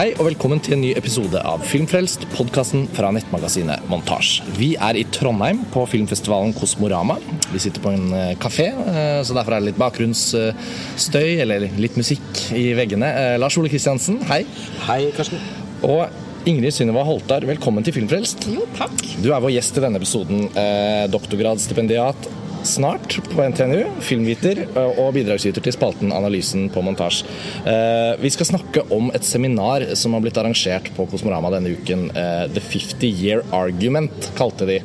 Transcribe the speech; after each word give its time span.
Hei 0.00 0.14
og 0.14 0.30
velkommen 0.30 0.62
til 0.64 0.72
en 0.72 0.80
ny 0.80 0.90
episode 0.96 1.36
av 1.44 1.60
Filmfrelst, 1.68 2.22
podkasten 2.32 2.86
fra 2.96 3.10
nettmagasinet 3.12 3.82
Montasj. 3.90 4.38
Vi 4.56 4.70
er 4.80 4.96
i 4.96 5.02
Trondheim 5.12 5.58
på 5.74 5.82
filmfestivalen 5.92 6.54
Kosmorama. 6.56 7.18
Vi 7.52 7.60
sitter 7.60 7.84
på 7.84 7.92
en 7.92 8.06
eh, 8.16 8.30
kafé, 8.40 8.70
eh, 8.70 9.18
så 9.20 9.36
derfor 9.36 9.58
er 9.58 9.60
det 9.60 9.74
litt 9.74 9.82
bakgrunnsstøy 9.82 11.42
eller 11.44 11.68
litt 11.76 12.00
musikk 12.00 12.46
i 12.56 12.70
veggene. 12.78 13.12
Eh, 13.12 13.36
Lars 13.42 13.60
Ole 13.60 13.68
Kristiansen, 13.68 14.22
hei. 14.30 14.46
Hei, 14.86 15.02
Karsten. 15.18 15.44
Og 15.84 16.48
Ingrid 16.48 16.72
Synnøve 16.72 17.04
Holtar, 17.04 17.44
velkommen 17.44 17.84
til 17.84 17.98
Filmfrelst. 17.98 18.48
Jo, 18.48 18.64
takk. 18.80 19.04
Du 19.20 19.28
er 19.34 19.44
vår 19.44 19.52
gjest 19.58 19.76
i 19.76 19.84
denne 19.84 20.00
episoden. 20.00 20.46
Eh, 20.56 21.04
doktorgradsstipendiat 21.12 22.30
snart 22.62 23.18
på 23.34 23.42
NTNU, 23.48 23.84
filmviter 24.04 24.62
eh, 24.64 24.98
og 25.00 25.14
bidragsyter 25.16 25.62
til 25.64 25.74
spalten 25.74 26.12
Analysen 26.14 26.68
på 26.72 26.82
montasje. 26.84 27.28
Eh, 27.68 28.12
vi 28.20 28.30
skal 28.32 28.48
snakke 28.50 28.84
om 28.94 29.10
et 29.14 29.26
seminar 29.26 29.84
som 29.98 30.14
har 30.14 30.24
blitt 30.24 30.38
arrangert 30.40 30.90
på 30.96 31.06
Kosmorama 31.10 31.52
denne 31.54 31.72
uken. 31.76 32.08
Eh, 32.10 32.44
The 32.52 32.62
50 32.64 33.06
Year 33.08 33.44
Argument 33.56 34.30
kalte 34.38 34.68
de 34.68 34.80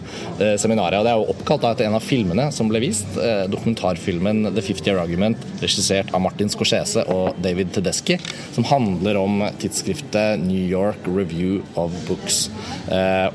seminaret. 0.60 0.98
og 1.00 1.06
Det 1.06 1.12
er 1.12 1.20
jo 1.20 1.34
oppkalt 1.34 1.66
etter 1.68 1.88
en 1.88 1.98
av 1.98 2.04
filmene 2.04 2.48
som 2.54 2.70
ble 2.70 2.82
vist. 2.84 3.08
Dokumentarfilmen 3.52 4.50
The 4.56 4.64
50 4.64 4.90
Year 4.90 5.00
Argument, 5.02 5.40
regissert 5.62 6.12
av 6.14 6.24
Martin 6.24 6.52
Scorsese 6.52 7.06
og 7.12 7.40
David 7.44 7.72
Tedeschi, 7.76 8.18
som 8.56 8.68
handler 8.68 9.20
om 9.20 9.44
tidsskriftet 9.62 10.44
New 10.44 10.60
York 10.60 11.08
Review 11.08 11.62
of 11.80 11.96
Books. 12.10 12.50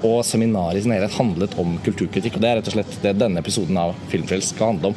Og 0.06 0.20
seminaret 0.28 0.80
i 0.80 0.84
sin 0.84 0.94
helhet 0.94 1.16
handlet 1.16 1.56
om 1.60 1.78
kulturkritikk, 1.86 2.36
og 2.36 2.44
det 2.44 2.50
er 2.50 2.60
rett 2.60 2.70
og 2.72 2.76
slett 2.76 2.98
det 3.04 3.16
denne 3.20 3.40
episoden 3.42 3.80
av 3.80 3.96
Film 4.12 4.28
Filmfrelst 4.30 4.54
skal 4.54 4.66
handle 4.66 4.86
om. 4.88 4.94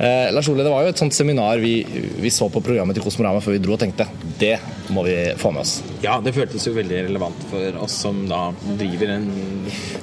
Eh, 0.00 0.32
Lars 0.34 0.48
Ole, 0.48 0.64
det 0.64 0.70
var 0.70 0.84
jo 0.84 0.92
et 0.92 0.98
sånt 0.98 1.14
seminar 1.14 1.58
vi, 1.62 1.84
vi 2.18 2.30
så 2.30 2.48
på 2.50 2.62
programmet 2.64 2.96
til 2.96 3.04
Kosmorama 3.04 3.42
før 3.44 3.56
vi 3.56 3.62
dro 3.62 3.76
og 3.76 3.82
tenkte 3.82 4.06
det 4.38 4.56
må 4.92 5.04
vi 5.06 5.16
få 5.38 5.52
med 5.54 5.62
oss. 5.62 5.78
Ja, 6.04 6.18
det 6.24 6.34
føltes 6.36 6.66
jo 6.66 6.74
veldig 6.76 7.04
relevant 7.08 7.46
for 7.50 7.78
oss 7.84 7.96
som 8.04 8.24
da 8.28 8.48
driver 8.80 9.14
en 9.14 9.28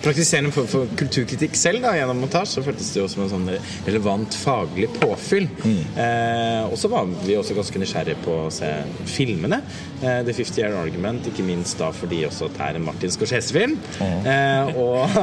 praktiserende 0.03 0.53
form 0.55 0.69
for 0.71 0.91
kulturkritikk 0.99 1.57
selv 1.59 1.85
da, 1.85 1.93
gjennom 1.97 2.21
montasje. 2.23 2.57
Så 2.57 2.65
føltes 2.65 2.91
det 2.93 3.01
jo 3.01 3.07
som 3.11 3.25
en 3.25 3.31
sånn 3.31 3.47
relevant 3.87 4.35
faglig 4.41 4.89
påfyll. 4.99 5.47
Mm. 5.63 5.79
Eh, 6.03 6.63
og 6.67 6.77
så 6.79 6.91
var 6.91 7.09
vi 7.23 7.37
også 7.39 7.57
ganske 7.57 7.81
nysgjerrige 7.81 8.21
på 8.25 8.37
å 8.45 8.51
se 8.53 8.69
filmene. 9.09 9.61
Eh, 10.01 10.21
The 10.25 10.33
50 10.33 10.61
Year 10.61 10.77
Argument, 10.79 11.27
ikke 11.29 11.45
minst 11.45 11.79
da 11.81 11.91
fordi 11.93 12.23
også 12.27 12.49
det 12.55 12.63
er 12.65 12.79
en 12.79 12.85
Martin 12.87 13.13
Scorsese-film. 13.13 13.77
Mm. 14.01 14.29
Eh, 14.33 14.71
og, 14.81 15.17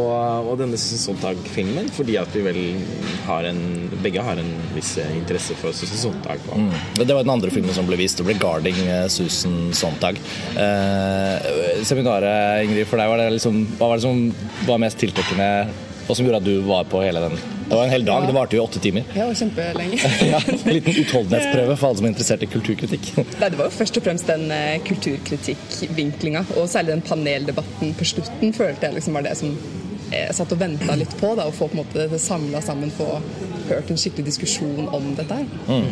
og, 0.00 0.50
og, 0.50 0.54
denne 0.60 0.78
Sontag-filmen 0.80 1.90
fordi 1.94 2.16
at 2.20 2.32
vi 2.34 2.42
vel 2.44 2.60
har 3.26 3.46
en 3.48 3.60
begge 4.02 4.22
har 4.22 4.38
en 4.40 4.50
viss 4.74 4.96
interesse 5.04 5.56
for 5.60 5.74
Susan 5.76 6.00
Sontag. 6.06 6.42
Mm. 6.52 6.70
Det 6.98 7.12
var 7.12 7.24
den 7.24 7.34
andre 7.36 7.52
filmen 7.54 7.74
som 7.74 7.88
ble 7.88 7.98
vist. 8.00 8.18
Det 8.18 8.26
ble 8.26 8.36
'Guarding 8.40 8.78
Susan 9.12 9.70
Sontag'. 9.76 10.20
Eh, 10.58 11.82
seminaret, 11.86 12.64
Ingrid, 12.66 12.86
for 12.88 13.00
deg, 13.00 13.10
var 13.10 13.22
det 13.22 13.30
liksom, 13.36 13.62
hva 13.78 13.90
var 13.90 13.98
det 13.98 14.06
som 14.06 14.32
var 14.66 14.80
mest 14.80 14.98
tiltrekkende, 15.00 15.50
og 16.06 16.16
som 16.16 16.26
gjorde 16.26 16.40
at 16.40 16.46
du 16.46 16.58
var 16.64 16.86
på 16.88 17.02
hele 17.04 17.20
den? 17.26 17.36
Det 17.66 17.74
var 17.74 17.84
en 17.84 17.90
hel 17.90 18.04
dag, 18.06 18.26
det 18.26 18.34
varte 18.34 18.56
jo 18.56 18.62
åtte 18.62 18.78
timer. 18.78 19.04
Ja, 19.14 19.26
kjempelenge. 19.34 19.98
ja, 20.32 20.40
en 20.52 20.60
liten 20.70 20.98
utholdenhetsprøve 21.02 21.74
for 21.74 21.88
alle 21.88 21.98
som 21.98 22.06
er 22.06 22.12
interessert 22.12 22.44
i 22.46 22.48
kulturkritikk. 22.50 23.08
Nei, 23.18 23.48
det 23.50 23.58
var 23.58 23.66
jo 23.66 23.74
først 23.74 23.98
og 23.98 24.06
fremst 24.06 24.30
den 24.30 24.46
uh, 24.54 24.76
kulturkritikkvinklinga, 24.86 26.44
og 26.54 26.70
særlig 26.70 26.94
den 26.94 27.04
paneldebatten 27.08 27.96
på 27.98 28.06
slutten 28.12 28.54
følte 28.56 28.86
jeg 28.86 29.00
liksom 29.00 29.18
var 29.18 29.26
det 29.26 29.34
som 29.40 29.56
jeg 30.06 30.34
satt 30.38 30.52
og 30.54 30.60
venta 30.62 30.94
litt 30.94 31.16
på. 31.18 31.32
Da, 31.34 31.48
å 31.50 31.54
få 31.54 31.66
på 31.66 31.74
en 31.74 31.82
måte 31.82 32.06
det 32.12 32.22
samla 32.22 32.62
sammen, 32.62 32.94
få 32.94 33.18
hørt 33.66 33.90
en 33.90 33.98
skikkelig 33.98 34.30
diskusjon 34.30 34.86
om 34.94 35.10
dette 35.18 35.40
her. 35.42 35.50
Mm. 35.66 35.90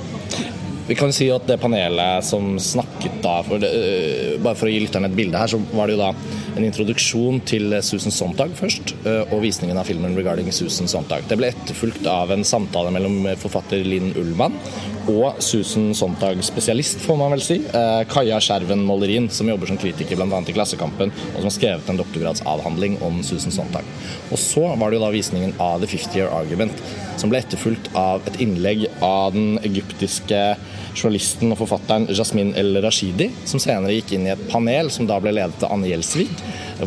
Vi 0.87 0.95
kan 0.95 1.11
jo 1.11 1.17
si 1.17 1.27
at 1.33 1.47
det 1.49 1.57
panelet 1.59 2.27
som 2.29 2.55
snakket 2.61 3.19
da 3.25 3.39
for 3.43 3.59
det, 3.59 3.73
uh, 3.75 4.41
Bare 4.45 4.55
for 4.55 4.71
å 4.71 4.73
gi 4.73 4.83
lytterne 4.87 5.11
et 5.11 5.19
bilde 5.19 5.43
her, 5.43 5.51
så 5.51 5.59
var 5.75 5.91
det 5.91 5.99
jo 5.99 6.05
da 6.05 6.15
en 6.55 6.67
introduksjon 6.67 7.41
til 7.49 7.75
Susan 7.83 8.15
Sontag 8.15 8.55
først, 8.59 8.95
uh, 9.07 9.23
og 9.35 9.43
visningen 9.43 9.79
av 9.79 9.89
filmen 9.89 10.17
'Regarding 10.17 10.53
Susan 10.53 10.87
Sontag'. 10.87 11.29
Det 11.29 11.39
ble 11.39 11.53
etterfulgt 11.53 12.07
av 12.07 12.31
en 12.31 12.45
samtale 12.45 12.93
mellom 12.95 13.27
forfatter 13.37 13.85
Linn 13.85 14.13
Ullmann 14.17 14.55
og 15.11 15.41
Susan 15.43 15.93
Sontag 15.97 16.41
spesialist, 16.45 17.03
får 17.05 17.19
man 17.21 17.35
vel 17.35 17.43
si. 17.45 17.59
Uh, 17.75 18.03
Kaja 18.11 18.41
Skjerven 18.43 18.85
Mollerin, 18.87 19.29
som 19.33 19.49
jobber 19.51 19.71
som 19.71 19.79
kritiker 19.81 20.19
bl.a. 20.19 20.41
i 20.41 20.57
Klassekampen, 20.57 21.13
og 21.13 21.39
som 21.39 21.49
har 21.49 21.57
skrevet 21.57 21.91
en 21.91 22.01
doktorgradsavhandling 22.01 22.99
om 23.05 23.21
Susan 23.27 23.55
Sontag. 23.55 23.89
Og 24.31 24.41
så 24.41 24.67
var 24.75 24.91
det 24.91 24.99
jo 24.99 25.05
da 25.05 25.13
visningen 25.15 25.57
av 25.63 25.83
The 25.83 25.91
50 25.91 26.19
Year 26.19 26.33
Argument, 26.35 26.85
som 27.21 27.31
ble 27.31 27.41
etterfulgt 27.43 27.91
av 27.99 28.25
et 28.29 28.41
innlegg 28.43 28.87
av 29.05 29.35
den 29.37 29.59
egyptiske 29.65 30.41
journalisten 30.95 31.53
og 31.53 31.61
forfatteren 31.61 32.09
Jasmin 32.15 32.53
El-Rashidi, 32.59 33.31
som 33.49 33.63
senere 33.63 33.97
gikk 33.97 34.15
inn 34.17 34.29
i 34.29 34.35
et 34.35 34.45
panel 34.51 34.91
som 34.95 35.09
da 35.11 35.19
ble 35.23 35.35
ledet 35.35 35.63
av 35.67 35.75
Anne 35.75 35.91
Gjelsvik, 35.91 36.33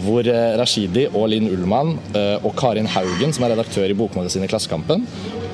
hvor 0.03 0.27
eh, 0.27 0.55
Rashidi 0.59 1.07
og 1.13 1.29
Linn 1.31 1.49
Ullmann 1.51 1.95
eh, 2.15 2.35
og 2.43 2.55
Karin 2.59 2.89
Haugen, 2.91 3.33
som 3.35 3.45
er 3.45 3.55
redaktør 3.55 3.91
i 3.91 3.97
bokmagasinet 3.97 4.51
Klassekampen, 4.51 5.05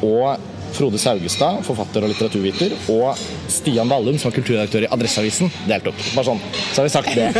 og 0.03 0.52
Frode 0.73 0.97
Saugestad, 0.97 1.61
forfatter 1.67 2.05
og 2.05 2.09
litteraturviter, 2.11 2.73
og 2.93 3.19
Stian 3.51 3.89
Vallum, 3.91 4.17
som 4.17 4.31
er 4.31 4.37
kulturredaktør 4.39 4.87
i 4.87 4.89
Adresseavisen, 4.93 5.51
deltok. 5.69 5.99
Bare 6.15 6.25
sånn, 6.31 6.41
så 6.71 6.81
har 6.81 6.87
vi 6.87 6.93
sagt 6.93 7.13
det. 7.17 7.29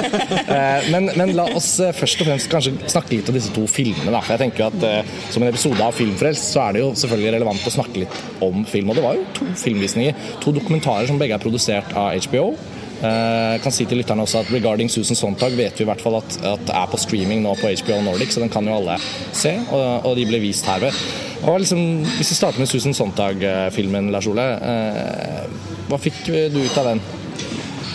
Eh, 0.53 0.87
men, 0.91 1.07
men, 1.17 1.31
la 1.37 1.45
oss 1.55 1.67
eh, 1.81 1.93
først 1.95 2.19
og 2.21 2.27
fremst 2.27 2.49
kanskje 2.51 2.73
snakke 2.91 3.13
litt 3.15 3.29
om 3.31 3.35
disse 3.35 3.51
to 3.55 3.63
filmene. 3.69 4.11
Da. 4.11 4.19
For 4.21 4.35
jeg 4.35 4.41
tenker 4.43 4.67
at 4.67 4.85
eh, 4.85 5.13
Som 5.33 5.45
en 5.45 5.49
episode 5.49 5.81
av 5.81 5.95
Filmfrelst 5.97 6.51
så 6.53 6.65
er 6.65 6.75
det 6.75 6.83
jo 6.83 6.91
selvfølgelig 6.99 7.33
relevant 7.37 7.65
å 7.69 7.73
snakke 7.73 8.03
litt 8.03 8.19
om 8.43 8.61
film. 8.69 8.91
Og 8.91 8.99
det 8.99 9.05
var 9.05 9.17
jo 9.17 9.25
to 9.39 9.47
filmvisninger. 9.63 10.19
To 10.43 10.53
dokumentarer 10.55 11.09
som 11.09 11.21
begge 11.21 11.37
er 11.37 11.43
produsert 11.43 11.95
av 11.97 12.13
HBO. 12.27 12.45
Jeg 13.03 13.59
kan 13.65 13.73
si 13.75 13.87
til 13.89 13.99
lytterne 13.99 14.23
også 14.23 14.43
at 14.43 14.51
Regarding 14.53 14.91
Susan 14.91 15.17
Sontag 15.19 15.57
vet 15.57 15.79
vi 15.79 15.83
i 15.83 15.89
hvert 15.89 16.03
fall 16.03 16.21
at, 16.21 16.37
at 16.53 16.69
er 16.71 16.87
på 16.91 16.99
streaming 17.01 17.41
nå 17.43 17.55
på 17.59 17.71
HBO 17.81 17.99
Nordic, 18.05 18.31
så 18.31 18.43
den 18.43 18.53
kan 18.53 18.67
jo 18.69 18.77
alle 18.77 18.95
se, 19.35 19.57
og, 19.65 20.07
og 20.07 20.15
de 20.19 20.27
ble 20.29 20.39
vist 20.45 20.69
herved. 20.69 20.95
Og 21.43 21.59
liksom, 21.59 21.81
hvis 22.15 22.31
vi 22.31 22.37
starter 22.37 22.63
med 22.63 22.69
Susan 22.71 22.95
Sontag-filmen, 22.95 24.11
Lars 24.13 24.27
Ole. 24.31 24.45
Eh, 24.63 25.73
hva 25.89 25.99
fikk 25.99 26.23
du 26.29 26.61
ut 26.63 26.77
av 26.79 26.93
den? 26.93 27.03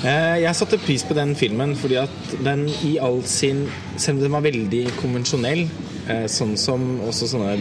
Eh, 0.04 0.36
jeg 0.44 0.54
satte 0.54 0.78
pris 0.78 1.02
på 1.02 1.16
den 1.16 1.32
filmen 1.34 1.72
fordi 1.74 1.96
at 1.98 2.34
den 2.46 2.68
i 2.86 2.92
all 3.02 3.16
sin 3.26 3.64
Selv 3.98 4.20
om 4.20 4.22
den 4.22 4.34
var 4.36 4.44
veldig 4.44 4.82
konvensjonell, 5.00 5.64
eh, 6.06 6.26
sånn 6.30 6.52
som 6.60 6.84
også 7.02 7.26
sånne 7.32 7.56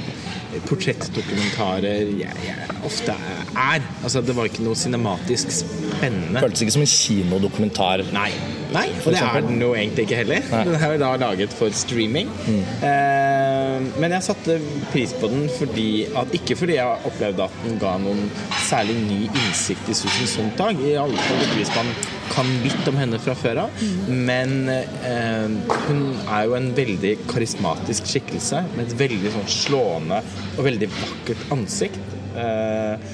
portrettdokumentarer 0.68 2.12
jeg, 2.20 2.36
jeg, 2.46 2.76
ofte 2.86 3.16
er. 3.58 3.82
Altså, 4.04 4.22
det 4.22 4.36
var 4.38 4.50
ikke 4.50 4.66
noe 4.68 4.78
cinematisk 4.78 5.50
spennende. 5.54 6.44
Føltes 6.44 6.64
ikke 6.66 6.76
som 6.78 6.86
en 6.86 6.94
kinodokumentar. 6.94 8.06
Nei. 8.14 8.30
Nei, 8.78 8.88
og 9.02 9.14
det 9.14 9.22
er 9.24 9.46
den 9.46 9.62
jo 9.64 9.72
egentlig 9.74 10.06
ikke 10.08 10.20
heller. 10.20 10.44
Nei. 10.52 10.64
Den 10.68 10.78
er 10.78 10.94
jo 10.94 11.00
da 11.02 11.12
laget 11.22 11.56
for 11.58 11.74
streaming. 11.74 12.30
Mm. 12.46 12.62
Eh, 12.90 13.88
men 13.98 14.16
jeg 14.18 14.26
satte 14.28 14.58
pris 14.92 15.14
på 15.18 15.30
den 15.32 15.48
fordi 15.54 15.90
at, 16.18 16.34
ikke 16.38 16.58
fordi 16.60 16.78
jeg 16.78 17.10
opplevde 17.10 17.48
at 17.48 17.60
den 17.66 17.80
ga 17.82 17.96
noen 18.02 18.28
særlig 18.68 18.98
ny 19.02 19.20
innsikt 19.28 19.90
i 19.90 19.98
Susan 19.98 20.30
Sontag. 20.30 20.82
I 20.84 20.98
alle 21.02 21.28
fall 21.28 21.44
ikke 21.46 21.60
hvis 21.62 21.74
man 21.76 21.92
kan 22.34 22.50
litt 22.64 22.90
om 22.90 23.00
henne 23.00 23.20
fra 23.24 23.36
før 23.38 23.64
av. 23.66 23.82
Mm. 23.82 24.26
Men 24.30 24.56
eh, 24.74 25.78
hun 25.88 26.04
er 26.26 26.48
jo 26.48 26.58
en 26.60 26.72
veldig 26.78 27.14
karismatisk 27.32 28.10
skikkelse 28.12 28.64
med 28.76 28.86
et 28.86 29.00
veldig 29.00 29.34
sånn 29.38 29.50
slående 29.58 30.22
og 30.56 30.66
veldig 30.68 30.92
vakkert 30.98 31.48
ansikt. 31.56 32.18
Eh, 32.38 33.10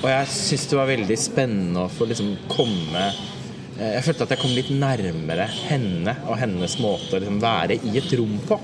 og 0.00 0.08
jeg 0.08 0.32
syns 0.32 0.70
det 0.70 0.78
var 0.78 0.88
veldig 0.88 1.16
spennende 1.20 1.84
å 1.84 1.92
få 1.92 2.08
liksom 2.08 2.32
komme 2.48 3.10
jeg 3.78 4.02
følte 4.04 4.26
at 4.26 4.34
jeg 4.34 4.42
kom 4.42 4.56
litt 4.56 4.72
nærmere 4.74 5.46
henne 5.68 6.16
og 6.26 6.36
hennes 6.40 6.74
måte 6.82 7.16
å 7.16 7.20
liksom 7.22 7.38
være 7.42 7.78
i 7.86 7.94
et 8.00 8.12
rom 8.18 8.34
på. 8.48 8.58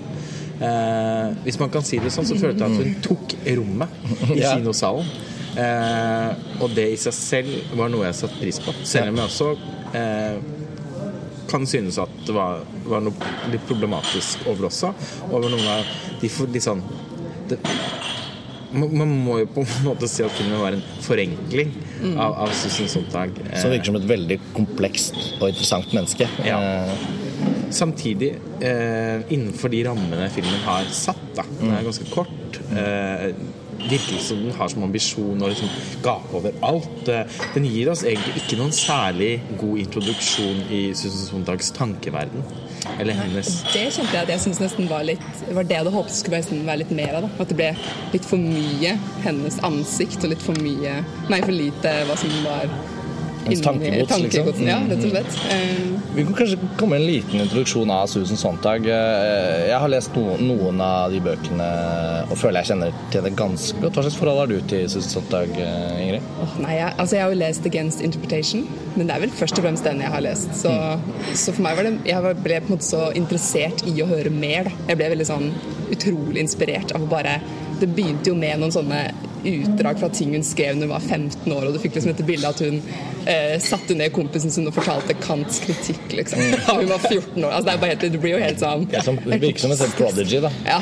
Eh, 0.57 1.33
hvis 1.45 1.59
man 1.61 1.73
kan 1.73 1.85
si 1.85 2.01
det 2.01 2.13
sånn, 2.15 2.27
så 2.29 2.37
følte 2.41 2.65
jeg 2.65 2.73
at 2.73 2.85
hun 2.85 3.01
tok 3.05 3.35
rommet 3.59 3.97
i 4.35 4.43
kinosalen. 4.43 5.09
Eh, 5.57 6.61
og 6.61 6.73
det 6.77 6.91
i 6.93 7.01
seg 7.01 7.17
selv 7.17 7.77
var 7.79 7.93
noe 7.93 8.09
jeg 8.09 8.19
satte 8.19 8.41
pris 8.41 8.61
på. 8.61 8.75
Selv 8.85 9.13
om 9.13 9.21
jeg 9.21 9.31
også 9.31 9.51
eh, 9.97 10.39
kan 11.49 11.67
synes 11.69 12.01
at 12.03 12.13
det 12.27 12.35
var, 12.37 12.65
var, 12.89 13.05
noe 13.05 13.33
litt 13.53 13.65
problematisk 13.69 14.45
over 14.51 14.69
også. 14.71 14.93
Over 15.31 15.53
noen 15.53 15.69
av 15.79 15.95
de 16.21 16.33
for, 16.33 16.51
litt 16.53 16.67
sånn 16.67 16.83
det, 17.51 17.61
man 18.75 19.13
må 19.27 19.41
jo 19.43 19.51
på 19.57 19.65
en 19.65 19.77
måte 19.89 20.09
si 20.11 20.25
at 20.27 20.35
filmen 20.37 20.63
var 20.63 20.77
en 20.77 20.85
forenkling 21.05 21.75
mm. 22.03 22.17
av, 22.17 22.39
av 22.47 22.57
Susan 22.57 22.91
Sontag. 22.91 23.37
Som 23.55 23.75
virker 23.75 23.93
som 23.93 24.01
et 24.01 24.11
veldig 24.11 24.41
komplekst 24.57 25.17
og 25.39 25.49
interessant 25.51 25.95
menneske. 25.97 26.29
Ja. 26.47 26.61
Eh, 26.61 27.07
Samtidig, 27.77 28.29
eh, 28.63 29.33
innenfor 29.35 29.69
de 29.69 29.81
rammene 29.85 30.29
filmen 30.31 30.61
har 30.65 30.87
satt, 30.95 31.23
da, 31.35 31.43
den 31.59 31.73
er 31.73 31.83
mm. 31.83 31.89
ganske 31.89 32.07
kort 32.13 32.61
eh, 32.71 33.33
virker 33.91 34.19
som 34.23 34.41
den 34.45 34.55
har 34.57 34.71
som 34.71 34.85
ambisjon 34.87 35.43
å 35.43 35.51
liksom 35.51 35.71
gape 36.05 36.39
over 36.39 36.55
alt. 36.67 37.09
Eh, 37.11 37.39
den 37.55 37.67
gir 37.69 37.91
oss 37.93 38.05
egentlig 38.07 38.43
ikke 38.43 38.59
noen 38.61 38.75
særlig 38.75 39.37
god 39.61 39.83
introduksjon 39.85 40.63
i 40.73 40.83
Susan 40.97 41.27
Sontags 41.27 41.73
tankeverden. 41.77 42.47
Eller 43.01 43.19
hennes. 43.19 43.51
Det 43.73 43.85
kjente 43.93 44.13
jeg 44.15 44.23
at 44.23 44.33
jeg 44.33 44.43
syns 44.47 44.61
nesten 44.63 44.91
var 44.91 45.05
litt 45.07 45.25
var 45.53 45.67
det 45.67 45.77
jeg 45.77 45.85
hadde 45.85 45.95
håpet 45.95 46.17
skulle 46.17 46.41
være 46.41 46.81
litt 46.83 46.95
mer 46.97 47.19
av. 47.19 47.27
Da. 47.27 47.33
At 47.45 47.53
det 47.53 47.59
ble 47.59 47.71
litt 48.15 48.29
for 48.29 48.41
mye 48.41 48.97
hennes 49.27 49.59
ansikt 49.67 50.25
og 50.25 50.33
litt 50.33 50.45
for 50.45 50.59
mye 50.65 51.01
Nei, 51.31 51.41
for 51.43 51.55
lite 51.55 51.93
hva 52.09 52.17
som 52.19 52.33
var 52.47 52.71
inni 53.47 53.63
tankegods. 53.63 54.19
Liksom. 54.23 54.67
Ja, 54.67 54.81
rett 54.91 55.05
og 55.05 55.15
slett. 55.15 55.97
Vi 56.17 56.25
kan 56.25 56.35
kanskje 56.35 56.57
komme 56.79 56.97
med 56.97 57.01
en 57.01 57.07
liten 57.07 57.41
introduksjon 57.41 57.91
av 57.91 58.07
Susan 58.07 58.39
Sontag. 58.41 58.87
Eh, 58.89 59.67
jeg 59.69 59.81
har 59.83 59.91
lest 59.93 60.15
no, 60.17 60.37
noen 60.41 60.81
av 60.81 61.13
de 61.13 61.21
bøkene 61.21 61.67
og 62.31 62.39
føler 62.41 62.63
jeg 62.63 62.71
kjenner 62.71 62.97
til 63.13 63.27
det 63.27 63.35
ganske 63.37 63.83
godt. 63.83 63.99
Hva 63.99 64.05
slags 64.07 64.17
forhold 64.17 64.41
har 64.41 64.49
du 64.49 64.71
til 64.71 64.87
Susan 64.89 65.13
Sontag, 65.19 65.53
eh, 65.61 66.01
Ingrid? 66.07 66.31
Oh, 66.41 66.55
nei, 66.65 66.79
jeg, 66.79 66.95
altså 66.97 67.19
jeg 67.19 67.27
har 67.27 67.35
jo 67.35 67.41
lest 67.43 67.69
'Against 67.69 68.01
Interpretation', 68.09 68.65
men 68.95 69.11
det 69.11 69.17
er 69.17 69.25
vel 69.27 69.37
først 69.43 69.61
og 69.61 69.69
fremst 69.69 69.85
den 69.85 70.01
jeg 70.07 70.15
har 70.17 70.25
lest. 70.25 70.57
Så, 70.63 70.73
mm. 70.73 71.13
så 71.35 71.53
for 71.53 71.67
meg 71.69 71.77
var 71.77 71.91
det 71.91 71.95
Jeg 72.07 72.37
ble 72.47 72.61
på 72.65 72.73
en 72.73 72.77
måte 72.79 72.89
så 72.89 73.11
interessert 73.13 73.85
i 73.85 73.95
å 74.01 74.09
høre 74.09 74.33
mer. 74.33 74.71
Da. 74.71 74.89
Jeg 74.89 75.03
ble 75.03 75.13
veldig 75.19 75.29
sånn 75.29 75.51
utrolig 75.93 76.41
inspirert 76.47 76.97
av 76.97 77.05
å 77.05 77.13
bare 77.13 77.41
Det 77.77 77.91
begynte 77.93 78.31
jo 78.31 78.35
med 78.35 78.57
noen 78.57 78.73
sånne 78.73 79.01
utdrag 79.47 80.01
fra 80.01 80.11
ting 80.13 80.35
hun 80.37 80.45
skrev 80.47 80.77
da 80.81 80.87
hun 80.87 80.95
var 80.95 81.05
15 81.05 81.53
år, 81.53 81.69
og 81.69 81.77
du 81.77 81.81
fikk 81.83 81.97
liksom 81.99 82.13
dette 82.13 82.27
bildet 82.27 82.51
at 82.51 82.63
hun 82.67 82.81
eh, 83.27 83.57
satte 83.63 83.97
ned 83.99 84.15
kompisen 84.17 84.53
sin 84.53 84.69
og 84.69 84.77
fortalte 84.77 85.17
Kants 85.23 85.61
kritikk, 85.65 86.05
liksom. 86.21 86.43
Mm. 86.43 86.57
Da 86.67 86.79
hun 86.81 86.93
var 86.93 87.03
14 87.03 87.45
år. 87.45 87.51
Altså, 87.51 87.67
det, 87.69 87.75
er 87.75 87.83
bare 87.83 87.95
helt, 87.95 88.07
det 88.13 88.23
blir 88.23 88.37
jo 88.37 88.43
helt 88.43 88.63
sånn 88.63 88.89
ja, 88.93 89.03
som, 89.07 89.21
Det 89.25 89.43
virker 89.43 89.67
som 89.67 89.77
en 89.77 89.99
prodigy, 89.99 90.41
da. 90.45 90.53
Ja. 90.67 90.81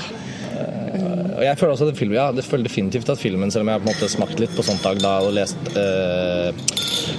Uh, 0.54 1.30
og 1.34 1.42
jeg 1.42 1.58
føler 1.58 1.72
også 1.74 1.88
at 1.90 1.98
film, 1.98 2.14
ja, 2.14 2.28
det 2.34 2.44
føler 2.46 2.68
definitivt 2.68 3.10
at 3.10 3.20
filmen, 3.20 3.50
selv 3.50 3.64
om 3.64 3.72
jeg 3.72 3.78
har 3.78 3.82
på 3.82 3.88
en 3.88 3.94
måte 3.96 4.10
smakt 4.12 4.42
litt 4.42 4.54
på 4.54 4.64
sånt 4.66 4.84
dag 4.86 5.00
da 5.02 5.16
og 5.26 5.34
lest 5.34 5.72
uh, 5.74 6.54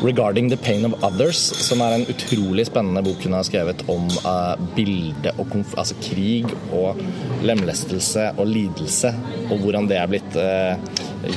'Regarding 0.06 0.50
the 0.50 0.58
Pain 0.58 0.86
of 0.88 0.96
Others', 1.04 1.42
som 1.68 1.82
er 1.84 1.98
en 1.98 2.06
utrolig 2.12 2.66
spennende 2.68 3.04
bok 3.06 3.24
hun 3.24 3.36
har 3.38 3.46
skrevet 3.48 3.84
om 3.92 4.08
uh, 4.26 4.56
bilde 4.76 5.34
og 5.42 5.54
altså 5.76 5.98
krig 6.04 6.50
og 6.76 7.00
lemlestelse 7.46 8.32
og 8.38 8.48
lidelse, 8.50 9.14
og 9.50 9.60
hvordan 9.64 9.90
det 9.92 10.00
er 10.00 10.10
blitt 10.12 10.40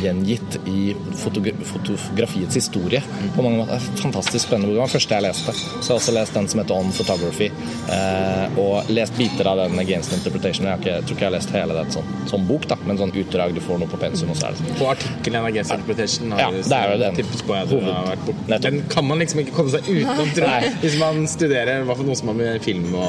gjengitt 0.02 0.58
i 0.68 0.94
fotografiets 1.16 2.56
historie. 2.56 3.02
På 3.36 3.42
mange 3.42 3.62
måter. 3.62 3.82
Fantastisk 4.02 4.46
spennende 4.46 4.68
bok. 4.68 4.74
Det 4.74 4.80
var 4.80 4.90
den 4.90 4.94
første 4.96 5.18
jeg 5.18 5.26
leste. 5.26 5.54
Så 5.58 5.80
jeg 5.80 5.92
har 5.92 6.00
også 6.00 6.14
lest 6.16 6.38
den 6.38 6.48
som 6.52 6.62
heter 6.62 6.78
On 6.78 6.92
Photography, 6.92 7.50
eh, 7.94 8.58
og 8.60 8.90
lest 8.92 9.16
biter 9.18 9.50
av 9.50 9.62
den 9.62 9.78
Against 9.82 10.14
Interpretation. 10.16 10.68
Jeg, 10.68 10.82
ikke, 10.82 10.94
jeg, 10.94 11.06
tror 11.06 11.16
ikke 11.16 11.26
jeg 11.26 11.30
har 11.30 11.36
lest 11.36 11.54
hele 11.56 11.78
den 11.78 11.92
sånn, 11.94 12.12
som 12.30 12.46
bok, 12.48 12.68
da, 12.70 12.78
men 12.88 13.00
sånn 13.00 13.14
utdrag 13.22 13.54
du 13.56 13.62
får 13.64 13.82
noe 13.82 13.90
på 13.90 14.00
pensum. 14.00 14.32
Og 14.34 14.40
så 14.40 14.48
er 14.48 14.56
det 14.56 14.62
sånn. 14.62 14.78
På 14.80 14.90
artikkelen 14.92 15.48
Against 15.48 15.74
Interpretation 15.76 16.34
har 16.36 16.44
ja, 16.44 16.50
det 16.58 16.80
er 16.80 16.94
jo 16.94 17.00
den. 17.04 17.32
på 17.48 17.56
at 17.58 17.72
du 17.72 17.78
har 17.86 18.10
vært 18.12 18.26
bort. 18.28 18.44
Den 18.68 18.82
kan 18.92 19.08
man 19.08 19.22
liksom 19.22 19.42
ikke 19.44 19.56
komme 19.56 19.72
seg 19.74 19.88
utenom, 19.88 20.32
tror 20.36 20.50
jeg, 20.54 20.74
hvis 20.82 20.98
man 21.00 21.24
studerer 21.30 21.86
hva 21.86 21.96
for 21.98 22.08
noe 22.08 22.18
som 22.18 22.32
har 22.32 22.38
med 22.38 22.62
film 22.64 22.92
å, 22.98 23.08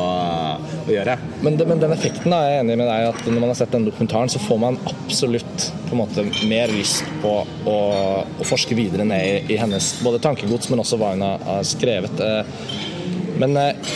å 0.85 0.93
gjøre. 0.93 1.17
Men, 1.45 1.59
det, 1.59 1.67
men, 1.69 1.81
den 1.81 1.95
effekten 1.95 2.33
da, 2.33 2.41
er 2.45 2.57
jeg 2.57 2.65
enig 2.65 2.79
med 2.81 2.89
deg 2.89 3.09
at 3.11 3.21
når 3.27 3.39
man 3.39 3.51
har 3.51 3.59
sett 3.61 3.75
den 3.75 3.87
dokumentaren, 3.87 4.31
så 4.31 4.41
får 4.43 4.61
man 4.61 4.79
absolutt 4.89 5.69
på 5.89 5.97
en 5.97 6.03
måte 6.03 6.25
mer 6.47 6.71
lyst 6.73 7.07
på 7.23 7.33
å, 7.43 7.77
å 8.23 8.47
forske 8.47 8.77
videre 8.77 9.07
ned 9.07 9.25
i, 9.25 9.53
i, 9.53 9.59
hennes 9.59 9.91
både 10.05 10.21
tankegods, 10.23 10.69
men 10.69 10.83
også 10.83 10.99
hva 11.01 11.13
hun 11.15 11.25
har, 11.25 11.65
skrevet. 11.67 12.21
Eh, 12.23 12.63
men 13.39 13.57
eh, 13.57 13.93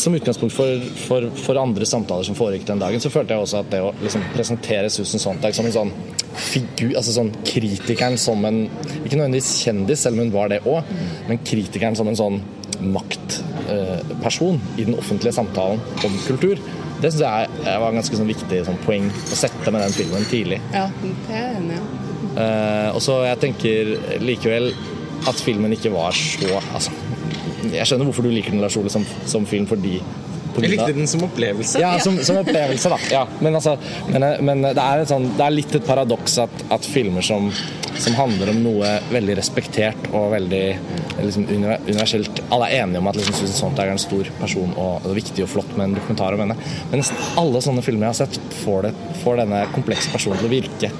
som 0.00 0.14
utgangspunkt 0.16 0.54
for, 0.54 0.84
for, 0.96 1.28
for, 1.36 1.60
andre 1.60 1.86
samtaler 1.86 2.24
som 2.26 2.36
foregikk 2.38 2.66
den 2.68 2.80
dagen, 2.80 3.02
så 3.02 3.12
følte 3.12 3.36
jeg 3.36 3.44
også 3.44 3.60
at 3.60 3.72
det 3.72 3.82
å 3.84 3.92
liksom 4.00 4.24
presentere 4.34 4.92
Susan 4.92 5.22
Sontag 5.22 5.56
som 5.56 5.68
en 5.68 5.76
sånn 5.76 5.92
figur, 6.40 6.94
altså 6.94 7.14
sånn 7.14 7.32
kritikeren 7.44 8.16
som 8.20 8.44
en 8.48 8.62
Ikke 9.02 9.18
nødvendigvis 9.18 9.58
kjendis, 9.64 10.04
selv 10.04 10.16
om 10.16 10.24
hun 10.24 10.34
var 10.34 10.52
det 10.52 10.62
òg, 10.68 10.88
men 11.28 11.42
kritikeren 11.44 11.98
som 11.98 12.08
en 12.08 12.18
sånn 12.18 12.40
maktperson 12.80 14.60
i 14.78 14.86
den 14.86 14.96
offentlige 14.96 15.36
samtalen 15.36 15.82
om 16.06 16.16
kultur. 16.24 16.62
Det 17.00 17.10
syns 17.12 17.22
jeg 17.24 17.80
var 17.80 17.88
en 17.88 17.98
ganske 18.00 18.18
sånn 18.18 18.28
viktig 18.28 18.62
sånn 18.66 18.80
poeng 18.84 19.08
å 19.10 19.36
sette 19.38 19.72
med 19.72 19.80
den 19.80 19.94
filmen 19.96 20.26
tidlig. 20.30 20.60
Ja, 20.74 20.86
det 21.00 21.12
er 21.28 21.46
jeg 21.46 21.60
enig 21.62 21.78
i. 21.78 22.06
Uh, 22.30 22.88
og 22.94 23.00
så 23.02 23.22
jeg 23.26 23.40
tenker 23.42 23.94
likevel 24.22 24.70
at 25.28 25.40
filmen 25.42 25.72
ikke 25.74 25.90
var 25.92 26.14
så 26.16 26.60
altså, 26.70 26.92
Jeg 27.72 27.88
skjønner 27.88 28.06
hvorfor 28.08 28.24
du 28.24 28.30
liker 28.32 28.54
den 28.54 28.62
Lars 28.62 28.76
Ole 28.78 28.92
som, 28.92 29.02
som 29.28 29.44
film 29.48 29.66
fordi 29.68 29.98
jeg 30.64 30.74
likte 30.74 30.94
den 30.96 31.10
som 31.10 31.24
opplevelse. 31.26 31.80
Ja, 31.82 31.92
som, 32.02 32.18
som 32.24 32.40
opplevelse, 32.40 32.92
da. 32.92 32.98
Ja, 33.12 33.22
men, 33.40 33.56
altså, 33.58 33.76
men, 34.10 34.26
men 34.46 34.64
det, 34.68 34.84
er 34.84 35.04
sånn, 35.08 35.28
det, 35.36 35.44
er 35.44 35.54
litt 35.54 35.76
et 35.76 35.86
paradoks 35.86 36.38
at, 36.44 36.64
at 36.74 36.88
filmer 36.88 37.24
som, 37.24 37.50
som, 37.94 38.16
handler 38.18 38.52
om 38.52 38.62
noe 38.64 38.94
veldig 39.12 39.36
respektert 39.40 40.10
og 40.10 40.30
veldig 40.34 40.64
liksom, 41.20 41.46
universelt 41.50 42.42
Alle 42.50 42.70
er 42.70 42.84
enige 42.84 43.02
om 43.02 43.10
at 43.10 43.18
liksom, 43.20 43.38
Susan 43.38 43.58
Sontag 43.58 43.90
er 43.90 43.96
en 43.96 44.02
stor 44.02 44.30
person 44.40 44.74
og 44.74 45.08
er 45.10 45.20
viktig 45.20 45.46
og 45.46 45.52
flott 45.54 45.76
med 45.76 45.88
en 45.88 45.96
dokumentar 46.00 46.36
om 46.36 46.44
henne. 46.44 46.58
Men 46.90 47.02
nesten 47.02 47.38
alle 47.40 47.62
sånne 47.64 47.84
filmer 47.86 48.08
jeg 48.08 48.14
har 48.14 48.20
sett, 48.24 48.58
får, 48.64 48.88
det, 48.88 49.14
får 49.24 49.42
denne 49.44 49.64
komplekse 49.76 50.12
personen 50.12 50.40
til 50.42 50.50
å 50.50 50.54
virke 50.54 50.92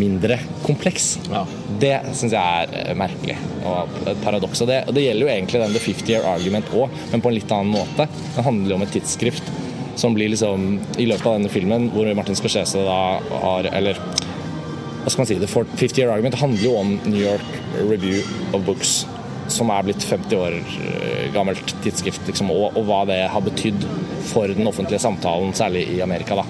mindre 0.00 0.38
kompleks. 0.64 1.14
Ja. 1.30 1.44
Det 1.80 1.94
syns 2.16 2.34
jeg 2.34 2.40
er 2.40 2.74
eh, 2.82 2.96
merkelig 2.98 3.36
og 3.66 3.96
et 4.06 4.20
paradoks. 4.24 4.62
Og 4.64 4.70
det, 4.70 4.82
det, 4.92 5.06
gjelder 5.06 5.26
jo 5.26 5.32
egentlig 5.32 5.62
den 5.62 5.76
The 5.76 5.82
50 5.82 6.12
Year 6.12 6.28
Argument 6.30 6.72
òg, 6.76 7.00
men 7.12 7.24
på 7.24 7.32
en 7.32 7.38
litt 7.38 7.56
annen 7.56 7.72
måte. 7.74 8.08
Det 8.36 8.46
handler 8.46 8.74
jo 8.74 8.78
om 8.80 8.86
et 8.86 8.94
tidsskrift 8.96 9.52
som 9.96 10.12
blir 10.12 10.28
liksom 10.28 10.74
I 11.00 11.06
løpet 11.08 11.24
av 11.24 11.38
denne 11.38 11.48
filmen, 11.52 11.88
hvor 11.94 12.08
Martin 12.18 12.36
Scorsese 12.36 12.82
da 12.84 13.16
har 13.40 13.70
Eller 13.72 13.96
hva 13.96 15.12
skal 15.12 15.22
man 15.22 15.28
si? 15.30 15.36
The 15.40 15.48
50 15.48 16.00
Year 16.00 16.10
Argument 16.10 16.34
handler 16.40 16.64
jo 16.66 16.72
om 16.80 16.96
New 17.06 17.22
York 17.22 17.60
Review 17.86 18.26
of 18.52 18.64
Books 18.66 19.04
som 19.52 19.70
er 19.72 19.86
blitt 19.86 20.04
50 20.04 20.40
år 20.40 20.56
eh, 20.56 21.26
gammelt 21.34 21.74
tidsskrift, 21.84 22.24
liksom, 22.28 22.50
og, 22.54 22.74
og, 22.74 22.82
hva 22.88 23.04
det 23.08 23.20
har 23.32 23.44
betydd 23.44 23.86
for 24.30 24.50
den 24.50 24.68
offentlige 24.68 25.02
samtalen, 25.02 25.54
særlig 25.56 25.86
i 25.94 26.00
Amerika. 26.04 26.40
da. 26.40 26.46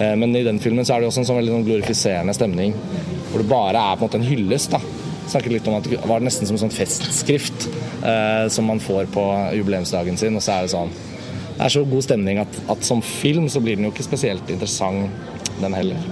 Eh, 0.00 0.14
men 0.20 0.36
i 0.36 0.44
den 0.46 0.60
filmen 0.62 0.84
så 0.84 0.96
er 0.96 1.02
det 1.02 1.10
også 1.10 1.24
en 1.24 1.30
sånn 1.30 1.40
veldig 1.40 1.56
sånn 1.56 1.66
glorifiserende 1.70 2.36
stemning, 2.36 2.76
hvor 3.30 3.42
det 3.42 3.50
bare 3.50 3.82
er 3.82 3.96
på 3.98 4.04
en 4.04 4.08
måte 4.08 4.20
en 4.22 4.28
hyllest. 4.28 4.76
da. 4.76 4.80
Snakket 5.26 5.56
litt 5.56 5.68
om 5.68 5.74
at 5.74 5.88
Det 5.90 5.98
var 6.06 6.22
nesten 6.22 6.46
som 6.46 6.54
en 6.54 6.66
sånn 6.66 6.74
festskrift 6.74 7.66
eh, 8.06 8.46
som 8.52 8.68
man 8.68 8.80
får 8.80 9.10
på 9.10 9.26
jubileumsdagen 9.58 10.16
sin. 10.16 10.36
og 10.36 10.42
så 10.42 10.58
er 10.58 10.66
Det 10.66 10.74
sånn 10.76 10.94
det 11.56 11.64
er 11.64 11.72
så 11.72 11.86
god 11.88 12.04
stemning 12.04 12.38
at, 12.42 12.56
at 12.68 12.84
som 12.84 13.00
film 13.00 13.48
så 13.48 13.62
blir 13.64 13.78
den 13.78 13.86
jo 13.88 13.90
ikke 13.94 14.04
spesielt 14.04 14.50
interessant, 14.52 15.08
den 15.56 15.72
heller. 15.72 16.02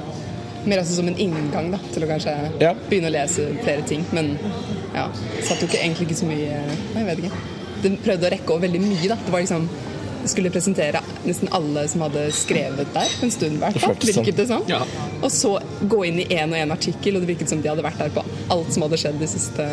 Mer 0.64 0.80
altså 0.80 0.96
som 0.96 1.08
en 1.10 1.18
inngang 1.20 1.68
da, 1.74 1.80
til 1.92 2.06
å 2.06 2.08
kanskje 2.08 2.32
ja. 2.62 2.70
begynne 2.88 3.10
å 3.10 3.12
lese 3.12 3.50
flere 3.60 3.84
ting. 3.84 4.06
Men 4.16 4.32
ja, 4.94 5.08
satt 5.42 5.62
jo 5.62 5.68
ikke 5.68 5.80
egentlig 5.80 6.08
ikke 6.08 6.20
så 6.20 6.28
mye 6.28 6.46
Jeg 6.46 7.08
vet 7.08 7.24
ikke. 7.24 7.42
Den 7.84 7.98
prøvde 8.04 8.28
å 8.28 8.32
rekke 8.32 8.54
over 8.54 8.64
veldig 8.64 8.80
mye. 8.84 9.08
da. 9.10 9.18
Det 9.20 9.34
var 9.34 9.44
liksom 9.44 9.68
skulle 10.28 10.50
presentere 10.50 11.00
nesten 11.24 11.50
alle 11.52 11.82
som 11.88 12.04
hadde 12.06 12.22
skrevet 12.32 12.92
der 12.94 13.16
en 13.22 13.32
stund, 13.32 13.58
hvert 13.60 13.80
fall. 13.80 13.96
Virket 14.00 14.38
det 14.38 14.46
sånn? 14.48 14.64
Ja. 14.70 14.80
Og 15.20 15.30
så 15.32 15.56
gå 15.90 15.98
inn 16.08 16.22
i 16.22 16.28
én 16.32 16.52
og 16.52 16.56
én 16.60 16.72
artikkel, 16.72 17.16
og 17.18 17.24
det 17.24 17.34
virket 17.34 17.52
som 17.52 17.60
de 17.60 17.68
hadde 17.70 17.84
vært 17.84 18.00
der 18.00 18.14
på 18.14 18.24
alt 18.54 18.72
som 18.72 18.86
hadde 18.86 19.00
skjedd 19.00 19.20
de 19.20 19.28
siste 19.28 19.68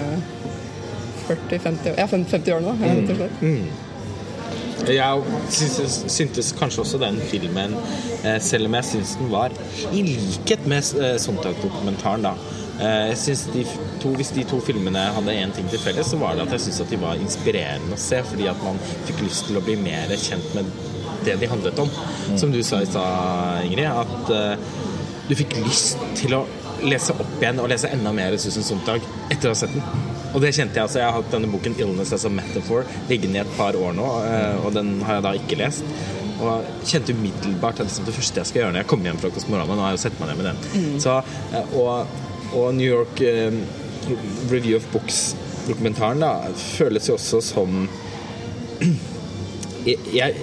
40-50 1.30 1.96
ja, 1.96 2.10
50 2.10 2.54
årene. 2.58 2.76
Da, 2.76 2.92
rett 2.98 3.14
og 3.14 3.22
slett. 3.22 3.46
Mm. 3.46 3.88
Jeg 4.82 5.24
syntes, 6.10 6.48
kanskje 6.58 6.82
også 6.82 7.00
den 7.04 7.20
filmen, 7.30 7.76
eh, 8.26 8.40
selv 8.42 8.66
om 8.66 8.78
jeg 8.80 8.88
syns 8.90 9.14
den 9.20 9.30
var 9.30 9.54
i 9.94 10.02
likhet 10.08 10.66
med 10.66 10.88
eh, 10.98 11.18
Sontag-dokumentaren, 11.22 12.26
da 12.26 12.34
jeg 12.82 13.18
synes 13.22 13.42
de 13.54 13.64
to, 14.02 14.14
Hvis 14.18 14.32
de 14.34 14.44
to 14.50 14.58
filmene 14.66 15.04
hadde 15.16 15.36
én 15.38 15.52
ting 15.54 15.68
til 15.70 15.82
felles, 15.82 16.08
så 16.10 16.18
var 16.18 16.34
det 16.36 16.48
at 16.48 16.56
jeg 16.56 16.66
syns 16.66 16.90
de 16.90 17.02
var 17.02 17.20
inspirerende 17.22 17.98
å 17.98 18.02
se. 18.02 18.22
Fordi 18.26 18.48
at 18.50 18.64
man 18.66 18.80
fikk 19.10 19.22
lyst 19.26 19.50
til 19.50 19.60
å 19.60 19.66
bli 19.66 19.76
mer 19.82 20.10
kjent 20.18 20.56
med 20.58 20.72
det 21.26 21.38
de 21.42 21.50
handlet 21.52 21.80
om. 21.80 21.90
Mm. 22.30 22.38
Som 22.42 22.54
du 22.54 22.64
sa 22.66 22.82
i 22.82 22.90
stad, 22.90 23.68
Ingrid, 23.68 23.86
at 23.86 24.32
uh, 24.34 24.56
du 25.30 25.36
fikk 25.38 25.60
lyst 25.62 26.02
til 26.18 26.34
å 26.38 26.46
lese 26.82 27.14
opp 27.14 27.36
igjen 27.38 27.62
og 27.62 27.70
lese 27.70 27.92
enda 27.94 28.10
mer 28.16 28.34
Susan 28.42 28.66
Sontag 28.66 29.04
etter 29.30 29.52
å 29.52 29.54
ha 29.54 29.60
sett 29.60 29.76
den. 29.76 30.08
Og 30.32 30.42
det 30.42 30.54
kjente 30.56 30.80
jeg. 30.80 30.88
altså 30.88 31.02
Jeg 31.02 31.10
har 31.10 31.20
hatt 31.20 31.30
denne 31.34 31.52
boken 31.52 31.76
'Illness 31.78 32.16
as 32.16 32.26
a 32.26 32.32
Metaphor' 32.34 32.88
liggende 33.12 33.38
i 33.38 33.44
et 33.44 33.54
par 33.58 33.78
år 33.78 33.94
nå, 33.94 34.08
uh, 34.26 34.66
og 34.66 34.74
den 34.78 34.98
har 35.06 35.20
jeg 35.20 35.28
da 35.28 35.36
ikke 35.38 35.62
lest. 35.62 35.86
Og 36.42 36.66
kjente 36.90 37.14
umiddelbart 37.14 37.84
at 37.84 38.02
det 38.02 38.16
første 38.16 38.42
jeg 38.42 38.50
skal 38.50 38.64
gjøre 38.64 38.74
når 38.74 38.82
jeg 38.82 38.90
kommer 38.90 39.12
hjem 39.12 39.20
fra 39.22 39.30
Kosmorama 39.30 39.76
Nå 39.78 39.84
har 39.84 39.92
jeg 39.92 40.00
jo 40.00 40.04
sett 40.08 40.22
meg 40.22 40.32
ned 40.32 40.40
med 40.40 40.48
den. 40.50 40.62
Mm. 40.74 41.00
Så, 41.04 41.20
og 41.78 42.31
og 42.58 42.74
New 42.76 42.88
York 42.88 43.22
eh, 43.26 43.54
Review 44.52 44.78
of 44.80 44.88
Books-dokumentaren 44.94 46.26
føles 46.58 47.10
jo 47.10 47.18
også 47.18 47.42
som 47.46 47.86
jeg, 49.88 49.98
jeg, 50.14 50.36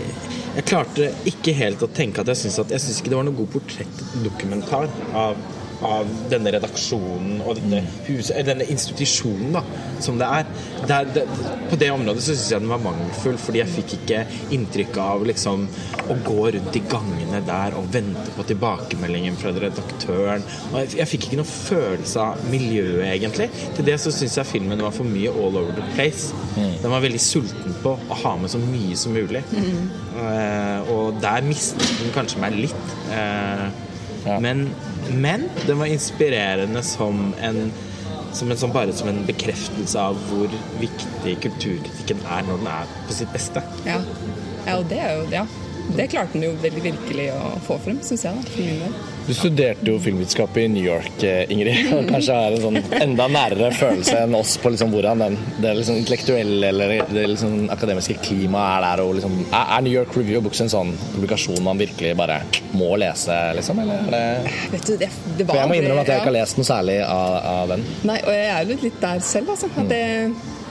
jeg, 0.54 0.64
klarte 0.66 1.10
ikke 1.28 1.54
helt 1.58 1.82
å 1.84 1.90
tenke 1.92 2.22
at 2.22 2.32
jeg 2.32 2.42
syns 2.44 3.00
ikke 3.00 3.12
det 3.12 3.18
var 3.18 3.28
noe 3.28 3.38
god 3.38 3.52
portrettdokumentar 3.56 4.90
av 5.18 5.38
av 5.86 6.08
denne 6.30 6.52
redaksjonen 6.54 7.42
og 7.44 7.58
denne, 7.60 7.82
huset, 8.08 8.40
denne 8.46 8.66
institusjonen 8.70 9.54
da, 9.54 9.62
som 10.02 10.18
det 10.20 10.28
er. 10.40 10.48
Det 10.88 10.98
det, 11.14 11.24
på 11.70 11.78
det 11.80 11.90
området 11.94 12.24
så 12.24 12.34
syns 12.34 12.50
jeg 12.52 12.64
den 12.64 12.72
var 12.72 12.82
mangelfull, 12.82 13.38
fordi 13.40 13.62
jeg 13.62 13.72
fikk 13.76 13.94
ikke 13.98 14.22
inntrykk 14.56 14.98
av 15.02 15.26
liksom, 15.28 15.66
å 16.08 16.16
gå 16.26 16.48
rundt 16.56 16.78
i 16.78 16.82
gangene 16.90 17.42
der 17.46 17.76
og 17.78 17.90
vente 17.94 18.34
på 18.36 18.46
tilbakemeldingen 18.48 19.38
fra 19.38 19.52
redaktøren. 19.54 20.46
Og 20.72 20.80
jeg, 20.82 20.94
jeg 21.00 21.10
fikk 21.12 21.28
ikke 21.28 21.40
noen 21.40 21.52
følelse 21.52 22.26
av 22.26 22.44
miljøet, 22.52 23.06
egentlig. 23.12 23.50
Til 23.76 23.88
det 23.88 23.98
så 24.02 24.12
syns 24.14 24.38
jeg 24.40 24.50
filmen 24.50 24.82
var 24.84 24.94
for 24.94 25.08
mye 25.08 25.32
all 25.32 25.60
over 25.60 25.74
the 25.76 25.86
place. 25.94 26.32
Mm. 26.56 26.78
Den 26.82 26.94
var 26.94 27.04
veldig 27.04 27.22
sulten 27.22 27.78
på 27.84 27.94
å 27.98 28.20
ha 28.24 28.36
med 28.40 28.52
så 28.52 28.60
mye 28.62 28.98
som 28.98 29.14
mulig. 29.16 29.44
Mm. 29.54 29.90
Uh, 30.18 30.90
og 30.94 31.20
der 31.22 31.44
mistet 31.46 31.84
den 32.00 32.14
kanskje 32.14 32.42
meg 32.42 32.56
litt. 32.58 32.96
Uh, 33.12 33.68
ja. 34.26 34.38
Men 34.42 34.68
men 35.14 35.48
den 35.66 35.78
var 35.78 35.86
inspirerende 35.86 36.82
som 36.82 37.34
en, 37.42 37.72
som 38.32 38.50
en 38.50 38.58
som 38.60 38.72
bare 38.72 38.92
som 38.92 39.08
en 39.08 39.22
bekreftelse 39.26 40.00
av 40.00 40.18
hvor 40.28 40.52
viktig 40.80 41.38
kulturkritikken 41.46 42.20
er 42.26 42.44
når 42.48 42.60
den 42.62 42.70
er 42.74 42.92
på 43.06 43.16
sitt 43.20 43.32
beste. 43.32 43.62
Ja, 43.86 44.02
Ja, 44.66 44.76
og 44.76 44.88
det 44.90 44.98
er 45.00 45.16
jo 45.16 45.26
Ja. 45.32 45.46
Det 45.96 46.08
klarte 46.12 46.36
han 46.36 46.44
jo 46.44 46.50
veldig 46.62 46.82
virkelig 46.84 47.30
å 47.32 47.54
få 47.64 47.78
frem, 47.84 48.02
syns 48.04 48.26
jeg. 48.26 48.36
da, 48.36 48.50
for 48.52 48.66
min 48.66 48.82
del. 48.82 48.98
Du 49.28 49.34
studerte 49.36 49.90
jo 49.90 49.98
filmvitenskap 50.00 50.56
i 50.56 50.62
New 50.72 50.84
York, 50.84 51.22
eh, 51.22 51.50
Ingrid. 51.52 51.90
og 51.96 52.06
Kanskje 52.08 52.36
har 52.36 52.56
en 52.56 52.62
sånn 52.62 52.78
enda 52.96 53.26
nærere 53.32 53.70
følelse 53.76 54.22
enn 54.24 54.36
oss 54.38 54.54
på 54.62 54.72
liksom 54.72 54.92
hvordan 54.94 55.24
den, 55.24 55.38
det 55.60 55.74
liksom 55.80 55.98
intellektuelle 56.00 56.70
eller 56.72 56.94
det 57.12 57.26
liksom 57.34 57.68
akademiske 57.74 58.18
klimaet 58.24 58.78
er 58.78 58.86
der. 58.86 59.04
Og 59.04 59.18
liksom, 59.18 59.36
er 59.52 59.84
New 59.84 59.92
York 59.92 60.16
Review 60.16 60.44
Books 60.44 60.62
en 60.64 60.72
sånn 60.72 60.94
publikasjon 61.14 61.60
man 61.64 61.80
virkelig 61.80 62.14
bare 62.18 62.40
må 62.76 62.94
lese, 63.00 63.36
liksom? 63.58 63.82
Eller 63.84 64.04
er 64.04 64.14
det 64.16 64.54
Vet 64.72 64.86
du, 64.86 64.94
det, 65.00 65.10
det 65.38 65.44
var 65.48 65.54
For 65.54 65.62
jeg 65.62 65.72
må 65.72 65.80
innrømme 65.80 66.04
at 66.04 66.12
jeg 66.12 66.22
ikke 66.22 66.32
har 66.32 66.38
lest 66.40 66.60
noe 66.60 66.68
særlig 66.68 67.00
av, 67.04 67.34
av 67.52 67.74
den. 67.74 67.84
Nei, 68.08 68.20
og 68.24 68.32
jeg 68.32 68.48
er 68.54 68.72
jo 68.72 68.78
litt 68.84 69.02
der 69.02 69.24
selv, 69.24 69.52
altså. 69.54 69.72
At 69.78 69.92
det, 69.92 70.04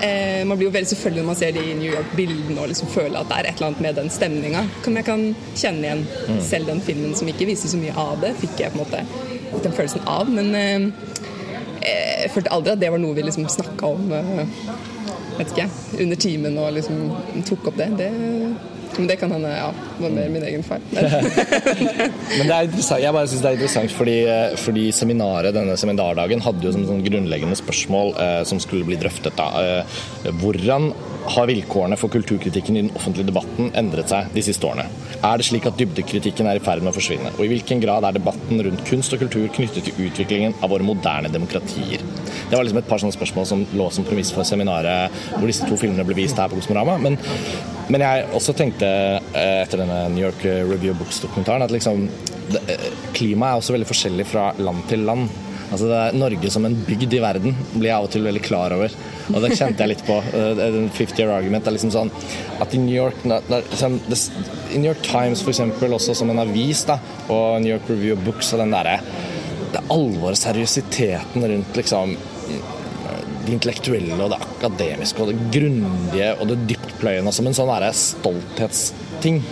eh, 0.05 0.43
man 0.47 0.57
blir 0.57 0.67
jo 0.67 0.73
veldig 0.75 0.91
selvfølgelig 0.91 1.23
når 1.23 1.29
man 1.31 1.39
ser 1.39 1.55
de 1.55 1.63
New 1.79 1.91
York-bildene 1.91 2.61
og 2.61 2.71
liksom 2.71 2.91
føler 2.91 3.19
at 3.19 3.31
det 3.31 3.37
er 3.37 3.49
et 3.49 3.59
eller 3.59 3.71
annet 3.71 3.85
med 3.85 3.99
den 4.01 4.11
stemninga 4.13 4.63
som 4.85 4.99
jeg 4.99 5.07
kan 5.07 5.23
kjenne 5.55 5.87
igjen. 5.87 6.05
Selv 6.45 6.71
den 6.71 6.83
filmen 6.85 7.15
som 7.17 7.31
ikke 7.31 7.49
viser 7.49 7.71
så 7.71 7.81
mye 7.81 7.95
av 7.97 8.21
det, 8.23 8.35
fikk 8.41 8.61
jeg 8.63 8.75
på 8.75 8.81
en 8.81 8.85
måte 8.85 9.63
den 9.63 9.73
følelsen 9.73 10.05
av. 10.07 10.29
Men 10.31 10.53
eh, 10.57 10.87
jeg 11.87 12.31
følte 12.35 12.53
aldri 12.53 12.75
at 12.75 12.83
det 12.83 12.91
var 12.93 13.01
noe 13.01 13.17
vi 13.17 13.25
liksom 13.25 13.47
snakka 13.51 13.93
om 13.95 14.11
eh, 14.15 14.45
vet 15.37 15.53
ikke, 15.53 15.69
under 16.03 16.19
timen 16.19 16.57
og 16.61 16.73
liksom 16.77 17.43
tok 17.47 17.71
opp 17.71 17.79
det. 17.79 17.91
det 17.99 18.11
men 18.97 19.07
det 19.09 19.17
kan 19.21 19.31
hende 19.31 19.51
ja, 19.51 19.69
var 19.99 20.13
mer 20.13 20.29
min 20.33 20.45
egen 20.47 20.63
feil. 20.65 20.83
Men 22.37 22.49
det 22.49 22.55
er 22.55 22.67
interessant, 22.67 23.01
jeg 23.03 23.13
bare 23.13 23.29
synes 23.29 23.43
det 23.43 23.49
er 23.49 23.57
interessant 23.57 23.93
fordi, 23.93 24.15
eh, 24.29 24.55
fordi 24.61 24.85
seminaret, 24.95 25.55
denne 25.55 25.77
seminardagen 25.79 26.41
hadde 26.45 26.65
jo 26.65 26.73
som 26.75 26.85
sånn 26.87 27.03
grunnleggende 27.05 27.57
spørsmål 27.59 28.13
eh, 28.23 28.41
som 28.49 28.61
skulle 28.63 28.87
bli 28.87 28.97
drøftet. 28.99 29.37
da. 29.37 29.47
Eh, 29.61 30.31
hvordan 30.41 30.91
har 31.35 31.49
vilkårene 31.49 31.97
for 31.99 32.13
kulturkritikken 32.13 32.77
i 32.77 32.85
den 32.85 32.95
offentlige 32.95 33.29
debatten 33.29 33.71
endret 33.77 34.11
seg 34.13 34.33
de 34.35 34.45
siste 34.45 34.67
årene? 34.69 34.87
Er 35.25 35.39
det 35.39 35.47
slik 35.47 35.65
at 35.65 35.77
dybdekritikken 35.79 36.47
er 36.49 36.59
i 36.59 36.63
ferd 36.63 36.83
med 36.83 36.91
å 36.91 36.95
forsvinne? 36.97 37.31
Og 37.37 37.45
i 37.45 37.49
hvilken 37.51 37.81
grad 37.81 38.05
er 38.05 38.17
debatten 38.17 38.61
rundt 38.65 38.83
kunst 38.87 39.13
og 39.15 39.21
kultur 39.23 39.47
knyttet 39.55 39.87
til 39.87 40.07
utviklingen 40.07 40.53
av 40.61 40.71
våre 40.73 40.85
moderne 40.85 41.31
demokratier? 41.33 42.03
Det 42.47 42.55
var 42.55 42.67
liksom 42.67 42.81
et 42.81 42.89
par 42.89 43.01
sånne 43.01 43.15
spørsmål 43.15 43.47
som 43.49 43.65
lå 43.77 43.89
som 43.93 44.05
premiss 44.07 44.31
for 44.35 44.47
seminaret 44.47 45.17
hvor 45.33 45.49
disse 45.49 45.65
to 45.67 45.79
filmene 45.79 46.05
ble 46.07 46.19
vist 46.19 46.37
her 46.37 46.51
på 46.51 46.59
Kosmorama. 46.59 46.99
Men, 47.01 47.17
men 47.89 48.05
jeg 48.05 48.29
også 48.37 48.55
tenkte 48.57 48.87
eh, 48.87 49.63
etter 49.63 49.83
denne 49.83 50.03
New 50.13 50.23
York 50.23 50.45
Review 50.45 50.95
Books-dokumentaren 50.99 51.65
at 51.65 51.73
liksom 51.73 52.05
eh, 52.61 52.87
klimaet 53.17 53.57
er 53.57 53.63
også 53.63 53.77
veldig 53.77 53.89
forskjellig 53.89 54.29
fra 54.29 54.51
land 54.61 54.85
til 54.91 55.07
land. 55.09 55.27
Altså 55.67 55.89
det 55.89 55.97
er 55.99 56.17
Norge 56.17 56.51
som 56.53 56.65
en 56.67 56.75
bygd 56.87 57.17
i 57.17 57.21
verden 57.21 57.55
blir 57.73 57.89
jeg 57.89 57.97
av 57.97 58.07
og 58.07 58.11
til 58.13 58.27
veldig 58.27 58.43
klar 58.45 58.75
over. 58.75 58.93
Og 59.33 59.43
det 59.43 59.57
kjente 59.59 59.83
jeg 59.83 59.91
litt 59.91 60.05
på. 60.07 60.19
Uh, 60.31 60.53
den 60.57 60.87
50 60.95 61.19
year 61.19 61.33
argument 61.35 61.67
er 61.67 61.75
liksom 61.75 61.93
sånn 61.95 62.11
at 62.63 62.73
i 62.73 62.81
New 62.81 62.95
York 62.95 63.25
i 63.27 64.79
New 64.79 64.87
York 64.87 65.03
Times 65.05 65.43
eksempel, 65.47 65.93
også 65.97 66.15
som 66.17 66.31
en 66.31 66.43
avis, 66.43 66.85
da, 66.87 66.99
og 67.27 67.61
New 67.63 67.73
York 67.73 67.91
Review 67.91 68.15
of 68.15 68.23
Books 68.25 68.53
og 68.55 68.63
den 68.63 68.75
derre 68.75 68.99
det 69.73 69.83
alvoret, 69.91 70.39
seriøsiteten 70.39 71.43
rundt 71.43 71.75
liksom 71.75 72.15
det 73.47 73.55
intellektuelle 73.55 74.17
og 74.19 74.31
det 74.33 74.39
akademiske 74.43 75.23
og 75.23 75.31
det 75.31 75.49
grundige 75.55 76.29
og 76.35 76.49
det 76.51 76.57
dyptpløyende 76.73 77.33
som 77.35 77.47
en 77.47 77.55
sånn 77.55 77.71
derre 77.71 77.93
stolthetsting. 79.17 79.43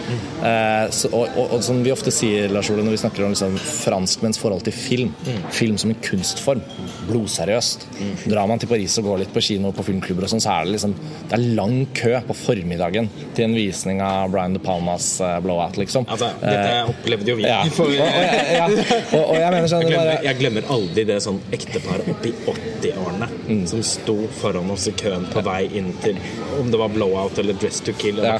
Eh, 0.43 0.89
så, 0.91 1.09
og, 1.11 1.27
og, 1.37 1.53
og 1.57 1.63
som 1.63 1.81
vi 1.83 1.91
ofte 1.93 2.11
sier, 2.13 2.49
Lars 2.53 2.69
Ole, 2.69 2.83
når 2.85 2.95
vi 2.95 2.99
snakker 3.01 3.25
om 3.25 3.33
liksom, 3.33 3.57
franskmenns 3.57 4.39
forhold 4.41 4.63
til 4.65 4.73
film. 4.73 5.13
Film 5.51 5.77
som 5.81 5.91
en 5.91 5.99
kunstform. 6.05 6.61
Blodseriøst. 7.09 7.87
Drar 8.29 8.47
man 8.49 8.59
til 8.61 8.69
Paris 8.69 8.97
og 9.01 9.09
går 9.09 9.23
litt 9.23 9.33
på 9.35 9.43
kino 9.45 9.69
og 9.71 9.77
på 9.77 9.85
filmklubber 9.89 10.25
og 10.27 10.31
sånn, 10.33 10.43
så 10.43 10.53
er 10.55 10.65
det 10.65 10.75
liksom 10.75 10.95
Det 11.29 11.37
er 11.37 11.43
lang 11.57 11.75
kø 11.95 12.13
på 12.27 12.35
formiddagen 12.37 13.09
til 13.35 13.45
en 13.47 13.55
visning 13.57 14.01
av 14.03 14.31
Brian 14.33 14.55
De 14.55 14.61
Palmas 14.63 15.15
uh, 15.23 15.37
Blowout, 15.43 15.77
liksom. 15.81 16.07
Altså, 16.11 16.31
dette 16.41 16.83
opplevde 16.93 17.33
jo 17.33 17.39
vi. 17.41 17.47
Ja. 17.49 17.61
For, 17.75 17.85
Og, 17.85 17.91
ja. 17.95 18.65
og, 18.65 19.21
og 19.21 19.35
jeg 19.37 19.51
mener 19.53 19.67
sånn 19.69 19.83
jeg, 19.85 19.91
glemmer, 19.93 20.23
jeg 20.25 20.39
glemmer 20.39 20.69
aldri 20.73 21.05
det 21.07 21.17
sånn 21.23 21.39
ektepar 21.55 22.03
oppi 22.11 22.33
80-årene 22.45 23.31
Mm. 23.45 23.61
som 23.69 23.81
sto 23.85 24.15
foran 24.39 24.71
oss 24.73 24.87
i 24.89 24.91
køen 24.97 25.27
på 25.29 25.41
vei 25.45 25.67
inn 25.77 25.91
til 26.01 26.17
om 26.57 26.71
det 26.73 26.79
var 26.81 26.89
Blowout 26.89 27.37
eller 27.41 27.53
Dress 27.61 27.77
to 27.85 27.93
Kill. 27.99 28.17
Ja. 28.23 28.39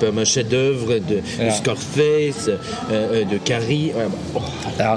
Toujours 0.00 0.16
euh, 0.16 0.20
de 0.20 0.24
chefs-d'œuvre, 0.24 0.98
de, 1.00 1.20
Scarface, 1.50 2.50
euh, 2.90 3.24
de 3.24 3.38
Carrie 3.38 3.92
Og 3.94 4.00
jeg 4.00 4.10
bare 4.12 4.42
åh, 4.42 4.50
ja. 4.78 4.92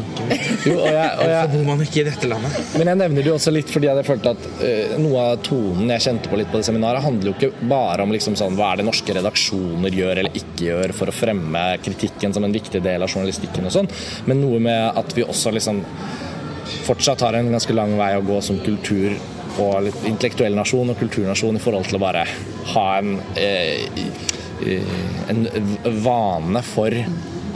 Jo, 0.66 0.76
og 0.80 0.88
jeg, 0.90 1.10
og 1.20 1.32
jeg, 1.32 1.50
bor 1.54 1.64
man 1.70 1.84
ikke 1.86 2.02
i 2.02 2.06
dette 2.08 2.30
landet? 2.32 2.60
Men 2.76 2.92
jeg 2.92 3.02
nevner 3.04 3.28
det 3.28 3.34
også 3.36 3.54
litt 3.54 3.72
fordi 3.72 3.90
jeg 3.90 4.08
følte 4.08 4.34
at 4.36 4.48
uh, 4.62 4.96
noe 5.02 5.26
av 5.32 5.42
tonen 5.46 5.92
jeg 5.96 6.06
kjente 6.08 6.32
på 6.32 6.40
litt 6.40 6.52
på 6.52 6.62
det 6.62 6.68
seminaret, 6.70 7.04
handler 7.04 7.32
jo 7.32 7.36
ikke 7.36 7.68
bare 7.70 8.06
om 8.06 8.14
liksom 8.14 8.38
sånn, 8.40 8.58
hva 8.58 8.72
er 8.74 8.82
det 8.82 8.88
norske 8.88 9.16
redaksjoner 9.18 9.98
gjør 10.00 10.22
eller 10.24 10.40
ikke 10.40 10.70
gjør 10.70 10.96
for 10.96 11.12
å 11.12 11.16
fremme 11.16 11.64
kritikken 11.86 12.36
som 12.36 12.48
en 12.48 12.56
viktig 12.56 12.82
del 12.86 13.04
av 13.04 13.12
journalistikken 13.12 13.68
og 13.68 13.76
sånn, 13.76 13.92
men 14.30 14.42
noe 14.44 14.62
med 14.64 15.00
at 15.02 15.16
vi 15.18 15.26
også 15.26 15.54
liksom 15.56 15.84
fortsatt 16.86 17.22
har 17.26 17.38
en 17.38 17.52
ganske 17.54 17.74
lang 17.76 17.96
vei 18.00 18.14
å 18.18 18.26
gå 18.26 18.40
som 18.46 18.60
kultur 18.64 19.16
og 19.62 19.86
litt 19.86 20.08
intellektuell 20.08 20.56
nasjon 20.58 20.92
og 20.92 21.00
kulturnasjon 21.00 21.58
i 21.58 21.64
forhold 21.64 21.88
til 21.90 22.00
å 22.00 22.04
bare 22.04 22.26
ha 22.74 22.86
en, 23.00 23.20
eh, 23.36 23.88
en 24.64 25.48
vane 26.06 26.62
for 26.66 26.94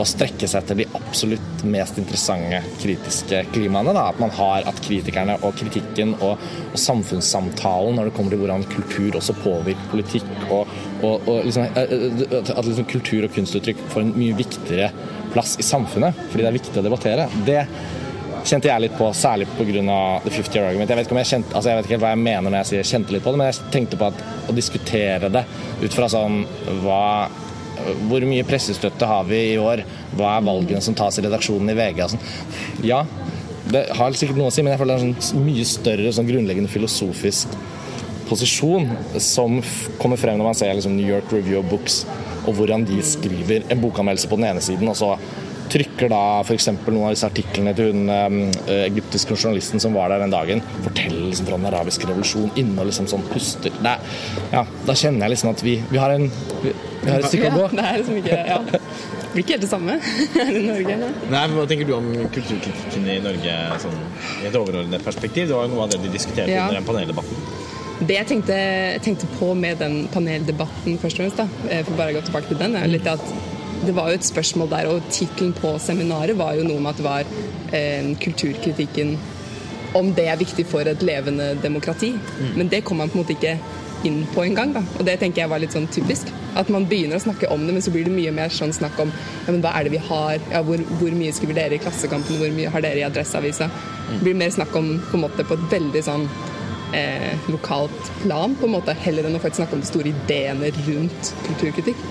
å 0.00 0.06
strekke 0.08 0.48
seg 0.48 0.64
til 0.68 0.80
de 0.80 0.86
absolutt 0.96 1.64
mest 1.68 1.98
interessante 2.00 2.60
kritiske 2.80 3.42
klimaene. 3.52 3.92
Da. 3.96 4.06
At 4.12 4.20
man 4.22 4.32
har 4.36 4.64
at 4.68 4.80
kritikerne 4.84 5.36
og 5.44 5.56
kritikken 5.60 6.14
og, 6.18 6.40
og 6.70 6.80
samfunnssamtalen 6.80 7.98
når 7.98 8.08
det 8.08 8.14
kommer 8.16 8.34
til 8.34 8.42
hvordan 8.42 8.66
kultur 8.70 9.18
også 9.20 9.36
påvirker 9.42 9.92
politikk, 9.92 10.30
og, 10.48 10.70
og, 11.02 11.28
og 11.28 11.48
liksom, 11.48 11.68
eh, 11.76 12.36
at 12.40 12.68
liksom 12.68 12.88
kultur 12.90 13.28
og 13.28 13.34
kunstuttrykk 13.36 13.82
får 13.92 14.06
en 14.06 14.14
mye 14.16 14.38
viktigere 14.40 14.92
plass 15.34 15.58
i 15.60 15.66
samfunnet, 15.66 16.16
fordi 16.30 16.46
det 16.46 16.50
er 16.50 16.58
viktig 16.58 16.80
å 16.80 16.86
debattere. 16.86 17.28
Det 17.46 17.60
kjente 18.46 18.70
jeg 18.70 18.84
litt 18.84 18.96
på, 18.98 19.10
særlig 19.16 19.48
pga. 19.56 19.98
The 20.24 20.32
50 20.32 20.56
Year 20.56 20.68
Argument. 20.70 20.90
Jeg 20.90 20.98
vet, 21.00 21.10
ikke 21.10 21.24
kjente, 21.32 21.54
altså 21.54 21.70
jeg 21.70 21.78
vet 21.78 21.86
ikke 21.86 21.96
helt 21.96 22.04
hva 22.06 22.14
jeg 22.14 22.22
mener 22.24 22.48
når 22.48 22.58
jeg 22.60 22.70
sier 22.70 22.90
kjente 22.94 23.14
litt 23.14 23.24
på 23.24 23.34
det, 23.34 23.40
men 23.40 23.50
jeg 23.50 23.70
tenkte 23.74 24.00
på 24.00 24.10
at 24.10 24.50
å 24.50 24.56
diskutere 24.56 25.30
det 25.32 25.44
ut 25.84 25.96
fra 25.96 26.10
sånn 26.12 26.42
hva 26.82 27.04
hvor 27.80 28.24
mye 28.28 28.44
pressestøtte 28.44 29.08
har 29.08 29.24
vi 29.24 29.38
i 29.54 29.58
år? 29.60 29.82
Hva 30.18 30.34
er 30.36 30.44
valgene 30.44 30.82
som 30.84 30.96
tas 30.96 31.16
i 31.16 31.24
redaksjonen 31.24 31.72
i 31.72 31.76
VG? 31.78 32.02
sånn. 32.12 32.24
Ja, 32.84 33.04
det 33.70 33.86
har 33.96 34.16
sikkert 34.18 34.40
noe 34.40 34.50
å 34.50 34.54
si, 34.54 34.64
men 34.64 34.74
jeg 34.74 34.82
føler 34.82 34.98
det 34.98 35.06
er 35.06 35.08
en 35.08 35.28
sånn 35.30 35.46
mye 35.46 35.66
større 35.68 36.12
sånn 36.12 36.28
grunnleggende 36.28 36.72
filosofisk 36.72 37.54
posisjon 38.30 38.86
som 39.22 39.58
kommer 39.98 40.20
frem 40.20 40.38
når 40.38 40.50
man 40.52 40.58
ser 40.58 40.74
liksom 40.76 40.94
New 40.94 41.08
York 41.08 41.32
Review 41.34 41.58
of 41.60 41.70
Books, 41.70 42.04
og 42.46 42.54
hvordan 42.58 42.84
de 42.88 43.00
skriver 43.04 43.66
en 43.68 43.82
bokanmeldelse 43.82 44.30
på 44.30 44.38
den 44.38 44.50
ene 44.52 44.62
siden, 44.64 44.90
og 44.90 44.98
så 44.98 45.14
trykker 45.72 46.10
da 46.12 46.20
f.eks. 46.44 46.66
noen 46.86 47.04
av 47.08 47.14
disse 47.14 47.28
artiklene 47.28 47.72
til 47.78 47.92
hun 47.92 48.10
eh, 48.10 48.84
egyptiske 48.88 49.36
journalisten 49.38 49.80
som 49.82 49.94
var 49.96 50.10
der 50.12 50.24
den 50.24 50.34
dagen, 50.34 50.62
forteller 50.84 51.28
liksom 51.30 51.46
fra 51.48 51.58
den 51.60 51.68
arabiske 51.70 52.08
revolusjon 52.10 52.50
inne 52.60 52.82
og 52.82 52.90
liksom 52.90 53.08
sånn 53.10 53.24
puster. 53.30 53.72
Det, 53.80 53.94
er- 53.94 54.50
ja, 54.56 54.64
da 54.88 54.96
kjenner 54.98 55.26
jeg 55.28 55.36
liksom 55.36 55.52
at 55.54 55.64
vi, 55.66 55.76
vi, 55.90 55.98
har, 56.02 56.14
en, 56.18 56.28
vi, 56.64 56.74
vi 57.04 57.10
har 57.10 57.18
et 57.22 57.30
stykke 57.32 57.52
å 57.52 57.56
gå. 57.58 57.64
Ja, 57.68 57.72
det 57.80 57.86
er 57.88 58.02
liksom 58.02 58.20
ikke 58.22 58.42
ja. 58.50 58.60
Det 59.30 59.34
blir 59.36 59.44
ikke 59.44 59.54
helt 59.54 59.62
det 59.62 59.70
samme 59.70 59.94
her 60.34 60.48
i 60.58 60.62
Norge. 60.66 60.94
Nei. 61.04 61.10
Nei, 61.30 61.42
Hva 61.54 61.64
tenker 61.70 61.86
du 61.86 61.92
om 61.94 62.08
kulturkritikken 62.34 63.04
i 63.14 63.18
Norge 63.22 63.56
sånn, 63.84 63.98
i 64.42 64.48
et 64.50 64.56
overordnet 64.58 65.04
perspektiv? 65.06 65.46
Det 65.52 65.54
var 65.54 65.68
jo 65.68 65.76
noe 65.76 65.84
av 65.86 65.92
det 65.94 66.00
de 66.02 66.10
diskuterte 66.16 66.50
Ja. 66.50 66.64
under 66.66 66.80
den 66.80 66.88
paneldebatten. 66.88 67.44
Det 68.00 68.14
jeg 68.16 68.26
tenkte, 68.30 68.56
tenkte 69.04 69.26
på 69.36 69.52
med 69.60 69.76
den 69.78 70.06
paneldebatten, 70.10 70.94
først 71.02 71.18
og 71.18 71.22
fremst, 71.26 71.36
da, 71.42 71.46
eh, 71.68 71.82
for 71.84 71.98
bare 72.00 72.14
å 72.14 72.16
gå 72.16 72.22
tilbake 72.26 72.48
til 72.48 72.58
den, 72.62 72.74
er 72.80 72.88
litt 72.88 73.06
at 73.06 73.20
det 73.86 73.94
var 73.96 74.10
jo 74.10 74.20
et 74.20 74.26
spørsmål 74.26 74.70
der, 74.70 74.88
og 74.92 75.10
tittelen 75.10 75.52
på 75.56 75.74
seminaret 75.80 76.38
var 76.38 76.56
jo 76.58 76.66
noe 76.68 76.80
med 76.80 76.92
at 76.92 77.00
det 77.00 77.06
var 77.06 77.30
eh, 77.76 78.10
kulturkritikken 78.20 79.14
om 79.98 80.12
det 80.14 80.28
er 80.30 80.38
viktig 80.38 80.66
for 80.70 80.86
et 80.86 81.02
levende 81.02 81.54
demokrati. 81.62 82.12
Men 82.56 82.68
det 82.70 82.84
kom 82.86 83.00
man 83.02 83.10
på 83.10 83.18
en 83.18 83.24
måte 83.24 83.34
ikke 83.34 83.56
inn 84.06 84.22
på 84.34 84.44
engang. 84.44 84.74
Og 84.98 85.02
det 85.06 85.16
tenker 85.20 85.42
jeg 85.42 85.50
var 85.50 85.62
litt 85.62 85.74
sånn 85.74 85.88
typisk. 85.92 86.30
At 86.58 86.70
man 86.72 86.86
begynner 86.90 87.18
å 87.18 87.24
snakke 87.24 87.50
om 87.52 87.66
det, 87.66 87.74
men 87.74 87.84
så 87.84 87.92
blir 87.94 88.06
det 88.06 88.14
mye 88.14 88.32
mer 88.34 88.52
sånn 88.54 88.72
snakk 88.74 88.98
om 89.02 89.10
ja, 89.10 89.50
men 89.50 89.60
hva 89.64 89.74
er 89.76 89.86
det 89.86 89.94
vi 89.96 90.04
har, 90.10 90.38
ja, 90.52 90.62
hvor, 90.66 90.82
hvor 91.00 91.16
mye 91.16 91.34
skriver 91.34 91.58
dere 91.58 91.76
i 91.76 91.82
Klassekampen, 91.82 92.38
hvor 92.40 92.54
mye 92.54 92.70
har 92.72 92.84
dere 92.84 93.02
i 93.02 93.06
Adresseavisa? 93.06 93.70
Det 94.12 94.22
blir 94.24 94.38
mer 94.38 94.54
snakk 94.54 94.74
om 94.78 94.96
på 95.10 95.18
en 95.18 95.26
måte 95.26 95.46
på 95.46 95.58
et 95.58 95.66
veldig 95.74 96.02
sånn 96.06 96.26
eh, 96.96 97.50
lokalt 97.52 98.14
plan, 98.22 98.56
på 98.58 98.66
en 98.66 98.76
måte, 98.78 98.96
heller 99.04 99.28
enn 99.28 99.38
å 99.38 99.42
faktisk 99.42 99.62
snakke 99.62 99.78
om 99.78 99.84
de 99.84 99.90
store 99.92 100.14
ideene 100.14 100.72
rundt 100.86 101.34
kulturkritikk. 101.46 102.08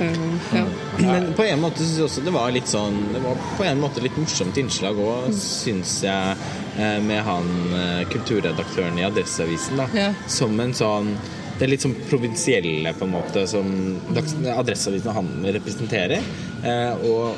Eh, 0.00 0.16
ja. 0.54 0.64
Men 0.98 1.32
på 1.36 1.44
en 1.46 1.60
måte 1.62 1.84
syns 1.84 1.96
jeg 1.98 2.06
også 2.08 2.24
det 2.26 2.32
var 2.34 2.50
litt 2.54 2.70
sånn 2.70 2.96
Det 3.14 3.20
var 3.22 3.38
på 3.58 3.64
en 3.68 3.80
måte 3.82 4.02
litt 4.02 4.16
morsomt 4.18 4.56
innslag 4.58 4.98
òg, 4.98 5.28
syns 5.38 5.96
jeg, 6.06 6.36
eh, 6.78 6.98
med 7.04 7.22
han 7.26 7.50
eh, 7.78 8.02
kulturredaktøren 8.10 8.98
i 8.98 9.06
Adresseavisen. 9.06 9.78
da 9.78 9.88
Ja. 9.94 10.12
Som 10.26 10.58
en 10.60 10.74
sånn 10.74 11.14
Det 11.58 11.68
er 11.68 11.70
litt 11.70 11.84
sånn 11.84 11.94
provinsielle, 12.10 12.92
på 12.98 13.06
en 13.06 13.12
måte, 13.14 13.44
som 13.46 13.68
Adresseavisen 14.10 15.12
og 15.12 15.14
han 15.20 15.28
representerer. 15.54 16.24
Eh, 16.64 17.06
og, 17.06 17.36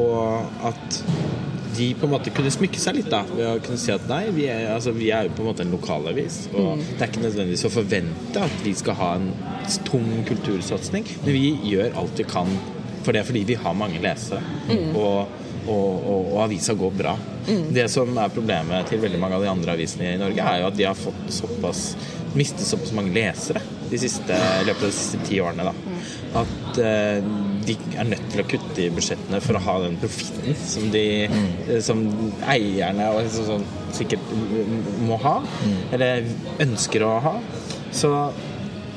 og 0.00 0.64
at 0.70 1.02
de 1.76 1.88
på 1.98 2.06
en 2.06 2.12
måte 2.14 2.32
kunne 2.34 2.52
smykke 2.52 2.80
seg 2.80 2.96
litt 2.98 3.10
da 3.12 3.22
ved 3.28 3.44
å 3.46 3.58
kunne 3.64 3.80
si 3.80 3.92
at 3.92 4.06
nei, 4.10 4.22
vi 4.34 4.46
er, 4.50 4.68
altså, 4.72 4.94
vi 4.96 5.10
er 5.14 5.28
jo 5.28 5.34
på 5.36 5.44
en 5.44 5.50
måte 5.50 5.64
en 5.66 5.74
lokalavis. 5.74 6.40
Og 6.54 6.78
mm. 6.78 6.84
det 6.88 7.04
er 7.04 7.12
ikke 7.12 7.24
nødvendigvis 7.26 7.66
å 7.68 7.72
forvente 7.72 8.46
at 8.48 8.64
vi 8.64 8.74
skal 8.78 8.98
ha 8.98 9.12
en 9.18 9.30
tung 9.88 10.08
kultursatsing, 10.28 11.06
men 11.24 11.34
vi 11.34 11.52
gjør 11.74 11.98
alt 12.00 12.18
vi 12.18 12.26
kan 12.28 12.50
for 13.04 13.16
det 13.16 13.24
fordi 13.24 13.44
vi 13.48 13.56
har 13.56 13.76
mange 13.78 14.00
lesere. 14.02 14.42
Mm. 14.68 14.96
Og, 14.96 15.44
og, 15.68 15.72
og, 15.72 16.18
og, 16.18 16.36
avisa 16.44 16.74
går 16.76 16.94
bra. 16.98 17.14
Mm. 17.48 17.66
Det 17.76 17.86
som 17.92 18.10
er 18.20 18.32
problemet 18.34 18.90
til 18.90 19.00
veldig 19.00 19.20
mange 19.22 19.38
av 19.38 19.44
de 19.44 19.52
andre 19.52 19.76
avisene 19.76 20.12
i 20.12 20.20
Norge, 20.20 20.44
er 20.44 20.62
jo 20.62 20.70
at 20.70 20.78
de 20.78 20.88
har 20.88 20.98
fått 20.98 21.28
såpass 21.32 21.82
mistet 22.36 22.66
såpass 22.68 22.92
mange 22.92 23.14
lesere 23.14 23.62
de 23.88 23.98
siste, 24.00 24.36
i 24.36 24.66
løpet 24.68 24.82
av 24.82 24.90
de 24.90 24.96
siste 24.96 25.20
ti 25.24 25.38
årene. 25.40 25.64
Da. 25.64 25.72
Mm. 25.72 26.02
At 26.42 26.80
uh, 26.84 27.30
de 27.68 27.76
er 27.98 28.08
nødt 28.08 28.28
til 28.32 28.42
å 28.42 28.46
kutte 28.48 28.84
i 28.84 28.90
budsjettene 28.94 29.40
for 29.44 29.58
å 29.58 29.62
ha 29.66 29.74
den 29.84 29.98
profitten 30.00 30.56
som, 30.58 30.88
de, 30.94 31.04
mm. 31.28 31.48
som 31.84 32.00
eierne 32.48 33.08
liksom 33.18 33.48
sånn, 33.48 33.66
sikkert 33.96 34.32
må 35.08 35.18
ha, 35.22 35.38
mm. 35.44 35.76
eller 35.96 36.30
ønsker 36.64 37.04
å 37.06 37.12
ha. 37.24 37.34
Så, 37.94 38.12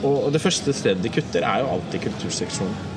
og, 0.01 0.15
og, 0.15 0.29
det 0.33 0.43
første 0.43 0.73
stedet 0.75 1.03
de 1.03 1.13
kutter, 1.13 1.45
er 1.47 1.63
jo 1.63 1.75
alltid 1.75 2.05
kulturseksjonen. 2.07 2.89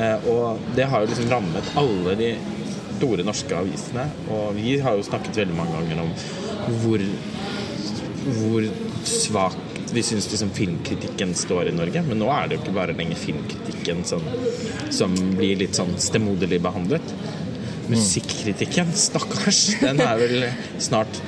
Eh, 0.00 0.30
og 0.30 0.60
det 0.76 0.86
har 0.90 1.02
jo 1.02 1.10
liksom 1.10 1.30
rammet 1.32 1.72
alle 1.80 2.16
de 2.18 2.30
store 3.00 3.24
norske 3.26 3.56
avisene. 3.56 4.06
Og 4.30 4.54
vi 4.58 4.76
har 4.82 4.98
jo 4.98 5.06
snakket 5.06 5.42
veldig 5.42 5.56
mange 5.56 5.78
ganger 5.78 6.04
om 6.04 6.14
hvor, 6.82 7.04
hvor 8.38 8.70
svakt 9.08 9.69
vi 9.94 10.02
syns 10.02 10.30
liksom 10.30 10.50
filmkritikken 10.54 11.34
står 11.34 11.68
i 11.68 11.74
Norge. 11.74 12.02
Men 12.06 12.22
nå 12.22 12.30
er 12.34 12.48
det 12.48 12.56
jo 12.56 12.64
ikke 12.64 12.76
bare 12.76 12.96
lenger 12.96 13.18
filmkritikken 13.20 14.04
som, 14.08 14.24
som 14.94 15.14
blir 15.36 15.58
litt 15.60 15.78
sånn 15.78 15.96
stemoderlig 16.00 16.60
behandlet. 16.64 17.14
Musikkritikken, 17.90 18.92
stakkars, 18.94 19.64
den 19.80 19.98
er 20.04 20.20
vel 20.20 20.44
snart 20.78 21.20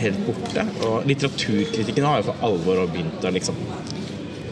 helt 0.00 0.22
borte. 0.24 0.64
Og 0.86 1.04
litteraturkritikken 1.08 2.08
har 2.08 2.22
jo 2.22 2.30
for 2.30 2.48
alvor 2.48 2.86
begynt 2.88 3.28
å 3.28 3.34
liksom 3.34 3.58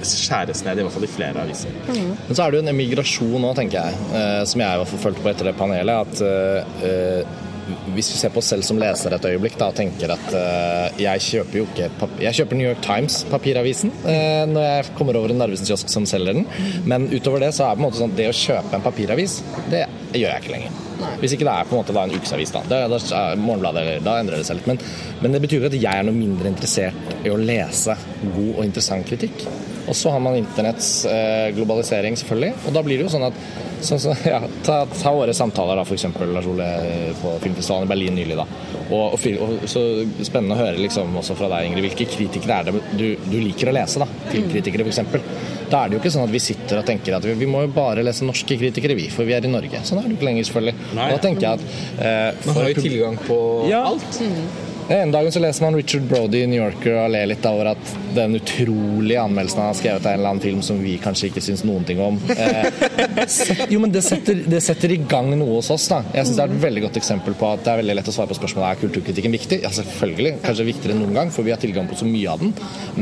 skjæres 0.07 0.61
ned, 0.67 0.79
i 0.79 0.85
hvert 0.85 0.95
fall 0.95 1.07
i 1.07 1.11
flere 1.11 1.43
aviser. 1.47 1.73
Mm. 1.89 2.13
Men 2.29 2.37
så 2.37 2.45
er 2.45 2.53
det 2.53 2.59
jo 2.59 2.65
en 2.67 2.73
emigrasjon 2.75 3.41
nå, 3.43 3.53
tenker 3.57 3.81
jeg, 3.81 4.05
eh, 4.21 4.43
som 4.47 4.63
jeg 4.63 4.83
har 4.83 4.91
forfulgt 4.91 5.23
på 5.25 5.33
etter 5.33 5.51
det 5.51 5.57
panelet. 5.59 5.97
at 5.97 6.21
uh, 6.23 7.46
hvis 7.95 8.13
vi 8.13 8.19
ser 8.21 8.33
på 8.35 8.41
oss 8.43 8.51
selv 8.53 8.67
som 8.67 8.79
leser 8.81 9.15
et 9.17 9.29
øyeblikk 9.31 9.59
da, 9.59 9.71
og 9.73 9.79
tenker 9.79 10.13
at 10.15 10.27
uh, 10.33 11.01
jeg 11.01 11.23
kjøper 11.27 11.61
jo 11.61 11.67
ikke 11.67 12.09
Jeg 12.23 12.39
kjøper 12.39 12.59
New 12.59 12.69
York 12.69 12.83
Times, 12.85 13.21
papiravisen, 13.31 13.93
uh, 14.07 14.45
når 14.51 14.67
jeg 14.69 14.97
kommer 14.99 15.19
over 15.19 15.35
en 15.35 15.41
Narvesen 15.43 15.69
kiosk 15.69 15.91
som 15.93 16.07
selger 16.09 16.39
den. 16.39 16.47
Men 16.89 17.09
utover 17.13 17.43
det 17.43 17.53
så 17.57 17.67
er 17.67 17.75
det 17.75 17.81
på 17.81 17.85
en 17.85 17.89
måte 17.89 18.03
sånn 18.03 18.17
det 18.19 18.31
å 18.31 18.37
kjøpe 18.37 18.77
en 18.79 18.85
papiravis, 18.87 19.41
det 19.73 19.87
gjør 20.15 20.31
jeg 20.31 20.45
ikke 20.45 20.55
lenger. 20.55 20.83
Hvis 21.21 21.35
ikke 21.37 21.47
det 21.49 21.53
er 21.53 21.69
på 21.69 21.77
en 21.77 21.83
måte 21.83 21.95
da 21.97 22.05
en 22.07 22.15
ukesavis, 22.17 22.53
da. 22.55 22.63
da, 22.71 22.83
da 22.89 23.23
Morgenbladet, 23.41 23.87
da 24.05 24.19
endrer 24.21 24.41
det 24.41 24.49
seg 24.49 24.61
litt. 24.61 24.71
Men, 24.71 24.81
men 25.23 25.37
det 25.37 25.43
betyr 25.45 25.61
ikke 25.61 25.73
at 25.75 25.81
jeg 25.81 26.03
er 26.03 26.07
noe 26.09 26.17
mindre 26.17 26.53
interessert 26.53 27.17
i 27.23 27.33
å 27.33 27.41
lese 27.41 27.97
god 28.25 28.53
og 28.55 28.63
interessant 28.65 29.09
kritikk. 29.09 29.47
Og 29.87 29.97
så 29.97 30.11
har 30.11 30.21
man 30.23 30.37
internetts 30.37 31.05
eh, 31.07 31.55
globalisering, 31.55 32.17
selvfølgelig. 32.19 32.53
Og 32.67 32.75
da 32.75 32.83
blir 32.87 32.99
det 32.99 33.07
jo 33.07 33.13
sånn 33.13 33.27
at 33.29 33.41
så, 33.81 33.99
så, 33.99 34.15
ja, 34.25 34.41
ta, 34.65 34.81
ta, 34.91 35.13
våre 35.15 35.35
samtaler, 35.37 35.79
da, 35.79 35.85
f.eks. 35.87 36.07
Lars 36.33 36.49
Ole 36.51 36.69
på 37.21 37.37
filmfestivalen 37.45 37.87
i 37.87 37.91
Berlin 37.93 38.19
nylig. 38.19 38.39
da. 38.39 38.47
Og, 38.87 39.15
og, 39.15 39.27
og, 39.43 39.67
så 39.71 39.83
Spennende 40.27 40.57
å 40.57 40.61
høre 40.61 40.81
liksom, 40.81 41.15
også 41.19 41.37
fra 41.39 41.51
deg, 41.53 41.71
Ingrid, 41.71 41.89
hvilke 41.89 42.09
kritikere 42.11 42.61
er 42.61 42.69
det 42.71 42.83
du, 42.99 43.07
du 43.27 43.39
liker 43.43 43.71
å 43.71 43.77
lese? 43.77 44.03
da, 44.03 44.09
Filmkritikere, 44.33 44.87
f.eks. 44.87 45.65
Da 45.71 45.83
er 45.83 45.91
det 45.91 45.97
jo 45.97 46.03
ikke 46.03 46.15
sånn 46.15 46.27
at 46.27 46.35
vi 46.35 46.43
sitter 46.43 46.81
og 46.81 46.87
tenker 46.87 47.17
at 47.17 47.27
vi, 47.27 47.35
vi 47.39 47.51
må 47.51 47.65
jo 47.65 47.73
bare 47.75 48.05
lese 48.07 48.27
norske 48.27 48.59
kritikere, 48.59 48.97
vi, 48.99 49.09
for 49.13 49.29
vi 49.29 49.35
er 49.37 49.47
i 49.47 49.51
Norge. 49.51 49.83
Sånn 49.87 50.03
er 50.03 50.09
det 50.09 50.19
ikke 50.19 50.31
lenger, 50.31 50.49
selvfølgelig. 50.51 50.93
Nei. 50.99 51.11
Da 51.13 51.19
tenker 51.23 51.49
jeg 51.49 51.59
at 51.59 52.07
eh, 52.07 52.47
Man 52.47 52.59
har 52.61 52.71
jo 52.71 52.87
tilgang 52.87 53.21
på 53.27 53.39
ja. 53.71 53.83
alt. 53.91 54.23
Mm. 54.23 54.66
En 54.89 55.11
dag 55.11 55.33
så 55.33 55.41
leser 55.41 55.65
man 55.65 55.75
Richard 55.75 56.03
Brody 56.03 56.43
i 56.45 56.47
New 56.47 56.61
Yorker 56.61 56.95
og 56.95 57.09
ler 57.11 57.27
litt 57.27 57.47
over 57.49 57.73
at 57.73 57.89
den 58.15 58.37
utrolige 58.39 59.19
anmeldelsen 59.19 59.59
han 59.59 59.73
har 59.73 59.79
skrevet 59.79 60.05
av 60.07 60.13
en 60.13 60.21
eller 60.21 60.31
annen 60.31 60.43
film 60.45 60.61
som 60.63 60.79
vi 60.79 60.93
kanskje 61.03 61.31
ikke 61.31 61.43
syns 61.43 61.65
noen 61.67 61.83
ting 61.89 61.99
om. 62.03 62.21
Eh, 62.31 62.69
jo, 63.73 63.81
men 63.83 63.91
det 63.91 64.05
setter, 64.07 64.45
det 64.47 64.61
setter, 64.63 64.95
i 64.95 65.01
gang 65.11 65.33
noe 65.35 65.59
hos 65.59 65.73
oss. 65.75 65.89
da. 65.91 66.05
Jeg 66.15 66.29
syns 66.29 66.39
det 66.39 66.45
er 66.45 66.55
et 66.55 66.63
veldig 66.69 66.85
godt 66.87 67.01
eksempel 67.03 67.35
på 67.35 67.51
at 67.51 67.67
det 67.67 67.73
er 67.73 67.83
veldig 67.83 67.99
lett 67.99 68.13
å 68.13 68.15
svare 68.15 68.31
på 68.31 68.39
spørsmålet 68.39 68.69
er 68.69 68.83
kulturkritikken 68.85 69.35
viktig. 69.35 69.61
Ja, 69.67 69.75
selvfølgelig. 69.75 70.37
Kanskje 70.47 70.69
viktigere 70.71 70.95
enn 70.95 71.03
noen 71.03 71.19
gang, 71.19 71.35
for 71.35 71.47
vi 71.47 71.55
har 71.57 71.63
tilgang 71.63 71.91
på 71.91 71.99
så 71.99 72.07
mye 72.07 72.37
av 72.37 72.47
den. 72.47 72.55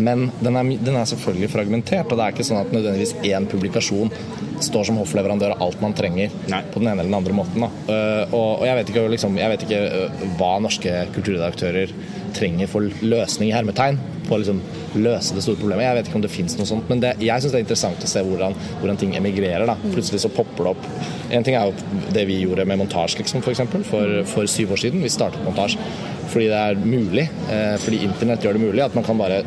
Men 0.08 0.30
den 0.40 0.56
er, 0.56 0.72
den 0.88 1.00
er 1.02 1.12
selvfølgelig 1.12 1.52
fragmentert, 1.52 2.08
og 2.08 2.16
det 2.16 2.30
er 2.30 2.38
ikke 2.38 2.48
sånn 2.48 2.64
at 2.64 2.72
nødvendigvis 2.72 3.18
én 3.28 3.50
publikasjon 3.52 4.12
står 4.62 4.88
som 4.88 4.98
hoffleverandør 5.00 5.56
av 5.56 5.62
alt 5.66 5.80
man 5.82 5.94
trenger 5.96 6.32
Nei. 6.50 6.62
på 6.72 6.82
den 6.82 6.90
ene 6.90 7.02
eller 7.02 7.10
den 7.10 7.18
andre 7.18 7.36
måten. 7.36 7.64
Uh, 7.88 8.22
og, 8.30 8.60
og, 8.60 8.66
jeg 8.68 8.78
vet 8.78 8.92
ikke, 8.92 9.06
liksom, 9.14 9.38
jeg 9.40 9.52
vet 9.52 9.64
ikke 9.66 9.80
uh, 9.84 10.26
hva 10.38 10.52
norske 10.62 10.92
kulturredaktører 11.16 11.94
trenger 12.34 12.70
for 12.70 13.04
løsning 13.04 13.50
i 13.50 13.54
hermetegn 13.54 13.98
på 14.24 14.36
å 14.36 14.40
liksom, 14.40 14.60
løse 14.98 15.36
det 15.36 15.44
store 15.44 15.60
problemet. 15.60 15.84
Jeg 15.86 15.98
vet 15.98 16.08
ikke 16.08 16.18
om 16.20 16.24
det 16.24 16.32
fins 16.32 16.56
noe 16.58 16.68
sånt, 16.68 16.88
men 16.90 17.02
det, 17.02 17.14
jeg 17.22 17.42
syns 17.42 17.54
det 17.54 17.60
er 17.60 17.66
interessant 17.66 18.06
å 18.06 18.10
se 18.10 18.22
hvordan, 18.24 18.56
hvordan, 18.80 19.00
ting 19.00 19.14
emigrerer. 19.18 19.66
da. 19.68 19.76
Plutselig 19.84 20.22
så 20.24 20.32
popper 20.32 20.64
det 20.68 20.72
opp 20.74 20.88
En 21.34 21.44
ting 21.46 21.56
er 21.58 21.68
jo 21.68 22.00
det 22.14 22.24
vi 22.28 22.40
gjorde 22.42 22.66
med 22.68 22.80
montasje, 22.80 23.20
liksom, 23.20 23.42
for, 23.44 23.54
eksempel, 23.54 23.84
for, 23.86 24.20
for 24.30 24.50
syv 24.50 24.74
år 24.76 24.84
siden. 24.84 25.04
Vi 25.04 25.12
startet 25.12 25.44
montasje 25.46 25.82
fordi 26.24 26.48
det 26.50 26.56
er 26.58 26.78
mulig, 26.80 27.28
uh, 27.50 27.76
fordi 27.78 28.00
internett 28.06 28.42
gjør 28.42 28.56
det 28.56 28.64
mulig 28.64 28.82
at 28.82 28.94
man 28.96 29.04
kan 29.06 29.18
bare 29.20 29.42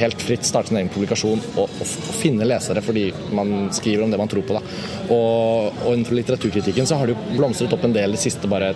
helt 0.00 0.22
fritt 0.22 0.46
starte 0.46 0.72
sin 0.72 0.80
egen 0.80 0.90
publikasjon 0.92 1.42
og, 1.54 1.64
og, 1.64 1.84
og, 1.84 2.14
finne 2.20 2.48
lesere 2.48 2.82
fordi 2.84 3.06
man 3.36 3.70
skriver 3.74 4.04
om 4.04 4.12
det 4.12 4.20
man 4.20 4.30
tror 4.30 4.46
på. 4.46 4.56
Da. 4.56 4.62
Og, 5.12 5.80
og 5.84 5.92
innenfor 5.92 6.18
litteraturkritikken 6.18 6.88
så 6.88 7.00
har 7.00 7.08
det 7.08 7.16
jo 7.16 7.38
blomstret 7.38 7.76
opp 7.76 7.86
en 7.86 7.96
del 7.96 8.16
de 8.16 8.20
siste 8.20 8.50
bare 8.50 8.72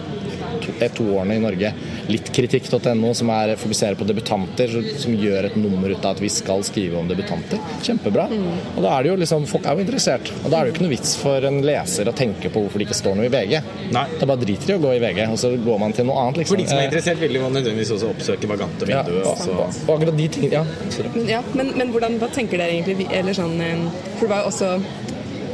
to 0.94 1.07
årene 1.16 1.38
i 1.38 1.42
Norge 1.42 1.72
littkritikk.no, 2.09 3.14
som 3.14 3.31
er, 3.33 3.55
fokuserer 3.61 3.98
på 3.98 4.07
debutanter, 4.09 4.72
som 5.00 5.14
gjør 5.16 5.48
et 5.48 5.57
nummer 5.59 5.92
ut 5.92 6.05
av 6.05 6.16
at 6.16 6.22
vi 6.22 6.31
skal 6.33 6.64
skrive 6.66 6.98
om 7.00 7.09
debutanter. 7.09 7.61
Kjempebra. 7.85 8.27
Mm. 8.31 8.48
Og 8.74 8.81
da 8.85 8.92
er 8.96 9.05
det 9.05 9.12
jo 9.12 9.18
liksom, 9.22 9.46
Folk 9.48 9.66
er 9.68 9.77
jo 9.77 9.85
interessert. 9.85 10.31
Og 10.42 10.50
da 10.50 10.59
er 10.59 10.66
det 10.66 10.72
jo 10.72 10.74
ikke 10.77 10.85
noe 10.87 10.94
vits 10.94 11.14
for 11.20 11.46
en 11.48 11.61
leser 11.64 12.11
å 12.11 12.14
tenke 12.16 12.50
på 12.53 12.64
hvorfor 12.64 12.81
det 12.81 12.88
ikke 12.88 12.98
står 12.98 13.18
noe 13.18 13.29
i 13.29 13.33
VG. 13.33 13.55
Nei. 13.94 14.05
Da 14.20 14.29
bare 14.29 14.42
driter 14.42 14.72
de 14.72 14.79
å 14.79 14.83
gå 14.85 14.94
i 14.96 15.00
VG, 15.03 15.22
og 15.31 15.40
så 15.40 15.53
går 15.66 15.81
man 15.83 15.96
til 15.96 16.09
noe 16.09 16.24
annet. 16.24 16.42
Liksom. 16.42 16.55
For 16.55 16.62
de 16.62 16.68
som 16.70 16.81
er 16.81 16.88
interessert, 16.90 17.22
vil 17.22 17.38
jo 17.38 17.48
nødvendigvis 17.48 17.94
også 17.96 18.12
oppsøke 18.14 18.50
Vagante 18.50 18.88
vinduer. 18.88 19.22
Ja, 19.24 19.35
og, 19.35 19.81
og 19.87 19.94
akkurat 19.96 20.18
de 20.18 20.29
tingene, 20.37 20.64
ja. 20.64 21.14
ja 21.37 21.42
men, 21.55 21.72
men, 21.79 21.94
hvordan, 21.94 22.18
hva 22.22 22.31
tenker 22.35 22.61
dere 22.61 22.77
egentlig? 22.77 23.09
Eller 23.14 23.37
sånn, 23.37 23.57
eh, 23.64 23.87
for 24.18 24.27
det 24.27 24.33
var 24.35 24.44
jo 24.44 24.53
også 24.53 24.74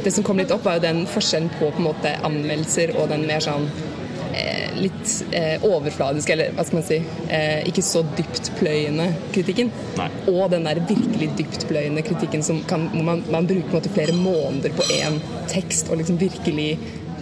det 0.01 0.13
som 0.15 0.25
kom 0.25 0.41
litt 0.41 0.51
opp, 0.53 0.65
var 0.65 0.79
jo 0.79 0.85
den 0.87 1.03
forskjellen 1.09 1.51
på, 1.59 1.69
på 1.69 1.83
en 1.83 1.89
måte, 1.91 2.13
anmeldelser 2.25 2.95
og 2.97 3.11
den 3.11 3.27
mer 3.29 3.43
sånn 3.43 3.69
Eh, 3.69 3.90
litt 4.77 5.13
eh, 5.37 5.63
overfladisk, 5.65 6.31
eller 6.33 6.53
hva 6.55 6.65
skal 6.67 6.79
man 6.79 6.87
si, 6.87 6.99
eh, 7.29 7.61
ikke 7.69 7.83
så 7.85 8.03
dyptpløyende 8.17 9.07
kritikken. 9.35 9.71
Nei. 9.99 10.09
Og 10.31 10.51
den 10.53 10.67
der 10.69 10.81
virkelig 10.89 11.31
dyptpløyende 11.39 12.05
kritikken 12.07 12.45
som 12.45 12.63
kan, 12.69 12.87
hvor 12.93 13.07
man, 13.07 13.23
man 13.33 13.49
bruker 13.49 13.77
måte 13.77 13.93
flere 13.93 14.15
måneder 14.17 14.75
på 14.77 14.87
én 14.99 15.19
tekst 15.51 15.91
og 15.91 16.01
liksom 16.01 16.19
virkelig 16.21 16.75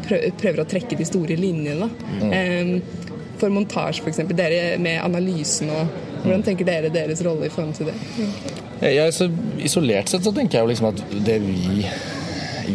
prøver 0.10 0.64
å 0.64 0.70
trekke 0.70 0.98
de 0.98 1.06
store 1.06 1.36
linjene. 1.38 1.86
Mm. 2.18 2.80
For 3.40 3.54
montasje, 3.54 4.02
f.eks. 4.02 4.24
Dere 4.34 4.80
med 4.82 5.04
analysen 5.06 5.70
og 5.74 5.98
Hvordan 6.20 6.42
tenker 6.44 6.68
dere 6.68 6.90
deres 6.92 7.22
rolle 7.24 7.48
i 7.48 7.52
forhold 7.54 7.78
til 7.78 7.88
det? 7.88 7.94
Mm. 8.18 8.32
Ja, 8.92 9.06
så 9.12 9.30
isolert 9.64 10.12
sett 10.12 10.26
så 10.26 10.34
tenker 10.36 10.60
jeg 10.60 10.66
jo 10.66 10.72
liksom 10.74 10.90
at 10.92 11.04
det 11.26 11.38
vi 11.44 11.86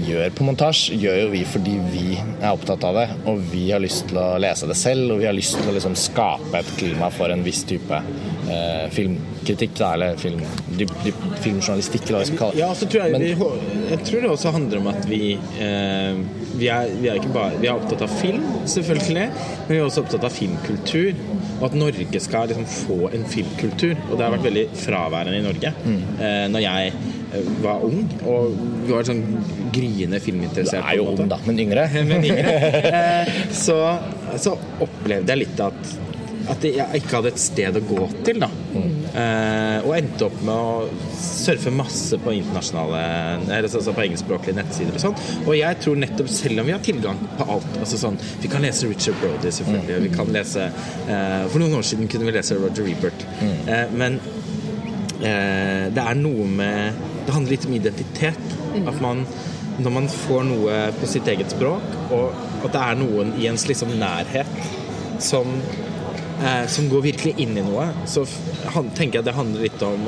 gjør 0.08 0.32
på 0.34 0.46
montasje, 0.46 0.96
gjør 1.00 1.18
jo 1.22 1.30
vi 1.32 1.42
fordi 1.48 1.74
vi 1.92 2.04
er 2.16 2.50
opptatt 2.50 2.84
av 2.86 2.98
det. 2.98 3.06
Og 3.30 3.42
vi 3.52 3.64
har 3.70 3.82
lyst 3.82 4.08
til 4.10 4.20
å 4.20 4.26
lese 4.42 4.68
det 4.70 4.76
selv, 4.78 5.14
og 5.14 5.22
vi 5.22 5.28
har 5.28 5.36
lyst 5.36 5.58
til 5.60 5.70
å 5.70 5.74
liksom 5.76 5.96
skape 5.98 6.60
et 6.60 6.72
klima 6.78 7.10
for 7.14 7.32
en 7.34 7.44
viss 7.46 7.62
type 7.68 8.00
eh, 8.00 8.86
filmkritikk, 8.94 9.76
da, 9.80 9.92
eller 9.96 10.20
film, 10.20 10.42
dyp, 10.78 10.94
dyp, 11.04 11.26
filmjournalistikk, 11.44 12.08
eller 12.08 12.18
hva 12.18 12.24
vi 12.24 12.30
skal 12.32 12.42
kalle 12.42 12.58
det. 12.58 12.62
Ja, 12.64 12.72
så 12.78 12.90
tror 12.90 13.04
jeg, 13.04 13.14
Men, 13.14 13.26
vi, 13.26 13.90
jeg 13.92 14.08
tror 14.08 14.24
det 14.24 14.32
også 14.34 14.54
handler 14.58 14.82
om 14.82 14.90
at 14.94 15.10
vi 15.10 15.22
eh, 15.62 16.24
vi, 16.54 16.68
er, 16.70 16.90
vi 17.00 17.10
er, 17.10 17.20
bare, 17.34 17.58
vi 17.60 17.68
er 17.68 17.76
opptatt 17.76 18.04
av 18.06 18.12
film, 18.20 18.44
selvfølgelig, 18.70 19.26
men 19.66 19.72
vi 19.72 19.80
er 19.80 19.86
også 19.86 20.04
opptatt 20.04 20.26
av 20.26 20.34
filmkultur. 20.34 21.18
Og 21.64 21.70
at 21.70 21.76
Norge 21.80 22.20
skal 22.20 22.50
liksom 22.50 22.66
få 22.68 22.96
en 23.16 23.22
filmkultur. 23.24 23.94
Og 24.10 24.18
det 24.18 24.24
har 24.26 24.34
vært 24.34 24.48
veldig 24.50 24.64
fraværende 24.76 25.38
i 25.38 25.44
Norge. 25.46 25.70
Mm. 25.86 26.00
Eh, 26.20 26.42
når 26.52 26.64
jeg 26.66 26.90
var 27.64 27.84
ung, 27.86 28.02
og 28.28 28.58
var 28.90 29.06
sånn 29.08 29.22
gryende 29.74 30.20
filminteressert. 30.22 30.84
Du 30.84 30.90
er 30.92 30.98
jo 31.00 31.06
ung, 31.14 31.22
da, 31.30 31.38
men 31.48 31.62
yngre. 31.64 31.86
men 32.10 32.28
yngre. 32.28 32.52
Eh, 32.84 33.30
så, 33.54 33.76
så, 34.40 34.52
opplevde 34.84 35.32
jeg 35.32 35.40
litt 35.40 35.60
at, 35.62 35.94
at 36.52 36.64
jeg 36.66 37.00
ikke 37.00 37.18
hadde 37.18 37.30
et 37.32 37.40
sted 37.40 37.78
å 37.78 37.82
gå 37.88 38.08
til. 38.26 38.40
da. 38.42 38.50
Mm. 38.74 38.94
og 39.86 39.92
endte 39.94 40.26
opp 40.26 40.40
med 40.42 40.50
å 40.50 41.12
surfe 41.14 41.70
masse 41.70 42.16
på 42.18 42.32
internasjonale 42.34 43.02
altså 43.54 43.94
på 43.94 44.02
engelskspråklige 44.04 44.56
nettsider 44.58 44.96
og 44.96 45.02
sånn. 45.02 45.16
Og 45.44 45.54
jeg 45.58 45.78
tror 45.82 46.00
nettopp, 46.00 46.30
selv 46.32 46.62
om 46.62 46.68
vi 46.68 46.74
har 46.74 46.82
tilgang 46.84 47.20
på 47.38 47.46
alt 47.56 47.78
altså 47.80 48.00
sånn, 48.00 48.18
Vi 48.42 48.50
kan 48.50 48.64
lese 48.64 48.88
Richard 48.90 49.18
Brody, 49.20 49.50
selvfølgelig. 49.50 49.96
Mm. 49.96 50.06
Vi 50.08 50.12
kan 50.16 50.32
lese 50.34 50.66
eh, 50.66 51.44
For 51.50 51.62
noen 51.62 51.78
år 51.78 51.86
siden 51.86 52.10
kunne 52.10 52.28
vi 52.28 52.36
lese 52.36 52.58
Roger 52.58 52.88
Rebert. 52.88 53.26
Mm. 53.40 53.56
Eh, 53.68 53.94
men 53.94 54.20
uh, 55.24 55.84
det 55.94 56.04
er 56.04 56.18
noe 56.18 56.46
med 56.50 57.02
det 57.24 57.32
handler 57.32 57.54
litt 57.54 57.68
om 57.68 57.76
identitet. 57.76 58.56
At 58.84 58.98
man, 59.00 59.22
når 59.80 59.92
man 59.94 60.08
får 60.10 60.42
noe 60.48 60.80
på 60.98 61.08
sitt 61.08 61.28
eget 61.30 61.54
språk, 61.54 61.84
og 62.12 62.66
at 62.66 62.74
det 62.74 62.82
er 62.82 62.98
noen 63.00 63.32
i 63.40 63.46
ens 63.48 63.64
liksom 63.70 63.94
nærhet 64.00 64.50
som 65.22 65.48
eh, 66.42 66.64
som 66.70 66.88
går 66.90 67.04
virkelig 67.08 67.34
inn 67.42 67.56
i 67.58 67.64
noe, 67.64 67.86
så 68.10 68.24
han, 68.74 68.90
tenker 68.96 69.20
jeg 69.20 69.28
det 69.28 69.36
handler 69.36 69.66
litt 69.66 69.84
om, 69.86 70.06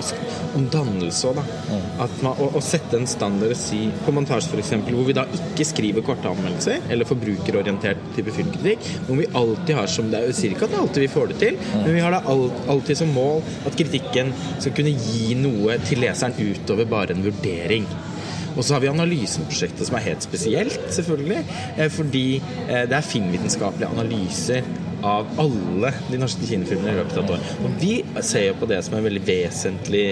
om 0.58 0.66
dannelse 0.72 1.30
òg, 1.30 1.40
da. 1.40 1.78
At 2.06 2.16
man, 2.24 2.38
å, 2.42 2.50
å, 2.58 2.62
sette 2.64 2.98
en 2.98 3.08
standard 3.08 3.54
og 3.54 3.58
si 3.58 3.86
På 4.04 4.12
montasje, 4.14 4.52
f.eks., 4.52 4.72
hvor 4.88 5.06
vi 5.06 5.16
da 5.16 5.26
ikke 5.38 5.66
skriver 5.68 6.04
korte 6.06 6.30
anmeldelser, 6.30 6.86
eller 6.92 7.08
forbrukerorientert 7.08 8.02
type 8.16 8.34
filmkritikk, 8.36 8.90
hvor 9.08 9.20
vi 9.20 9.30
alltid 9.42 9.78
har 9.80 9.90
som 9.90 10.10
det 10.12 10.22
er 10.22 10.34
sier 10.36 10.52
ikke 10.52 10.68
at 10.68 10.76
alltid 10.78 11.06
vi 11.06 11.12
får 11.12 11.30
det 11.30 11.38
til, 11.40 11.60
men 11.78 11.94
vi 11.94 12.02
har 12.04 12.12
da 12.12 12.20
alltid 12.72 13.00
som 13.00 13.14
mål 13.16 13.40
at 13.68 13.78
kritikken 13.78 14.34
skal 14.58 14.74
kunne 14.76 14.92
gi 14.92 15.36
noe 15.38 15.78
til 15.86 16.02
leseren 16.04 16.36
utover 16.36 16.88
bare 16.90 17.16
en 17.16 17.24
vurdering. 17.24 17.86
Og 18.56 18.64
så 18.64 18.74
har 18.74 18.80
vi 18.80 18.88
analyseprosjektet 18.88 19.88
som 19.88 19.98
er 19.98 20.06
helt 20.06 20.24
spesielt, 20.24 20.80
selvfølgelig. 20.96 21.42
Eh, 21.76 21.90
fordi 21.92 22.26
eh, 22.38 22.84
det 22.88 22.96
er 22.96 23.04
filmvitenskapelige 23.04 23.90
analyser 23.92 24.68
av 25.04 25.28
alle 25.42 25.92
de 26.08 26.18
norske 26.20 26.48
kinofilmene 26.48 26.94
i 26.94 26.98
løpet 27.00 27.20
av 27.20 27.24
et 27.24 27.36
år. 27.36 27.54
Og 27.66 27.78
vi 27.82 27.94
ser 28.24 28.50
jo 28.50 28.58
på 28.60 28.68
det 28.70 28.82
som 28.86 28.96
en 28.96 29.06
veldig 29.06 29.22
vesentlig 29.26 30.06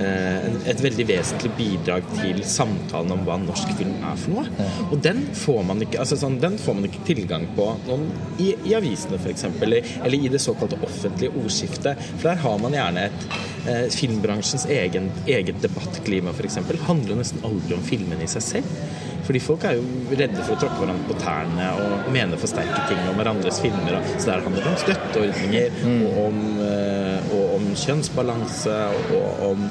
eh, 0.00 0.46
et 0.70 0.82
veldig 0.82 1.06
vesentlig 1.08 1.52
bidrag 1.58 2.06
til 2.16 2.40
samtalen 2.48 3.14
om 3.14 3.24
hva 3.26 3.36
norsk 3.42 3.74
film 3.78 3.94
er 4.00 4.18
for 4.20 4.36
noe. 4.36 4.68
Og 4.90 4.98
den 5.04 5.22
får 5.38 5.62
man 5.68 5.84
ikke, 5.84 6.00
altså 6.02 6.18
sånn, 6.20 6.40
den 6.42 6.58
får 6.60 6.78
man 6.78 6.88
ikke 6.88 7.06
tilgang 7.10 7.46
på 7.58 7.68
noen, 7.88 8.08
i, 8.38 8.52
i, 8.64 8.74
avisene 8.78 9.20
f.eks., 9.20 9.48
eller, 9.54 9.94
eller 10.02 10.18
i 10.18 10.32
det 10.32 10.42
såkalte 10.42 10.80
offentlige 10.84 11.34
ordskiftet. 11.40 12.00
For 12.16 12.30
der 12.30 12.42
har 12.44 12.60
man 12.62 12.76
gjerne 12.76 13.08
et 13.08 13.26
eh, 13.70 13.86
Filmbransjens 13.94 14.68
egen, 14.72 15.10
eget 15.30 15.62
debattklima 15.64 16.34
f.eks. 16.34 16.60
handler 16.88 17.20
nesten 17.20 17.44
aldri 17.46 17.76
om 17.78 17.84
filmene 17.86 18.26
i 18.26 18.30
seg 18.30 18.48
selv. 18.52 18.78
Fordi 19.24 19.40
folk 19.40 19.64
er 19.68 19.78
jo 19.78 19.84
redde 20.12 20.42
for 20.44 20.56
å 20.56 20.60
tråkke 20.60 20.82
hverandre 20.82 21.08
på 21.08 21.16
tærne 21.22 21.70
og 21.80 22.12
mene 22.14 22.38
for 22.40 22.50
sterke 22.50 22.84
ting 22.90 23.00
om 23.08 23.16
hverandres 23.18 23.60
filmer. 23.64 23.98
Så 24.18 24.28
der 24.28 24.44
handler 24.44 24.66
det 24.66 24.74
om 24.74 24.78
støtteordninger 24.84 25.80
mm. 25.80 26.04
og, 26.04 26.20
om, 26.26 26.38
eh, 26.66 27.32
og, 27.32 27.42
om, 27.56 27.66
kjønnsbalanse 27.84 28.78
og 29.16 29.44
om 29.48 29.66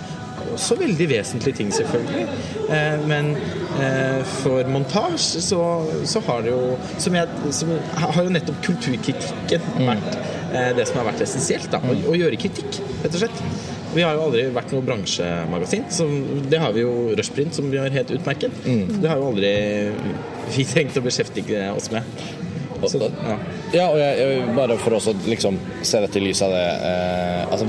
også 0.53 0.75
veldig 0.77 1.05
vesentlige 1.09 1.59
ting, 1.61 1.69
selvfølgelig. 1.73 2.23
Eh, 2.73 3.05
men 3.09 3.31
eh, 3.81 4.25
for 4.41 4.69
montasje 4.73 5.41
så, 5.45 5.61
så, 6.09 6.21
har 6.27 6.43
det 6.45 6.53
jo 6.53 6.73
som 7.01 7.17
jeg, 7.17 7.53
som 7.55 7.75
har 8.03 8.19
jo 8.21 8.33
nettopp 8.33 8.59
kulturkritikken 8.65 9.69
mm. 9.77 9.89
vært 9.93 10.21
det 10.77 10.83
som 10.85 10.99
har 10.99 11.07
vært 11.07 11.23
essensielt. 11.25 11.71
da, 11.73 11.79
å, 11.81 11.95
å 12.11 12.17
gjøre 12.17 12.37
kritikk, 12.37 12.81
rett 13.01 13.15
og 13.15 13.23
slett. 13.23 13.71
Vi 13.93 14.01
har 14.01 14.15
jo 14.17 14.23
aldri 14.27 14.47
vært 14.53 14.71
noe 14.73 14.85
bransjemagasin. 14.85 15.85
Så 15.93 16.07
det 16.49 16.61
har 16.61 16.73
vi 16.75 16.85
jo 16.85 16.93
Rushprint, 17.17 17.53
som 17.55 17.69
vi 17.71 17.81
har 17.81 17.93
helt 17.93 18.13
utmerket. 18.15 18.55
Mm. 18.65 19.01
Det 19.03 19.11
har 19.11 19.21
jo 19.21 19.29
aldri 19.31 19.53
vi 20.53 20.65
trengt 20.67 20.97
å 20.97 21.05
beskjeftige 21.05 21.69
oss 21.75 21.91
med. 21.93 22.07
Så, 22.89 22.99
ja. 22.99 23.37
ja. 23.73 23.85
og 23.87 23.97
jeg, 23.99 24.17
jeg, 24.19 24.55
bare 24.57 24.77
for 24.81 24.97
å 24.97 25.15
liksom, 25.27 25.59
se 25.85 26.01
dette 26.03 26.19
i 26.19 26.23
lys 26.25 26.41
av 26.45 26.53
det 26.53 26.63
eh, 26.89 27.43
altså, 27.47 27.67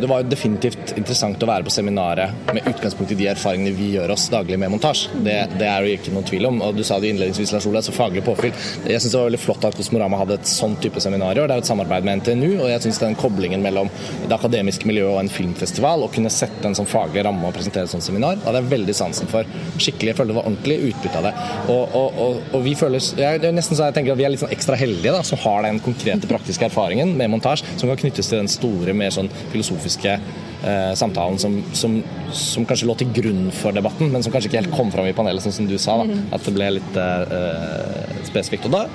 Det 0.00 0.10
var 0.10 0.22
jo 0.22 0.30
definitivt 0.30 0.94
interessant 0.96 1.42
å 1.42 1.48
være 1.50 1.66
på 1.66 1.74
seminaret 1.74 2.50
med 2.54 2.66
utgangspunkt 2.70 3.14
i 3.14 3.18
de 3.18 3.28
erfaringene 3.32 3.74
vi 3.76 3.92
gjør 3.96 4.14
oss 4.14 4.28
daglig 4.32 4.58
med 4.60 4.72
montasje. 4.72 5.10
Det, 5.24 5.36
det, 5.56 5.68
er 5.68 5.86
jo 5.86 5.96
ikke 5.96 6.14
noen 6.14 6.28
tvil 6.28 6.48
om. 6.50 6.60
og 6.66 6.78
Du 6.78 6.84
sa 6.86 7.00
det 7.00 7.12
innledningsvis, 7.12 7.54
Lars 7.54 7.68
Ole, 7.70 7.82
så 7.84 7.94
faglig 7.94 8.24
påfyll. 8.26 8.54
Jeg 8.84 9.02
syns 9.02 9.14
det 9.14 9.20
var 9.20 9.30
veldig 9.30 9.42
flott 9.42 9.66
at 9.68 9.78
Kosmorama 9.78 10.20
hadde 10.22 10.38
et 10.40 10.50
sånn 10.50 10.76
type 10.82 11.02
seminar 11.02 11.38
i 11.38 11.42
år. 11.42 11.50
Det 11.50 11.58
er 11.58 11.64
et 11.64 11.70
samarbeid 11.70 12.06
med 12.06 12.22
NTNU, 12.22 12.50
og 12.64 12.68
jeg 12.72 12.84
syns 12.86 13.00
den 13.02 13.18
koblingen 13.18 13.64
mellom 13.64 13.90
det 14.26 14.36
akademiske 14.36 14.88
miljøet 14.88 15.14
og 15.14 15.22
en 15.22 15.32
filmfestival, 15.32 16.06
å 16.06 16.10
kunne 16.12 16.32
sette 16.32 16.66
en 16.66 16.76
sånn 16.76 16.88
faglig 16.90 17.24
ramme 17.26 17.48
og 17.48 17.56
presentere 17.56 17.88
et 17.88 17.92
sånt 17.92 18.06
seminar, 18.06 18.40
hadde 18.44 18.62
jeg 18.62 18.72
veldig 18.74 18.96
sansen 18.96 19.30
for. 19.30 19.48
Skikkelig, 19.80 20.10
Jeg 20.10 20.18
føler 20.18 20.32
det 20.32 20.38
var 20.40 20.48
ordentlig 20.48 20.78
utbytte 20.90 21.20
av 21.20 21.28
det. 21.28 21.34
Og, 21.72 21.96
og, 22.00 22.20
og, 22.24 22.40
og 22.56 22.64
vi 22.64 22.74
føles 22.78 23.12
jeg, 23.18 23.40
Det 23.42 23.52
nesten 23.54 23.78
så 23.78 23.88
jeg 23.88 23.96
tenker 23.96 24.14
at 24.14 24.20
vi 24.20 24.26
er 24.26 24.34
litt 24.34 24.42
sånn 24.42 24.49
ekstra 24.54 24.78
heldige 24.78 25.14
da, 25.14 25.22
som 25.26 25.40
har 25.44 25.64
den 25.66 25.80
konkrete, 25.84 26.28
praktiske 26.30 26.66
erfaringen 26.68 27.14
med 27.18 27.30
montasje, 27.32 27.68
som 27.80 27.90
kan 27.90 28.00
knyttes 28.00 28.30
til 28.30 28.40
den 28.40 28.50
store, 28.50 28.94
mer 28.96 29.12
sånn 29.14 29.30
filosofiske 29.52 30.16
eh, 30.16 30.92
samtalen 30.98 31.38
som, 31.42 31.60
som, 31.76 32.00
som, 32.34 32.66
kanskje 32.68 32.88
lå 32.90 32.96
til 33.00 33.12
grunn 33.16 33.48
for 33.54 33.76
debatten, 33.76 34.10
men 34.12 34.24
som 34.24 34.34
kanskje 34.34 34.50
ikke 34.50 34.62
helt 34.62 34.74
kom 34.74 34.92
fram 34.94 35.08
i 35.10 35.16
panelet, 35.16 35.44
sånn 35.44 35.56
som 35.60 35.70
du 35.70 35.76
sa. 35.78 35.98
da, 36.02 36.08
mhm. 36.08 36.26
At 36.36 36.46
det 36.46 36.56
ble 36.56 36.74
litt 36.78 37.00
eh, 37.00 38.18
spesifikt. 38.28 38.68
Og 38.70 38.78
da 38.78 38.86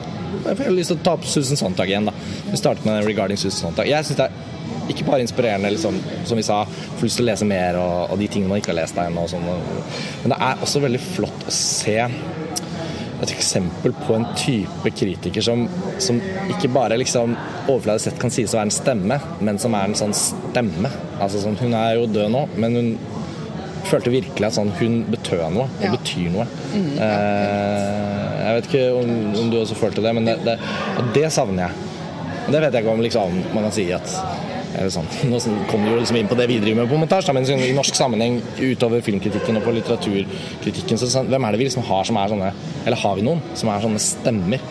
jeg 0.45 0.57
får 0.57 0.67
jeg 0.67 0.75
lyst 0.75 0.91
til 0.93 0.99
å 0.99 1.05
ta 1.05 1.15
opp 1.17 1.25
Susan 1.29 1.59
Sontag 1.59 1.89
igjen. 1.89 2.09
da. 2.09 2.13
Vi 2.51 2.59
startet 2.59 2.85
med 2.85 3.05
Regarding 3.07 3.39
Susan 3.39 3.69
Sontag. 3.69 3.89
Jeg 3.89 4.05
synes 4.05 4.19
det 4.19 4.27
er 4.27 4.91
ikke 4.93 5.07
bare 5.07 5.23
inspirerende, 5.25 5.71
liksom, 5.73 5.97
som 6.27 6.37
vi 6.37 6.45
sa, 6.45 6.59
får 6.67 7.07
lyst 7.07 7.19
til 7.19 7.25
å 7.25 7.29
lese 7.31 7.47
mer 7.49 7.79
og, 7.81 8.13
og 8.13 8.21
de 8.21 8.27
tingene 8.29 8.51
man 8.51 8.61
ikke 8.61 8.73
har 8.73 8.81
lest 8.83 8.99
ennå. 9.01 9.25
Sånn, 9.31 9.45
men 9.45 10.33
det 10.33 10.37
er 10.37 10.65
også 10.65 10.83
veldig 10.83 11.01
flott 11.01 11.47
å 11.47 11.53
se 11.53 11.97
et 13.23 13.31
eksempel 13.31 13.93
på 14.05 14.15
en 14.17 14.25
type 14.37 14.91
kritiker 14.97 15.43
som, 15.45 15.65
som 16.03 16.19
ikke 16.51 16.71
bare 16.75 16.97
liksom 16.99 17.35
overfladisk 17.67 18.09
sett 18.09 18.21
kan 18.21 18.33
sies 18.33 18.53
å 18.53 18.59
være 18.59 18.69
en 18.69 18.75
stemme, 18.75 19.19
men 19.39 19.59
som 19.61 19.75
er 19.77 19.89
en 19.89 19.97
sånn 19.97 20.15
stemme. 20.17 20.91
Altså 21.19 21.43
sånn, 21.43 21.57
Hun 21.61 21.75
er 21.77 21.95
jo 21.99 22.09
død 22.11 22.33
nå, 22.33 22.43
men 22.59 22.79
hun 22.79 22.91
følte 23.85 24.13
virkelig 24.13 24.47
at 24.47 24.57
sånn, 24.57 24.73
hun 24.79 25.01
betød 25.13 25.45
noe 25.53 25.67
og 25.69 25.83
ja. 25.85 25.93
betyr 25.93 26.31
noe. 26.33 26.47
Mm, 26.73 26.91
ja. 26.97 27.09
eh, 27.09 28.37
jeg 28.45 28.57
vet 28.57 28.69
ikke 28.71 28.85
om, 28.99 29.11
om, 29.41 29.51
du 29.51 29.59
også 29.61 29.77
følte 29.79 30.03
det, 30.05 30.13
men 30.17 30.27
det, 30.27 30.39
det, 30.45 30.57
det 31.15 31.29
savner 31.33 31.67
jeg. 31.67 31.91
Det 32.45 32.59
vet 32.61 32.75
jeg 32.75 32.83
ikke 32.83 32.93
om 32.93 33.01
liksom, 33.01 33.39
man 33.55 33.67
kan 33.67 33.73
si 33.73 33.87
at 33.95 34.11
Sånn. 34.91 35.07
Nå 35.29 35.39
kommer 35.69 35.87
vi 35.87 35.93
jo 35.93 35.99
liksom 36.01 36.17
inn 36.19 36.29
på 36.29 36.37
det 36.39 36.47
vi 36.51 36.57
driver 36.61 36.83
med 36.83 36.91
på 36.91 36.99
montasje, 36.99 37.33
men 37.35 37.45
i 37.47 37.73
norsk 37.75 37.95
sammenheng 37.95 38.41
utover 38.59 39.03
filmkritikken 39.05 39.59
og 39.59 39.63
på 39.65 39.75
litteraturkritikken, 39.77 40.99
så 40.99 41.23
hvem 41.23 41.47
er 41.47 41.55
det 41.55 41.61
vi 41.61 41.69
liksom 41.69 41.85
har 41.87 42.07
som 42.07 42.19
er 42.19 42.33
sånne 42.33 42.49
Eller 42.83 42.99
har 42.99 43.15
vi 43.17 43.23
noen 43.25 43.41
som 43.57 43.71
er 43.71 43.85
sånne 43.85 44.01
stemmer? 44.03 44.65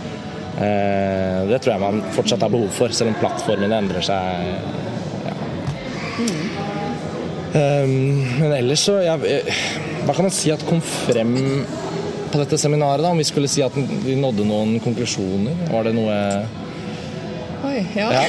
Eh, 0.55 1.41
det 1.51 1.59
tror 1.63 1.75
jeg 1.75 1.83
man 1.83 2.03
fortsatt 2.15 2.45
har 2.45 2.53
behov 2.53 2.69
for, 2.75 2.93
selv 2.95 3.11
om 3.11 3.19
plattformene 3.23 3.81
endrer 3.83 4.05
seg. 4.07 4.53
Ja. 5.25 5.35
Mm. 6.21 6.45
Um, 7.55 7.91
men 8.41 8.53
ellers 8.57 8.83
så 8.83 8.97
ja, 9.05 9.13
Hva 9.15 10.11
kan 10.11 10.27
man 10.27 10.33
si 10.35 10.51
at 10.51 10.65
kom 10.67 10.81
frem 10.83 11.37
på 12.33 12.41
dette 12.41 12.59
seminaret, 12.59 13.03
da? 13.03 13.13
Om 13.15 13.21
vi 13.23 13.27
skulle 13.29 13.51
si 13.51 13.63
at 13.63 13.75
vi 13.77 14.17
nådde 14.19 14.47
noen 14.49 14.81
konklusjoner? 14.83 15.69
Var 15.71 15.87
det 15.87 15.95
noe 15.95 16.17
Oi, 17.65 17.87
ja. 17.97 18.09
ja. 18.13 18.25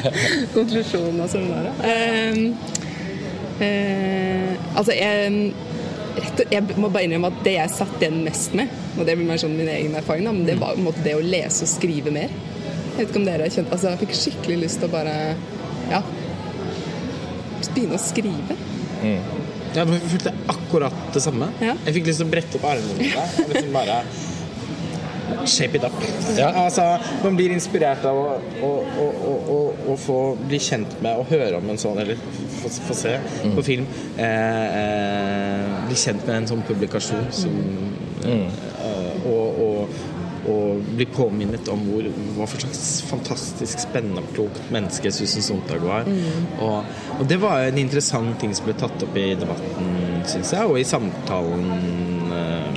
Konklusjonen 0.54 1.20
av 1.24 1.30
seminaret. 1.32 1.72
Uh, 1.80 2.52
uh, 3.60 4.50
altså, 4.76 4.92
jeg, 4.92 5.52
rett, 6.18 6.42
jeg 6.52 6.76
må 6.76 6.90
bare 6.90 7.06
innrømme 7.08 7.30
at 7.32 7.40
det 7.46 7.56
jeg 7.56 7.72
satt 7.72 7.96
igjen 8.02 8.20
mest 8.26 8.56
med, 8.58 8.72
og 8.98 9.08
det 9.08 9.16
blir 9.16 9.28
mer 9.30 9.40
sånn 9.40 9.56
min 9.56 9.70
egen 9.72 9.96
erfaring, 10.00 10.28
da, 10.28 10.34
men 10.36 10.48
det 10.48 10.58
var 10.60 10.76
måte, 10.80 11.04
det 11.06 11.16
å 11.16 11.24
lese 11.24 11.64
og 11.64 11.72
skrive 11.72 12.12
mer. 12.14 12.34
Jeg 12.94 12.98
vet 12.98 13.08
ikke 13.08 13.22
om 13.22 13.26
dere 13.26 13.46
har 13.48 13.50
kjent 13.50 13.72
Altså, 13.74 13.90
jeg 13.90 14.00
fikk 14.04 14.12
skikkelig 14.18 14.58
lyst 14.68 14.78
til 14.78 14.86
å 14.86 14.92
bare 14.92 15.14
ja, 15.90 16.04
begynne 17.74 17.98
å 17.98 18.02
skrive. 18.02 18.58
Mm. 19.04 19.40
Jeg 19.74 19.98
følte 20.12 20.32
akkurat 20.52 21.00
det 21.16 21.22
samme. 21.24 21.48
Ja. 21.58 21.74
Jeg 21.88 21.96
fikk 21.96 22.12
lyst 22.12 22.22
til 22.22 22.28
å 22.28 22.30
brette 22.30 22.60
opp 22.60 22.68
armene 22.70 22.94
mine. 23.00 23.24
Liksom 23.50 23.74
bare 23.74 23.98
shape 25.46 25.76
it 25.76 25.84
up. 25.84 25.92
Ja. 26.36 26.48
Altså, 26.64 26.98
man 27.22 27.36
blir 27.36 27.52
inspirert 27.54 28.04
av 28.08 28.18
å, 28.18 28.38
å, 28.62 28.72
å, 29.00 29.60
å, 29.88 29.96
få 30.00 30.18
bli 30.46 30.60
kjent 30.62 30.98
med 31.04 31.20
og 31.20 31.30
høre 31.32 31.60
om 31.60 31.70
en 31.70 31.80
sånn, 31.80 32.00
eller 32.04 32.18
få, 32.60 32.72
få 32.88 32.96
se 32.98 33.16
mm. 33.18 33.54
på 33.56 33.66
film. 33.66 33.86
Eh, 34.16 34.80
eh, 34.80 35.78
bli 35.88 35.98
kjent 35.98 36.26
med 36.26 36.42
en 36.42 36.50
sånn 36.54 36.66
publikasjon 36.68 37.30
som 37.34 37.54
mm. 38.24 38.44
eh, 38.84 39.26
og, 39.30 39.60
og, 39.64 39.98
og, 40.44 40.82
bli 40.94 41.06
påminnet 41.08 41.68
om 41.72 41.80
hvor, 41.88 42.06
hva 42.36 42.48
for 42.50 42.64
slags 42.64 42.84
fantastisk 43.08 43.80
spennende 43.86 44.22
og 44.22 44.32
klokt 44.36 44.72
menneske 44.74 45.12
Susan 45.14 45.44
Sontag 45.44 45.84
var. 45.84 46.08
Mm. 46.08 46.48
Og, 46.64 46.96
og, 47.18 47.24
det 47.30 47.40
var 47.42 47.64
en 47.64 47.80
interessant 47.80 48.36
ting 48.40 48.52
som 48.56 48.68
ble 48.68 48.76
tatt 48.80 49.06
opp 49.06 49.16
i 49.20 49.30
debatten, 49.40 49.94
syns 50.28 50.52
jeg, 50.56 50.68
og 50.68 50.80
i 50.80 50.88
samtalen 50.88 52.03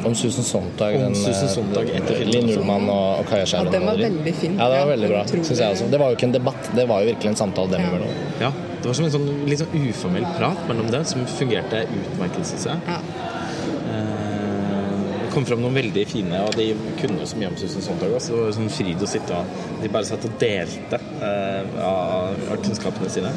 om 0.08 0.16
Susan 0.16 0.46
Sontag. 0.48 0.96
Om 0.96 1.02
den, 1.02 1.16
Susan 1.16 1.50
Sontag 1.52 1.90
etter. 2.00 2.24
Linn 2.26 2.50
Ullmann 2.54 2.88
og, 2.90 3.22
og 3.22 3.30
Kaja 3.30 3.46
Skjærland. 3.46 3.74
Ja, 3.74 3.80
den 3.80 3.88
var 3.90 4.02
veldig 4.02 4.34
fin. 4.42 4.58
Ja, 4.60 4.70
det 4.72 4.80
var 4.82 4.92
veldig 4.94 5.12
bra, 5.14 5.24
syns 5.32 5.52
jeg 5.54 5.76
også. 5.76 5.90
Det 5.92 6.02
var 6.02 6.14
jo 6.14 6.20
ikke 6.20 6.30
en 6.30 6.38
debatt, 6.38 6.72
det 6.78 6.88
var 6.90 7.04
jo 7.04 7.12
virkelig 7.12 7.34
en 7.34 7.40
samtale 7.44 7.76
dem 7.76 7.88
imellom. 7.90 8.22
Ja. 8.42 8.52
det 8.82 8.90
var 8.90 8.98
som 9.00 9.08
en 9.08 9.16
sånn, 9.18 9.28
litt 9.50 9.64
sånn 9.64 9.76
uformell 9.82 10.28
prat 10.38 10.64
mellom 10.70 10.92
dem 10.94 11.06
som 11.10 11.26
fungerte 11.38 11.84
utmerket, 11.88 12.48
syns 12.52 12.70
jeg. 12.70 12.80
Ja. 12.88 13.00
Eh, 13.92 14.28
det 15.28 15.34
kom 15.34 15.46
fram 15.46 15.62
noen 15.62 15.76
veldig 15.78 16.06
fine, 16.10 16.40
og 16.48 16.56
de 16.58 16.70
kunne 17.02 17.22
jo 17.22 17.30
så 17.30 17.40
mye 17.40 17.52
om 17.52 17.60
Susan 17.60 17.84
Sontag 17.84 18.16
også. 18.16 18.34
Det 18.34 18.46
var 18.46 18.58
sånn 18.62 18.74
fryd 18.74 19.04
å 19.04 19.10
sitte 19.12 19.36
og 19.38 19.84
De 19.84 19.92
bare 19.92 20.08
satt 20.08 20.24
og 20.26 20.40
delte 20.42 21.00
uh, 21.20 21.76
av, 21.84 22.40
av, 22.48 22.56
kunnskapene 22.64 23.12
sine. 23.12 23.34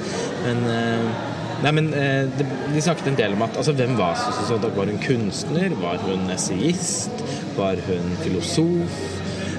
Men 0.46 0.62
uh, 0.70 1.39
Nei, 1.60 1.72
men 1.76 1.92
eh, 1.94 2.26
de, 2.38 2.46
de, 2.74 2.82
snakket 2.82 3.10
en 3.10 3.18
del 3.18 3.36
om 3.36 3.42
at 3.44 3.56
altså, 3.60 3.74
Hvem 3.76 3.96
var 3.98 4.16
Susi? 4.16 4.58
Var 4.76 4.92
hun 4.92 5.02
kunstner? 5.04 5.74
Var 5.82 6.04
hun 6.06 6.30
essayist? 6.32 7.24
Var 7.58 7.82
hun 7.88 8.14
filosof? 8.24 9.00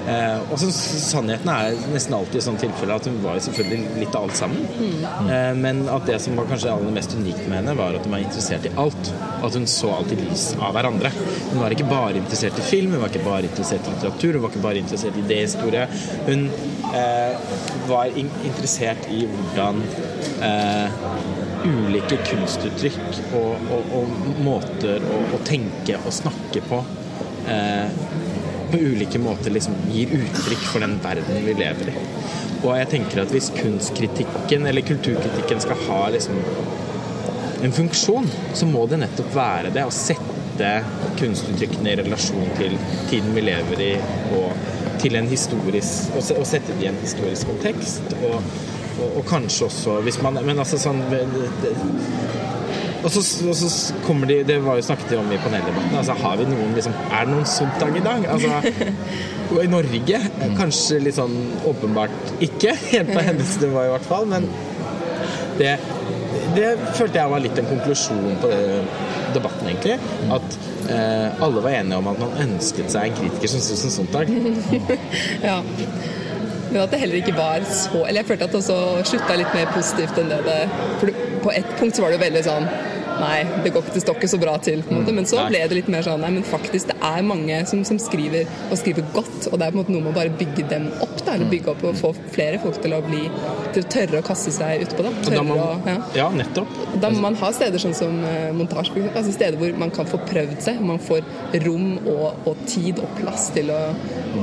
Eh, 0.02 0.38
og 0.50 0.58
så 0.58 0.68
Sannheten 0.74 1.46
er 1.52 1.76
nesten 1.92 2.14
alltid 2.16 2.40
i 2.40 2.42
sånn 2.42 2.58
tilfelle 2.58 2.96
at 2.98 3.06
hun 3.06 3.20
var 3.22 3.38
selvfølgelig 3.44 4.00
litt 4.00 4.16
av 4.18 4.26
alt 4.26 4.38
sammen. 4.38 4.64
Mm. 4.74 5.28
Eh, 5.30 5.50
men 5.62 5.82
at 5.92 6.08
det 6.08 6.18
som 6.24 6.38
var 6.38 6.48
kanskje 6.50 6.72
aller 6.72 6.94
mest 6.96 7.14
unikt 7.14 7.44
med 7.46 7.60
henne, 7.60 7.76
var 7.78 7.94
at 7.98 8.08
hun 8.08 8.16
var 8.16 8.24
interessert 8.24 8.66
i 8.66 8.72
alt. 8.82 9.12
At 9.42 9.58
hun 9.58 9.68
så 9.70 9.92
alt 9.94 10.14
i 10.14 10.18
lys 10.18 10.48
av 10.58 10.74
hverandre. 10.74 11.12
Hun 11.52 11.62
var 11.62 11.74
ikke 11.74 11.86
bare 11.90 12.18
interessert 12.18 12.58
i 12.58 12.66
film, 12.66 12.96
hun 12.96 13.04
var 13.04 13.14
ikke 13.14 13.26
bare 13.28 13.46
interessert 13.46 13.86
i 13.86 13.94
litteratur, 13.94 14.38
hun 14.38 14.46
var 14.46 14.54
ikke 14.54 14.66
bare 14.66 14.82
interessert 14.82 15.18
i 15.18 15.24
idéhistorie. 15.26 15.86
Hun 16.26 16.48
eh, 16.98 17.54
var 17.90 18.18
in 18.18 18.30
interessert 18.48 19.06
i 19.12 19.22
hvordan 19.30 19.82
eh, 20.42 21.02
ulike 21.64 22.18
kunstuttrykk 22.26 23.20
og, 23.38 23.70
og, 23.74 23.94
og 23.98 24.42
måter 24.42 25.04
å, 25.06 25.20
å, 25.36 25.40
tenke 25.46 25.98
og 26.02 26.14
snakke 26.14 26.62
på 26.68 26.80
eh, 27.50 28.02
på 28.72 28.78
ulike 28.80 29.20
måter 29.20 29.52
liksom 29.52 29.74
gir 29.92 30.14
uttrykk 30.16 30.62
for 30.64 30.80
den 30.80 30.96
verden 31.04 31.44
vi 31.44 31.54
lever 31.58 31.90
i. 31.92 31.96
Og 32.62 32.70
jeg 32.78 32.88
tenker 32.94 33.20
at 33.24 33.34
hvis 33.34 33.50
kunstkritikken 33.56 34.64
eller 34.70 34.86
kulturkritikken 34.86 35.60
skal 35.60 35.82
ha 35.88 36.02
liksom 36.14 36.38
en 37.62 37.74
funksjon, 37.76 38.30
så 38.54 38.66
må 38.66 38.86
det 38.90 39.02
nettopp 39.02 39.34
være 39.36 39.74
det 39.74 39.84
å 39.86 39.92
sette 39.94 40.70
kunstuttrykkene 41.20 41.92
i 41.92 41.98
relasjon 42.00 42.48
til 42.56 42.78
tiden 43.10 43.36
vi 43.36 43.44
lever 43.44 43.84
i, 43.84 43.92
og 44.38 44.98
til 45.02 45.18
en 45.18 45.28
historisk 45.30 46.16
Og 46.16 46.46
sette 46.46 46.74
det 46.78 46.86
i 46.86 46.90
en 46.90 47.00
historisk 47.02 47.50
kontekst. 47.50 48.16
Og, 48.22 48.40
og, 48.98 49.18
og 49.20 49.26
kanskje 49.28 49.68
også 49.68 50.00
hvis 50.06 50.20
man 50.22 50.40
Men 50.44 50.58
altså 50.62 50.78
sånn 50.80 51.02
og 53.02 53.10
så, 53.10 53.22
og 53.48 53.56
så, 53.58 53.68
kommer 54.06 54.30
de 54.30 54.42
Det 54.46 54.58
var 54.62 54.78
jo 54.78 54.84
snakket 54.86 55.16
om 55.18 55.30
i 55.34 55.38
paneldebatten. 55.42 55.96
Altså, 55.98 56.14
har 56.22 56.36
vi 56.38 56.46
noen 56.46 56.74
liksom, 56.76 56.94
Er 57.10 57.26
det 57.26 57.34
noen 57.34 57.48
sånt 57.50 57.80
dag 57.80 57.96
i 57.98 58.02
dag? 58.04 58.26
Altså, 58.30 58.50
I 59.64 59.70
Norge 59.70 60.20
kanskje 60.56 61.00
litt 61.02 61.18
sånn 61.18 61.34
åpenbart 61.68 62.30
ikke. 62.44 62.76
Helt 62.92 63.10
på 63.12 63.24
hennes 63.26 63.56
nivå, 63.60 63.82
i 63.84 63.90
hvert 63.92 64.06
fall. 64.06 64.28
Men 64.30 64.46
det, 65.58 65.74
det 66.56 66.70
følte 66.96 67.20
jeg 67.20 67.32
var 67.34 67.42
litt 67.44 67.60
en 67.60 67.68
konklusjon 67.68 68.38
på 68.40 68.48
det, 68.48 68.62
debatten, 69.34 69.68
egentlig. 69.68 69.98
At 70.32 70.56
eh, 70.88 71.42
alle 71.44 71.64
var 71.64 71.76
enige 71.76 72.00
om 72.00 72.08
at 72.14 72.22
man 72.22 72.34
ønsket 72.46 72.92
seg 72.94 73.10
en 73.10 73.20
kritiker 73.20 73.52
som 73.52 73.64
Susan 73.66 73.92
Sontag. 73.92 74.32
ja. 75.48 75.58
Men 76.72 76.80
at 76.82 76.92
det 76.94 77.02
heller 77.02 77.20
ikke 77.20 77.36
var 77.36 77.64
så 77.68 78.06
Eller 78.06 78.22
jeg 78.22 78.30
følte 78.30 78.48
at 78.48 78.54
det 78.54 78.62
også 78.62 78.78
slutta 79.12 79.36
litt 79.36 79.54
mer 79.56 79.68
positivt 79.74 80.18
enn 80.22 80.32
det 80.32 80.40
det 80.46 80.58
For 81.02 81.12
på 81.42 81.52
ett 81.52 81.76
punkt 81.78 81.96
så 81.96 82.04
var 82.04 82.12
det 82.12 82.20
jo 82.20 82.24
veldig 82.24 82.44
sånn 82.46 82.68
Nei, 83.22 83.42
det 83.64 83.72
går 83.72 83.84
ikke 83.84 83.96
til 83.96 84.04
stokket 84.04 84.32
så 84.32 84.40
bra 84.42 84.56
til. 84.62 84.82
på 84.86 84.94
en 84.94 85.02
måte. 85.02 85.14
Men 85.14 85.28
så 85.28 85.44
ble 85.48 85.62
det 85.68 85.78
litt 85.78 85.90
mer 85.92 86.04
sånn 86.06 86.22
Nei, 86.22 86.32
men 86.36 86.46
faktisk, 86.46 86.90
det 86.90 86.98
er 87.06 87.24
mange 87.26 87.62
som, 87.70 87.82
som 87.86 87.98
skriver, 88.02 88.50
og 88.68 88.78
skriver 88.80 89.06
godt. 89.14 89.48
Og 89.50 89.58
det 89.58 89.66
er 89.66 89.74
på 89.74 89.78
en 89.78 89.82
måte 89.82 89.94
noe 89.94 90.04
med 90.04 90.12
å 90.12 90.16
bare 90.16 90.34
bygge 90.38 90.66
dem 90.70 90.88
opp, 91.04 91.16
da, 91.22 91.36
eller 91.36 91.50
bygge 91.52 91.72
opp 91.74 91.84
og 91.88 91.98
få 91.98 92.12
flere 92.34 92.60
folk 92.62 92.80
til 92.82 92.96
å 92.96 93.02
bli 93.06 93.24
til 93.72 93.84
å 93.84 93.88
tørre 93.92 94.20
å 94.20 94.26
kaste 94.26 94.52
seg 94.54 94.86
utpå 94.86 95.06
det. 95.06 95.12
Tørre 95.26 95.44
man, 95.46 95.62
å, 95.62 95.68
ja. 95.88 95.96
ja. 96.18 96.28
nettopp. 96.36 96.78
Da 97.02 97.10
må 97.12 97.22
man 97.24 97.38
ha 97.40 97.52
steder 97.54 97.82
sånn 97.82 97.96
som 97.96 98.18
uh, 98.24 98.50
montasje, 98.56 99.04
altså 99.10 99.34
steder 99.34 99.58
hvor 99.60 99.76
man 99.80 99.92
kan 99.94 100.08
få 100.08 100.20
prøvd 100.28 100.58
seg, 100.64 100.82
man 100.84 101.00
får 101.02 101.24
rom 101.66 101.94
og, 102.00 102.48
og 102.48 102.64
tid 102.68 103.00
og 103.02 103.16
plass 103.20 103.50
til 103.56 103.72
å, 103.72 103.80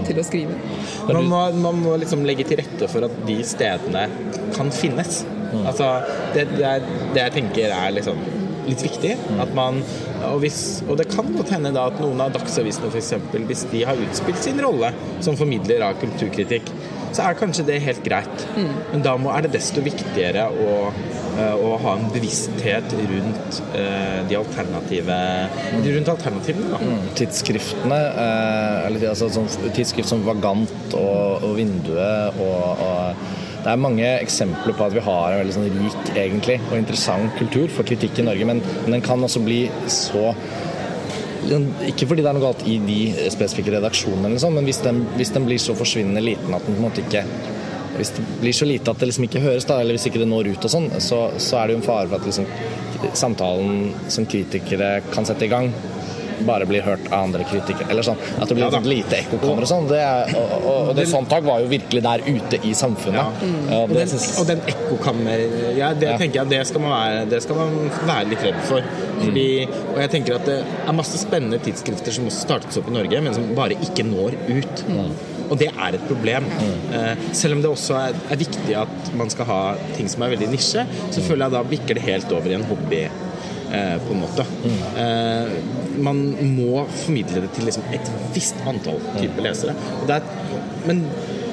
til 0.08 0.22
å 0.22 0.26
skrive. 0.26 0.58
Man 1.10 1.30
må, 1.30 1.44
man 1.60 1.84
må 1.84 1.98
liksom 2.02 2.26
legge 2.28 2.48
til 2.50 2.62
rette 2.62 2.90
for 2.92 3.08
at 3.08 3.22
de 3.28 3.40
stedene 3.48 4.08
kan 4.56 4.72
finnes. 4.74 5.24
Mm. 5.50 5.66
Altså, 5.66 5.88
det, 6.36 6.46
det, 6.56 6.66
er, 6.66 6.86
det 7.16 7.24
jeg 7.24 7.36
tenker 7.40 7.74
er 7.74 7.96
liksom 7.96 8.20
litt 8.70 8.84
viktig. 8.86 9.16
At 9.42 9.52
man, 9.58 9.82
og, 10.30 10.40
hvis, 10.44 10.62
og, 10.88 10.96
det 11.02 11.10
kan 11.12 11.30
godt 11.36 11.54
hende 11.56 11.74
da 11.76 11.88
at 11.92 12.00
noen 12.02 12.22
av 12.26 12.34
dagsavisene 12.36 12.92
f.eks., 12.92 13.14
hvis 13.50 13.66
de 13.74 13.84
har 13.90 14.06
utspilt 14.08 14.42
sin 14.44 14.62
rolle 14.64 14.94
som 15.26 15.38
formidler 15.40 15.86
av 15.86 16.00
kulturkritikk, 16.02 16.72
så 17.10 17.26
er 17.26 17.38
kanskje 17.40 17.66
det 17.68 17.80
helt 17.84 18.04
greit. 18.06 18.46
Mm. 18.56 18.74
Men 18.92 19.06
da 19.06 19.16
må, 19.20 19.32
er 19.34 19.46
det 19.46 19.56
desto 19.56 19.82
viktigere 19.86 20.46
å, 20.50 20.76
uh, 21.40 21.56
å 21.58 21.74
ha 21.82 21.96
en 21.98 22.08
bevissthet 22.14 22.94
rundt 23.00 23.60
uh, 23.74 24.22
de 24.30 24.38
alternative 24.38 25.18
rundt 25.88 26.14
alternativene. 26.14 26.70
Da. 26.70 26.82
Mm. 26.84 27.10
Tidsskriftene, 27.18 28.00
uh, 28.14 28.88
eller 28.88 29.10
altså, 29.14 29.32
sånn, 29.34 29.50
tidsskrift 29.74 30.12
som 30.12 30.26
Vagant 30.28 30.98
og, 31.00 31.48
og 31.48 31.58
Vinduet 31.58 32.38
og, 32.46 32.86
og 32.86 33.39
det 33.60 33.72
er 33.72 33.82
mange 33.82 34.08
eksempler 34.22 34.76
på 34.78 34.86
at 34.86 34.96
vi 34.96 35.04
har 35.04 35.34
en 35.34 35.42
veldig 35.42 35.56
sånn 35.56 35.70
rik 35.82 36.12
egentlig, 36.16 36.58
og 36.70 36.78
interessant 36.80 37.36
kultur 37.40 37.68
for 37.74 37.88
kritikk 37.88 38.22
i 38.22 38.28
Norge, 38.30 38.48
men, 38.48 38.64
den 38.88 39.06
kan 39.06 39.24
også 39.26 39.44
bli 39.44 39.66
så 39.92 40.32
ikke 41.40 42.06
fordi 42.10 42.24
det 42.24 42.30
er 42.30 42.36
noe 42.36 42.44
galt 42.44 42.66
i 42.68 42.76
de 42.84 42.98
spesifikke 43.32 43.72
redaksjonene, 43.78 44.34
liksom, 44.34 44.58
men 44.58 44.68
hvis 44.68 44.82
den, 44.84 45.06
hvis 45.16 45.32
den, 45.36 45.46
blir 45.48 45.62
så 45.62 45.76
forsvinnende 45.78 46.24
liten 46.24 46.56
at 46.56 46.66
den 46.68 46.76
på 46.76 46.82
en 46.82 46.90
måte 46.90 47.06
ikke 47.06 47.24
Hvis 47.96 48.12
det 48.16 48.24
blir 48.40 48.54
så 48.56 48.66
lite 48.68 48.92
at 48.92 49.00
det 49.02 49.08
liksom 49.10 49.26
ikke 49.26 49.42
høres, 49.44 49.66
da, 49.68 49.80
eller 49.82 49.98
hvis 49.98 50.06
ikke 50.08 50.20
det 50.22 50.28
når 50.30 50.52
ut 50.54 50.66
og 50.68 50.72
sånn, 50.72 50.86
så, 51.04 51.18
så 51.42 51.58
er 51.60 51.68
det 51.68 51.74
jo 51.74 51.80
en 51.82 51.88
fare 51.88 52.08
for 52.08 52.20
at 52.20 52.28
liksom, 52.30 52.46
samtalen 53.18 53.90
som 54.14 54.28
kritikere 54.30 54.92
kan 55.10 55.28
sette 55.28 55.48
i 55.48 55.52
gang, 55.52 55.72
bare 56.48 56.68
blir 56.70 56.86
hørt 56.86 57.08
av 57.12 57.28
andre 57.28 57.46
kritikere. 57.50 57.90
Eller 57.90 58.06
sånn, 58.06 58.20
At 58.40 58.50
det 58.50 58.58
blir 58.58 58.66
ja, 58.66 58.72
et 58.80 58.90
lite 58.90 59.20
ekkokammer 59.20 59.66
og 59.66 59.72
sånn. 59.72 59.88
Det 59.90 60.02
og, 60.40 60.54
og, 60.60 60.90
og 60.90 60.92
det 60.98 61.08
Sontag 61.10 61.48
var 61.48 61.64
jo 61.64 61.70
virkelig 61.72 62.04
der 62.06 62.26
ute 62.28 62.62
i 62.68 62.74
samfunnet. 62.78 63.20
Ja. 63.20 63.50
Mm. 63.50 63.72
Og, 63.80 63.96
den, 63.96 64.14
og 64.42 64.50
den 64.50 64.64
ekkokammer 64.74 65.46
ja, 65.78 65.92
Det 65.98 66.16
tenker 66.22 66.42
jeg 66.42 66.52
det 66.54 66.62
skal, 66.70 66.84
man 66.84 66.96
være, 66.96 67.26
det 67.32 67.42
skal 67.46 67.60
man 67.60 67.80
være 68.10 68.30
litt 68.34 68.46
redd 68.50 68.62
for. 68.70 68.94
Fordi, 69.20 69.50
og 69.94 69.98
jeg 70.04 70.14
tenker 70.16 70.38
at 70.38 70.48
det 70.48 70.60
er 70.64 70.96
masse 70.96 71.20
spennende 71.22 71.60
tidsskrifter 71.64 72.16
som 72.16 72.30
også 72.30 72.46
startes 72.48 72.80
opp 72.80 72.88
i 72.90 72.96
Norge, 72.96 73.26
men 73.26 73.36
som 73.36 73.52
bare 73.58 73.78
ikke 73.90 74.08
når 74.08 74.38
ut. 74.48 74.86
Mm. 74.88 75.12
Og 75.50 75.58
det 75.58 75.70
er 75.72 75.98
et 75.98 76.06
problem. 76.10 76.46
Mm. 76.60 76.94
Eh, 76.96 77.24
selv 77.38 77.58
om 77.58 77.64
det 77.64 77.72
også 77.72 77.98
er, 77.98 78.20
er, 78.30 78.40
viktig 78.40 78.76
at 78.78 79.12
man 79.18 79.32
skal 79.34 79.50
ha 79.50 79.62
ting 79.98 80.10
som 80.12 80.24
er 80.26 80.36
veldig 80.36 80.52
nisje, 80.54 80.86
så 81.10 81.26
føler 81.26 81.48
jeg 81.48 81.58
da 81.58 81.66
bikker 81.74 81.98
det 81.98 82.06
helt 82.06 82.36
over 82.36 82.52
i 82.52 82.58
en 82.60 82.68
hobby 82.70 83.04
på 83.70 84.16
en 84.16 84.22
måte. 84.24 84.46
Mm. 84.64 86.02
man 86.02 86.20
må 86.56 86.86
formidle 87.04 87.44
det 87.44 87.52
til 87.54 87.68
liksom 87.70 87.86
et 87.94 88.12
visst 88.34 88.58
antall 88.70 88.98
type 89.20 89.44
lesere. 89.46 89.76
Er, 90.10 90.26
men 90.88 91.04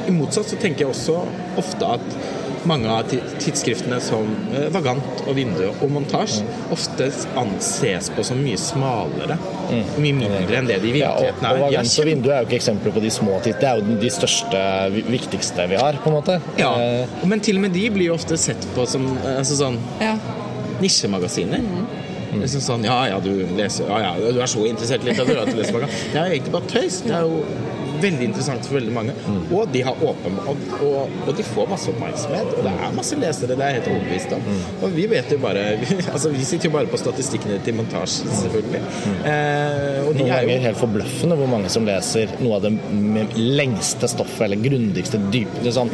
i 0.07 0.15
motsatt 0.15 0.49
så 0.49 0.59
tenker 0.61 0.87
jeg 0.87 0.95
også 0.95 1.19
ofte 1.61 1.95
at 1.99 2.19
mange 2.67 2.91
av 2.91 3.07
tidsskriftene 3.39 3.99
som 4.03 4.27
eh, 4.55 4.67
Vagant 4.75 5.23
og 5.27 5.37
Vindu 5.39 5.65
og 5.69 5.87
Montasj 5.93 6.41
mm. 6.43 6.55
ofte 6.75 7.09
anses 7.39 8.11
på 8.15 8.25
som 8.27 8.41
mye 8.43 8.59
smalere 8.61 9.37
mm. 9.39 9.85
mye 10.03 10.17
mindre 10.19 10.59
enn 10.61 10.71
det 10.71 10.81
de 10.83 10.91
i 10.91 10.97
virkeligheten 10.99 11.47
er. 11.47 11.47
Ja, 11.47 11.53
og, 11.53 11.61
og 11.61 11.67
Vagant 11.69 11.93
og 12.03 12.09
Vindu 12.11 12.31
er 12.31 12.41
jo 12.41 12.49
ikke 12.51 12.59
eksempler 12.59 12.97
på 12.97 13.05
de 13.05 13.13
små 13.15 13.39
titlene, 13.45 13.61
det 13.63 13.69
er 13.71 13.79
jo 13.81 14.01
de 14.03 14.11
største, 14.13 14.65
viktigste 15.09 15.69
vi 15.71 15.79
har, 15.81 16.01
på 16.03 16.11
en 16.11 16.19
måte. 16.19 16.41
Ja, 16.61 16.73
men 17.27 17.45
til 17.45 17.61
og 17.61 17.67
med 17.67 17.77
de 17.77 17.87
blir 17.95 18.11
jo 18.11 18.19
ofte 18.19 18.39
sett 18.41 18.67
på 18.75 18.87
som 18.91 19.07
altså 19.37 19.59
sånn 19.63 19.79
ja. 20.03 20.17
nisjemagasiner. 20.83 21.63
Mm. 21.63 21.87
Liksom 22.45 22.65
sånn 22.65 22.87
Ja 22.87 22.99
ja, 23.11 23.23
du 23.23 23.33
leser 23.57 23.89
Ja 23.91 24.03
ja, 24.05 24.33
du 24.33 24.43
er 24.43 24.51
så 24.51 24.67
interessert 24.69 25.07
i 25.07 25.11
litteratur 25.11 25.43
at 25.45 25.53
du 25.53 25.59
leser 25.61 25.79
manga. 25.79 25.91
Det 26.13 26.21
er 26.21 26.29
jo 26.29 26.39
egentlig 26.39 26.55
bare 26.59 26.71
tøys. 26.73 27.01
Det 27.07 27.17
er 27.17 27.27
jo 27.27 27.43
veldig 28.01 28.27
interessant 28.29 28.67
for 28.67 28.79
veldig 28.79 28.93
mange. 28.95 29.15
Mm. 29.27 29.41
Og 29.57 29.71
de 29.73 29.83
har 29.87 30.05
åpen 30.05 30.39
og, 30.45 30.63
og, 30.85 31.15
og, 31.25 31.33
de 31.39 31.47
får 31.47 31.71
masse 31.71 31.91
oppmerksomhet. 31.93 32.53
Og 32.57 32.67
det 32.67 32.73
er 32.73 32.95
masse 32.97 33.19
lesere, 33.21 33.57
det 33.57 33.65
er 33.65 33.73
jeg 33.73 33.81
helt 33.81 33.91
overbevist 33.95 34.37
om. 34.37 34.47
Mm. 34.47 34.63
Og 34.81 34.97
vi 34.97 35.09
vet 35.13 35.33
jo 35.33 35.41
bare 35.43 35.65
Altså, 36.15 36.31
vi 36.33 36.45
sitter 36.47 36.71
jo 36.71 36.77
bare 36.77 36.91
på 36.91 37.01
statistikkene 37.01 37.59
til 37.67 37.77
montasje, 37.79 38.29
selvfølgelig. 38.43 38.83
Mm. 38.83 39.19
Eh, 39.33 40.01
og 40.07 40.15
de 40.17 40.29
ganger 40.29 40.53
jo... 40.53 40.63
helt 40.67 40.81
forbløffende 40.81 41.41
hvor 41.41 41.53
mange 41.57 41.73
som 41.73 41.87
leser 41.89 42.33
noe 42.41 42.61
av 42.61 42.67
det 42.67 42.75
lengste 43.37 44.11
stoffet, 44.11 44.47
eller 44.49 44.63
grundigste, 44.65 45.21
dypeste 45.33 45.75
sånn 45.77 45.93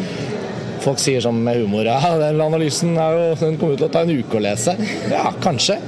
Folk 0.82 0.98
sier 0.98 1.22
sånn 1.22 1.38
med 1.44 1.60
humor 1.62 1.86
ja, 1.86 1.98
den 2.18 2.40
analysen 2.42 2.96
er 2.98 3.14
jo, 3.14 3.26
den 3.38 3.58
kommer 3.60 3.78
til 3.78 3.86
å 3.86 3.92
ta 3.92 4.02
en 4.02 4.10
uke 4.12 4.38
å 4.38 4.42
lese. 4.42 4.74
Ja, 5.12 5.28
kanskje. 5.42 5.78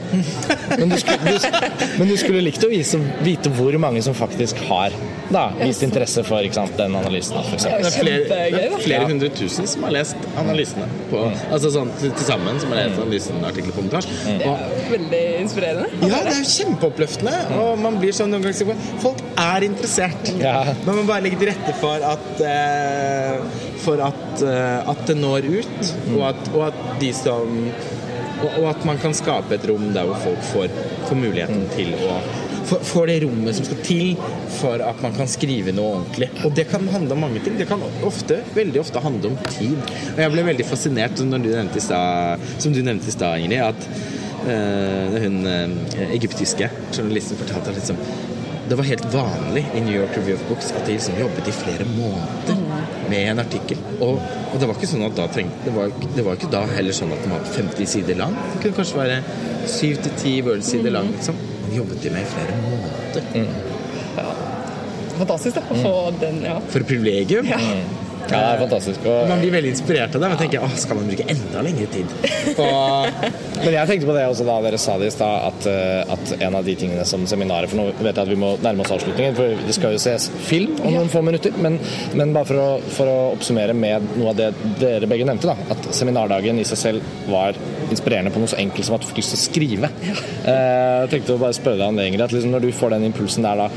Men 0.78 0.92
du 0.92 0.98
skulle, 1.00 1.35
du, 1.35 1.85
men 1.98 2.11
du 2.12 2.16
skulle 2.20 2.44
likt 2.46 2.64
å 2.64 2.70
vise, 2.70 3.00
vite 3.26 3.50
hvor 3.59 3.74
mange 3.83 4.02
som 4.07 4.14
faktisk 4.16 4.61
har 4.68 4.94
da, 5.33 5.45
vist 5.59 5.83
interesse 5.87 6.25
for 6.27 6.53
sant, 6.55 6.75
den 6.79 6.97
analysen. 6.99 7.39
For 7.49 7.61
det 7.65 7.73
er 7.75 7.95
flere, 7.95 8.41
det 8.53 8.63
er 8.63 8.77
flere 8.83 9.09
hundre 9.09 9.31
tusen 9.35 9.69
som 9.71 9.87
har 9.87 9.95
lest 9.97 10.29
analysene. 10.41 10.89
På, 11.11 11.25
mm. 11.31 11.45
Altså 11.55 11.73
sånn 11.75 11.93
til, 12.01 12.13
til, 12.13 12.27
sammen 12.29 12.61
som 12.63 12.75
har 12.75 12.85
lest 12.85 13.01
analysen 13.01 13.75
montasje. 13.75 14.15
Mm. 14.25 14.41
Det 14.43 14.51
er 14.53 14.89
veldig 14.93 15.23
inspirerende. 15.43 15.89
Ja, 16.05 16.23
det 16.27 16.35
er 16.35 16.41
jo 16.41 16.49
kjempeoppløftende. 16.53 17.37
Og 17.61 17.83
man 17.85 18.01
blir 18.03 18.17
sånn 18.17 18.33
noen 18.35 18.45
ganger 18.45 18.83
Folk 19.03 19.21
er 19.41 19.67
interessert. 19.67 20.33
Ja. 20.41 20.57
Man 20.87 21.01
må 21.01 21.07
bare 21.09 21.25
legge 21.27 21.41
til 21.41 21.51
rette 21.53 21.75
for 21.81 22.05
at 22.05 22.45
eh, 22.45 23.65
for 23.85 24.01
at, 24.01 24.23
uh, 24.41 24.91
at 24.91 25.03
det 25.09 25.17
når 25.19 25.49
ut, 25.61 25.93
og 26.15 26.23
at, 26.31 26.49
og 26.55 26.63
at, 26.71 26.81
de 27.03 27.11
som 27.17 27.53
og, 28.45 28.65
at 28.69 28.85
man 28.85 28.99
kan 29.01 29.15
skape 29.17 29.57
et 29.57 29.67
rom 29.69 29.91
der 29.95 30.09
hvor 30.09 30.19
folk 30.25 30.49
får, 30.51 30.73
får 31.09 31.21
muligheten 31.21 31.65
til 31.73 31.95
å 31.97 32.19
Får 32.64 33.11
det 33.11 33.18
rommet 33.24 33.57
som 33.57 33.66
skal 33.66 33.81
til 33.85 34.14
for 34.57 34.83
at 34.85 35.00
man 35.05 35.14
kan 35.16 35.29
skrive 35.31 35.74
noe 35.77 35.98
ordentlig. 35.98 36.31
Og 36.46 36.55
det 36.57 36.66
kan 36.70 36.87
handle 36.92 37.16
om 37.16 37.24
mange 37.27 37.42
ting. 37.44 37.59
Det 37.61 37.68
kan 37.68 37.83
ofte, 38.07 38.40
veldig 38.57 38.81
ofte 38.81 39.03
handle 39.05 39.33
om 39.33 39.38
tid. 39.50 39.77
Og 40.14 40.22
jeg 40.24 40.35
ble 40.35 40.46
veldig 40.50 40.68
fascinert 40.68 41.24
når 41.24 41.44
du 41.44 41.50
nevnte 41.53 41.81
i 41.81 41.85
sted, 41.85 42.46
som 42.64 42.77
du 42.77 42.81
nevnte 42.85 43.11
i 43.11 43.16
stad, 43.16 43.44
Ingrid, 43.44 43.61
at 43.61 43.88
øh, 44.48 45.18
hun 45.24 45.42
øh, 45.46 46.14
egyptiske 46.14 46.70
journalisten 46.96 47.40
fortalte 47.40 47.74
at 47.74 47.83
liksom 47.83 48.00
det 48.68 48.77
var 48.79 48.87
helt 48.88 49.05
vanlig 49.12 49.66
i 49.77 49.81
New 49.81 49.92
York 49.92 50.16
Review 50.16 50.38
of 50.38 50.44
Books 50.48 50.70
at 50.72 50.87
de 50.87 50.94
liksom 50.96 51.18
jobbet 51.20 51.48
i 51.48 51.53
flere 51.53 51.85
måneder 51.85 52.62
med 53.11 53.31
en 53.31 53.38
artikkel. 53.38 53.81
Og, 54.00 54.22
og 54.53 54.61
det 54.61 54.68
var 54.68 54.79
ikke 54.79 54.88
sånn 54.88 55.05
at 55.05 55.18
da 55.18 55.27
trengte 55.33 55.66
det 55.68 55.74
var, 55.77 55.92
det 56.16 56.24
var 56.24 56.38
ikke 56.38 56.53
da 56.55 56.62
heller 56.72 56.96
sånn 56.96 57.12
at 57.12 57.20
den 57.27 57.35
var 57.37 57.44
50 57.44 57.90
sider 57.92 58.16
lang. 58.22 58.38
Det 58.55 58.62
kunne 58.62 58.79
kanskje 58.81 59.03
være 59.03 59.20
7-10 59.68 60.38
Word-sider 60.48 60.96
lang. 60.96 61.12
liksom. 61.12 61.37
Jobbet 61.75 62.03
de 62.05 62.15
med 62.15 62.23
i 62.23 62.31
flere 62.31 62.59
måneder. 62.63 63.53
Ja. 64.15 64.31
Fantastisk 65.15 65.61
da, 65.61 65.67
å 65.71 65.79
få 65.79 65.95
den, 66.23 66.41
ja. 66.47 66.57
For 66.71 66.83
et 66.83 66.91
privilegium. 66.91 67.47
Ja. 67.51 67.61
Ja, 68.25 68.39
det 68.39 68.53
er 68.55 68.61
fantastisk. 68.63 69.05
Og, 69.05 69.29
Man 69.29 69.41
blir 69.43 69.53
veldig 69.53 69.71
inspirert 69.75 70.15
av 70.17 70.23
det. 70.23 70.29
Men 70.33 70.41
tenker 70.41 70.65
åh, 70.65 70.77
skal 70.81 70.99
man 70.99 71.11
bruke 71.11 71.27
enda 71.29 71.65
lengre 71.65 71.89
tid 71.93 72.13
og... 72.55 73.27
men 73.65 73.75
jeg 73.75 73.89
tenkte 73.89 74.09
på 74.09 74.15
det 74.17 74.25
også 74.29 74.47
da 74.49 74.57
dere 74.65 74.79
sa 74.81 74.97
det 75.01 75.09
i 75.11 75.13
stad, 75.15 75.47
at, 75.51 75.69
eh, 75.71 76.13
at 76.15 76.33
en 76.47 76.57
av 76.59 76.67
de 76.67 76.75
tingene 76.79 77.05
som 77.09 77.25
seminaret 77.29 77.71
For 77.73 77.81
nå 77.81 77.87
vet 77.99 78.13
jeg 78.13 78.23
at 78.23 78.31
vi 78.31 78.39
må 78.41 78.55
nærme 78.65 78.85
oss 78.85 78.93
avslutningen, 78.95 79.37
for 79.39 79.65
det 79.67 79.77
skal 79.77 79.97
jo 79.97 80.01
ses 80.03 80.29
film 80.47 80.77
om 80.81 80.95
noen 80.95 81.13
få 81.13 81.25
minutter. 81.27 81.55
Men, 81.61 81.79
men 82.17 82.35
bare 82.37 82.49
for 82.49 82.61
å, 82.61 82.69
for 82.97 83.11
å 83.11 83.19
oppsummere 83.35 83.77
med 83.77 84.09
noe 84.19 84.33
av 84.33 84.41
det 84.41 84.51
dere 84.81 85.09
begge 85.11 85.27
nevnte, 85.29 85.51
da, 85.51 85.75
at 85.75 85.91
seminardagen 85.97 86.61
i 86.61 86.67
seg 86.69 86.81
selv 86.81 87.15
var 87.33 87.57
inspirerende 87.90 88.33
på 88.35 88.40
noe 88.42 88.51
så 88.51 88.59
enkelt 88.61 88.87
som 88.87 88.97
at 88.97 89.05
du 89.05 89.09
fikk 89.11 89.20
lyst 89.23 89.35
til 89.35 89.40
å 89.40 89.44
skrive. 89.44 89.90
Eh, 90.44 91.01
Jeg 91.05 91.11
tenkte 91.12 91.35
å 91.37 91.40
bare 91.42 91.57
spørre 91.57 91.81
deg 91.81 91.88
om 91.88 91.97
det, 91.99 92.07
Ingrid. 92.09 92.25
At 92.25 92.33
liksom 92.33 92.55
når 92.55 92.64
du 92.66 92.73
får 92.73 92.94
den 92.97 93.09
impulsen 93.11 93.44
der 93.44 93.64
da 93.64 93.70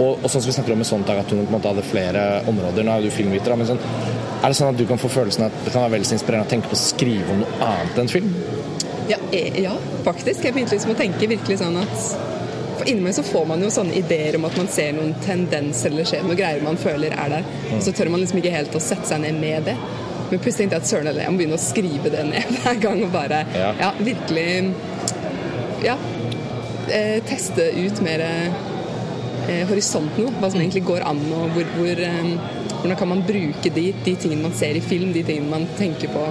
og, 0.00 0.18
og 0.24 0.28
sånn 0.30 0.40
som 0.40 0.48
vi 0.48 0.54
snakker 0.56 0.72
om 0.74 0.80
med 0.80 0.88
Sontag, 0.88 1.18
at 1.20 1.30
hun 1.30 1.42
på 1.42 1.50
en 1.50 1.54
måte 1.56 1.68
hadde 1.68 1.84
flere 1.84 2.22
områder. 2.48 2.84
Nå 2.86 2.94
er 2.96 3.04
du 3.04 3.10
filmviter, 3.12 3.52
da, 3.52 3.58
men 3.60 3.68
sånn, 3.68 3.80
er 4.42 4.48
det 4.48 4.56
sånn 4.58 4.72
at 4.72 4.78
du 4.80 4.86
kan 4.88 4.98
få 5.00 5.10
følelsen 5.12 5.46
at 5.46 5.58
det 5.66 5.72
kan 5.74 5.84
være 5.84 5.98
veldig 5.98 6.08
så 6.08 6.16
inspirerende 6.16 6.48
å 6.48 6.50
tenke 6.50 6.70
på 6.72 6.78
å 6.78 6.80
skrive 6.80 7.28
om 7.34 7.42
noe 7.44 7.58
annet 7.68 8.00
enn 8.02 8.10
film? 8.10 8.30
Ja, 9.10 9.18
eh, 9.36 9.60
ja, 9.62 9.74
faktisk. 10.06 10.44
Jeg 10.46 10.56
begynte 10.56 10.74
liksom 10.78 10.94
å 10.94 10.98
tenke 10.98 11.28
virkelig 11.30 11.58
sånn 11.60 11.76
at 11.82 11.94
for 12.78 12.88
Innimellom 12.88 13.14
så 13.14 13.22
får 13.26 13.44
man 13.52 13.62
jo 13.62 13.68
sånne 13.70 13.94
ideer 14.00 14.38
om 14.38 14.46
at 14.48 14.56
man 14.58 14.70
ser 14.72 14.94
noen 14.96 15.12
tendenser 15.22 15.92
eller 15.92 16.08
skjer 16.08 16.24
noe 16.26 16.38
greier 16.38 16.64
man 16.64 16.80
føler 16.80 17.14
er 17.14 17.36
der. 17.36 17.50
Og 17.76 17.84
så 17.84 17.92
tør 17.94 18.10
man 18.14 18.24
liksom 18.24 18.40
ikke 18.40 18.54
helt 18.56 18.74
å 18.74 18.82
sette 18.82 19.06
seg 19.12 19.22
ned 19.22 19.38
med 19.38 19.68
det. 19.70 19.76
Men 20.32 20.40
plutselig 20.40 20.62
tenkte 20.64 20.78
jeg 20.78 20.82
at 20.86 20.88
søren 20.88 21.08
heller, 21.10 21.26
jeg 21.26 21.32
må 21.34 21.40
begynne 21.42 21.58
å 21.58 21.60
skrive 21.60 22.12
det 22.12 22.22
ned 22.30 22.52
hver 22.62 22.78
gang 22.80 23.02
og 23.04 23.10
bare 23.12 23.42
Ja. 23.52 23.70
ja, 23.82 23.90
virkelig 24.00 24.46
Ja. 25.84 25.96
Eh, 26.92 27.18
teste 27.28 27.68
ut 27.76 28.00
mer 28.04 28.22
eh, 28.24 29.62
horisonten, 29.68 30.24
da. 30.26 30.32
hva 30.40 30.50
som 30.50 30.60
egentlig 30.62 30.82
går 30.88 31.04
an, 31.06 31.20
og 31.36 31.52
hvor, 31.54 31.68
hvor 31.76 32.00
eh, 32.08 32.32
hvordan 32.82 32.98
kan 32.98 33.10
man 33.12 33.22
bruke 33.26 33.70
de, 33.70 33.84
de 34.04 34.14
tingene 34.18 34.42
man 34.42 34.54
ser 34.58 34.78
i 34.78 34.82
film, 34.82 35.12
de 35.14 35.22
tingene 35.26 35.52
man 35.52 35.68
tenker 35.78 36.10
på 36.10 36.24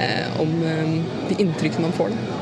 eh, 0.00 0.40
om 0.40 0.54
eh, 0.64 0.94
de 1.28 1.40
inntrykkene 1.44 1.88
man 1.88 1.96
får. 1.96 2.14
Da. 2.14 2.38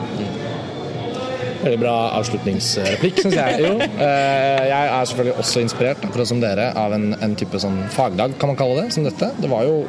Veldig 1.59 1.79
bra 1.83 1.95
avslutningsreplikk, 2.21 3.19
syns 3.25 3.35
jeg. 3.35 3.59
Jo, 3.67 3.73
eh, 3.83 4.67
jeg 4.71 4.93
er 4.93 5.09
selvfølgelig 5.11 5.39
også 5.43 5.65
inspirert, 5.65 6.05
akkurat 6.07 6.31
som 6.31 6.43
dere, 6.45 6.69
av 6.79 6.95
en, 6.95 7.11
en 7.19 7.35
type 7.39 7.59
sånn 7.63 7.81
fagdag, 7.95 8.37
kan 8.39 8.53
man 8.53 8.61
kalle 8.61 8.85
det, 8.85 8.93
som 8.95 9.09
dette. 9.09 9.33
Det 9.43 9.51
var 9.51 9.67
jo 9.67 9.81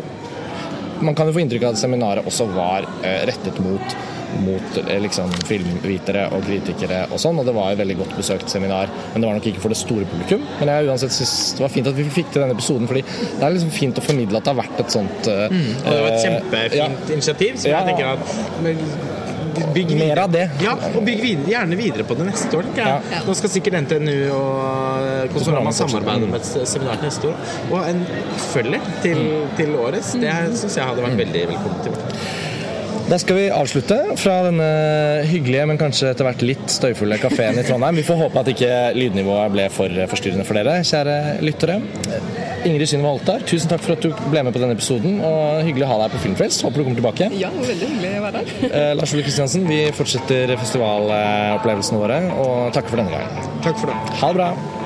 Man 1.01 1.15
kan 1.15 1.29
jo 1.29 1.35
få 1.35 1.43
inntrykk 1.43 1.63
av 1.67 1.75
at 1.75 1.81
seminaret 1.81 2.25
også 2.27 2.49
var 2.55 2.87
eh, 3.03 3.21
rettet 3.29 3.59
mot 3.63 3.99
mot 4.45 4.75
eh, 4.77 4.99
liksom, 5.01 5.31
filmvitere 5.49 6.27
og 6.35 6.43
kritikere 6.45 6.99
og 7.09 7.17
sånn, 7.21 7.39
og 7.41 7.47
det 7.47 7.53
var 7.55 7.71
et 7.73 7.79
veldig 7.79 7.95
godt 8.03 8.11
besøkt 8.19 8.51
seminar. 8.51 8.91
Men 9.13 9.23
det 9.23 9.29
var 9.31 9.39
nok 9.39 9.47
ikke 9.49 9.63
for 9.63 9.73
det 9.73 9.79
store 9.79 10.05
publikum. 10.11 10.43
Men 10.59 10.69
jeg 10.69 10.89
uansett 10.91 11.15
synes 11.15 11.33
det 11.57 11.63
var 11.65 11.73
fint 11.73 11.89
at 11.89 11.97
vi 11.97 12.05
fikk 12.13 12.29
til 12.35 12.43
denne 12.43 12.53
episoden, 12.53 12.85
fordi 12.91 13.01
det 13.07 13.41
er 13.47 13.55
liksom 13.55 13.73
fint 13.73 13.97
å 13.97 14.05
formidle 14.05 14.37
at 14.37 14.45
det 14.45 14.53
har 14.53 14.59
vært 14.61 14.83
et 14.83 14.93
sånt 14.93 15.31
eh, 15.33 15.47
Og 15.49 15.89
det 15.89 15.97
var 16.05 16.11
et 16.11 16.23
kjempefint 16.27 16.77
ja. 16.77 16.89
initiativ, 17.17 17.57
som 17.63 17.71
Ja. 17.73 17.81
jeg 17.81 17.95
tenker 17.95 18.13
at 18.13 19.28
Bygg 19.73 19.93
videre. 19.93 19.99
Mer 19.99 20.21
av 20.23 20.33
det. 20.33 20.45
Ja, 20.63 20.75
og 20.93 21.01
bygg 21.05 21.21
videre, 21.23 21.47
gjerne 21.53 21.79
videre 21.79 22.05
på 22.07 22.17
det 22.19 22.27
neste 22.29 22.59
år. 22.59 22.69
Ja. 22.77 22.89
Ja. 23.11 23.21
Nå 23.27 23.35
skal 23.37 23.53
sikkert 23.53 23.79
NTNU 23.85 24.17
og 24.35 25.33
Konsorama 25.35 25.73
samarbeide 25.75 26.29
med 26.29 26.41
et 26.41 26.69
seminar 26.69 26.99
til 27.01 27.09
neste 27.09 27.31
år. 27.31 27.55
Og 27.71 27.79
en 27.89 28.03
oppfølger 28.35 28.91
til, 29.05 29.23
til 29.59 29.73
årets, 29.79 30.13
det 30.21 30.35
syns 30.61 30.77
jeg 30.79 30.91
hadde 30.91 31.05
vært 31.07 31.19
veldig 31.23 31.47
velkommen 31.53 31.83
til. 31.87 31.99
Da 33.09 33.17
skal 33.17 33.39
vi 33.39 33.47
avslutte 33.49 33.95
fra 34.21 34.35
denne 34.45 34.65
hyggelige, 35.25 35.63
men 35.65 35.79
kanskje 35.81 36.11
etter 36.11 36.27
hvert 36.27 36.43
litt 36.45 36.69
støyfulle 36.69 37.17
kafeen 37.17 37.57
i 37.57 37.63
Trondheim. 37.65 37.97
Vi 37.97 38.05
får 38.05 38.19
håpe 38.21 38.43
at 38.43 38.51
ikke 38.53 38.73
lydnivået 38.93 39.55
ble 39.55 39.65
for 39.73 40.03
forstyrrende 40.11 40.45
for 40.45 40.59
dere, 40.59 40.75
kjære 40.85 41.15
lyttere. 41.41 41.79
Ingrid 42.67 42.89
Synnøve 42.91 43.13
Holtar, 43.15 43.43
tusen 43.47 43.71
takk 43.71 43.83
for 43.85 43.95
at 43.95 44.03
du 44.03 44.09
ble 44.31 44.43
med 44.45 44.55
på 44.55 44.61
denne 44.61 44.75
episoden. 44.75 45.19
og 45.25 45.61
Hyggelig 45.67 45.85
å 45.87 45.91
ha 45.93 45.97
deg 46.03 46.15
på 46.15 46.23
Filmfrelst. 46.25 46.65
Håper 46.65 46.81
du 46.81 46.87
kommer 46.87 46.99
tilbake. 47.01 47.29
Ja, 47.39 47.51
veldig 47.55 47.91
hyggelig 47.93 48.11
å 48.19 48.25
være 48.25 48.43
her. 48.43 48.67
Eh, 48.69 48.91
Lars 48.99 49.15
Ole 49.15 49.25
Kristiansen, 49.27 49.67
vi 49.69 49.79
fortsetter 49.95 50.55
festivalopplevelsene 50.59 52.01
våre, 52.01 52.19
og 52.35 52.73
takker 52.75 52.95
for 52.95 53.03
denne 53.03 53.15
gangen. 53.15 53.49
Takk 53.65 53.79
for 53.81 53.93
det. 53.93 53.97
Ha 54.23 54.33
det 54.33 54.41
bra. 54.41 54.78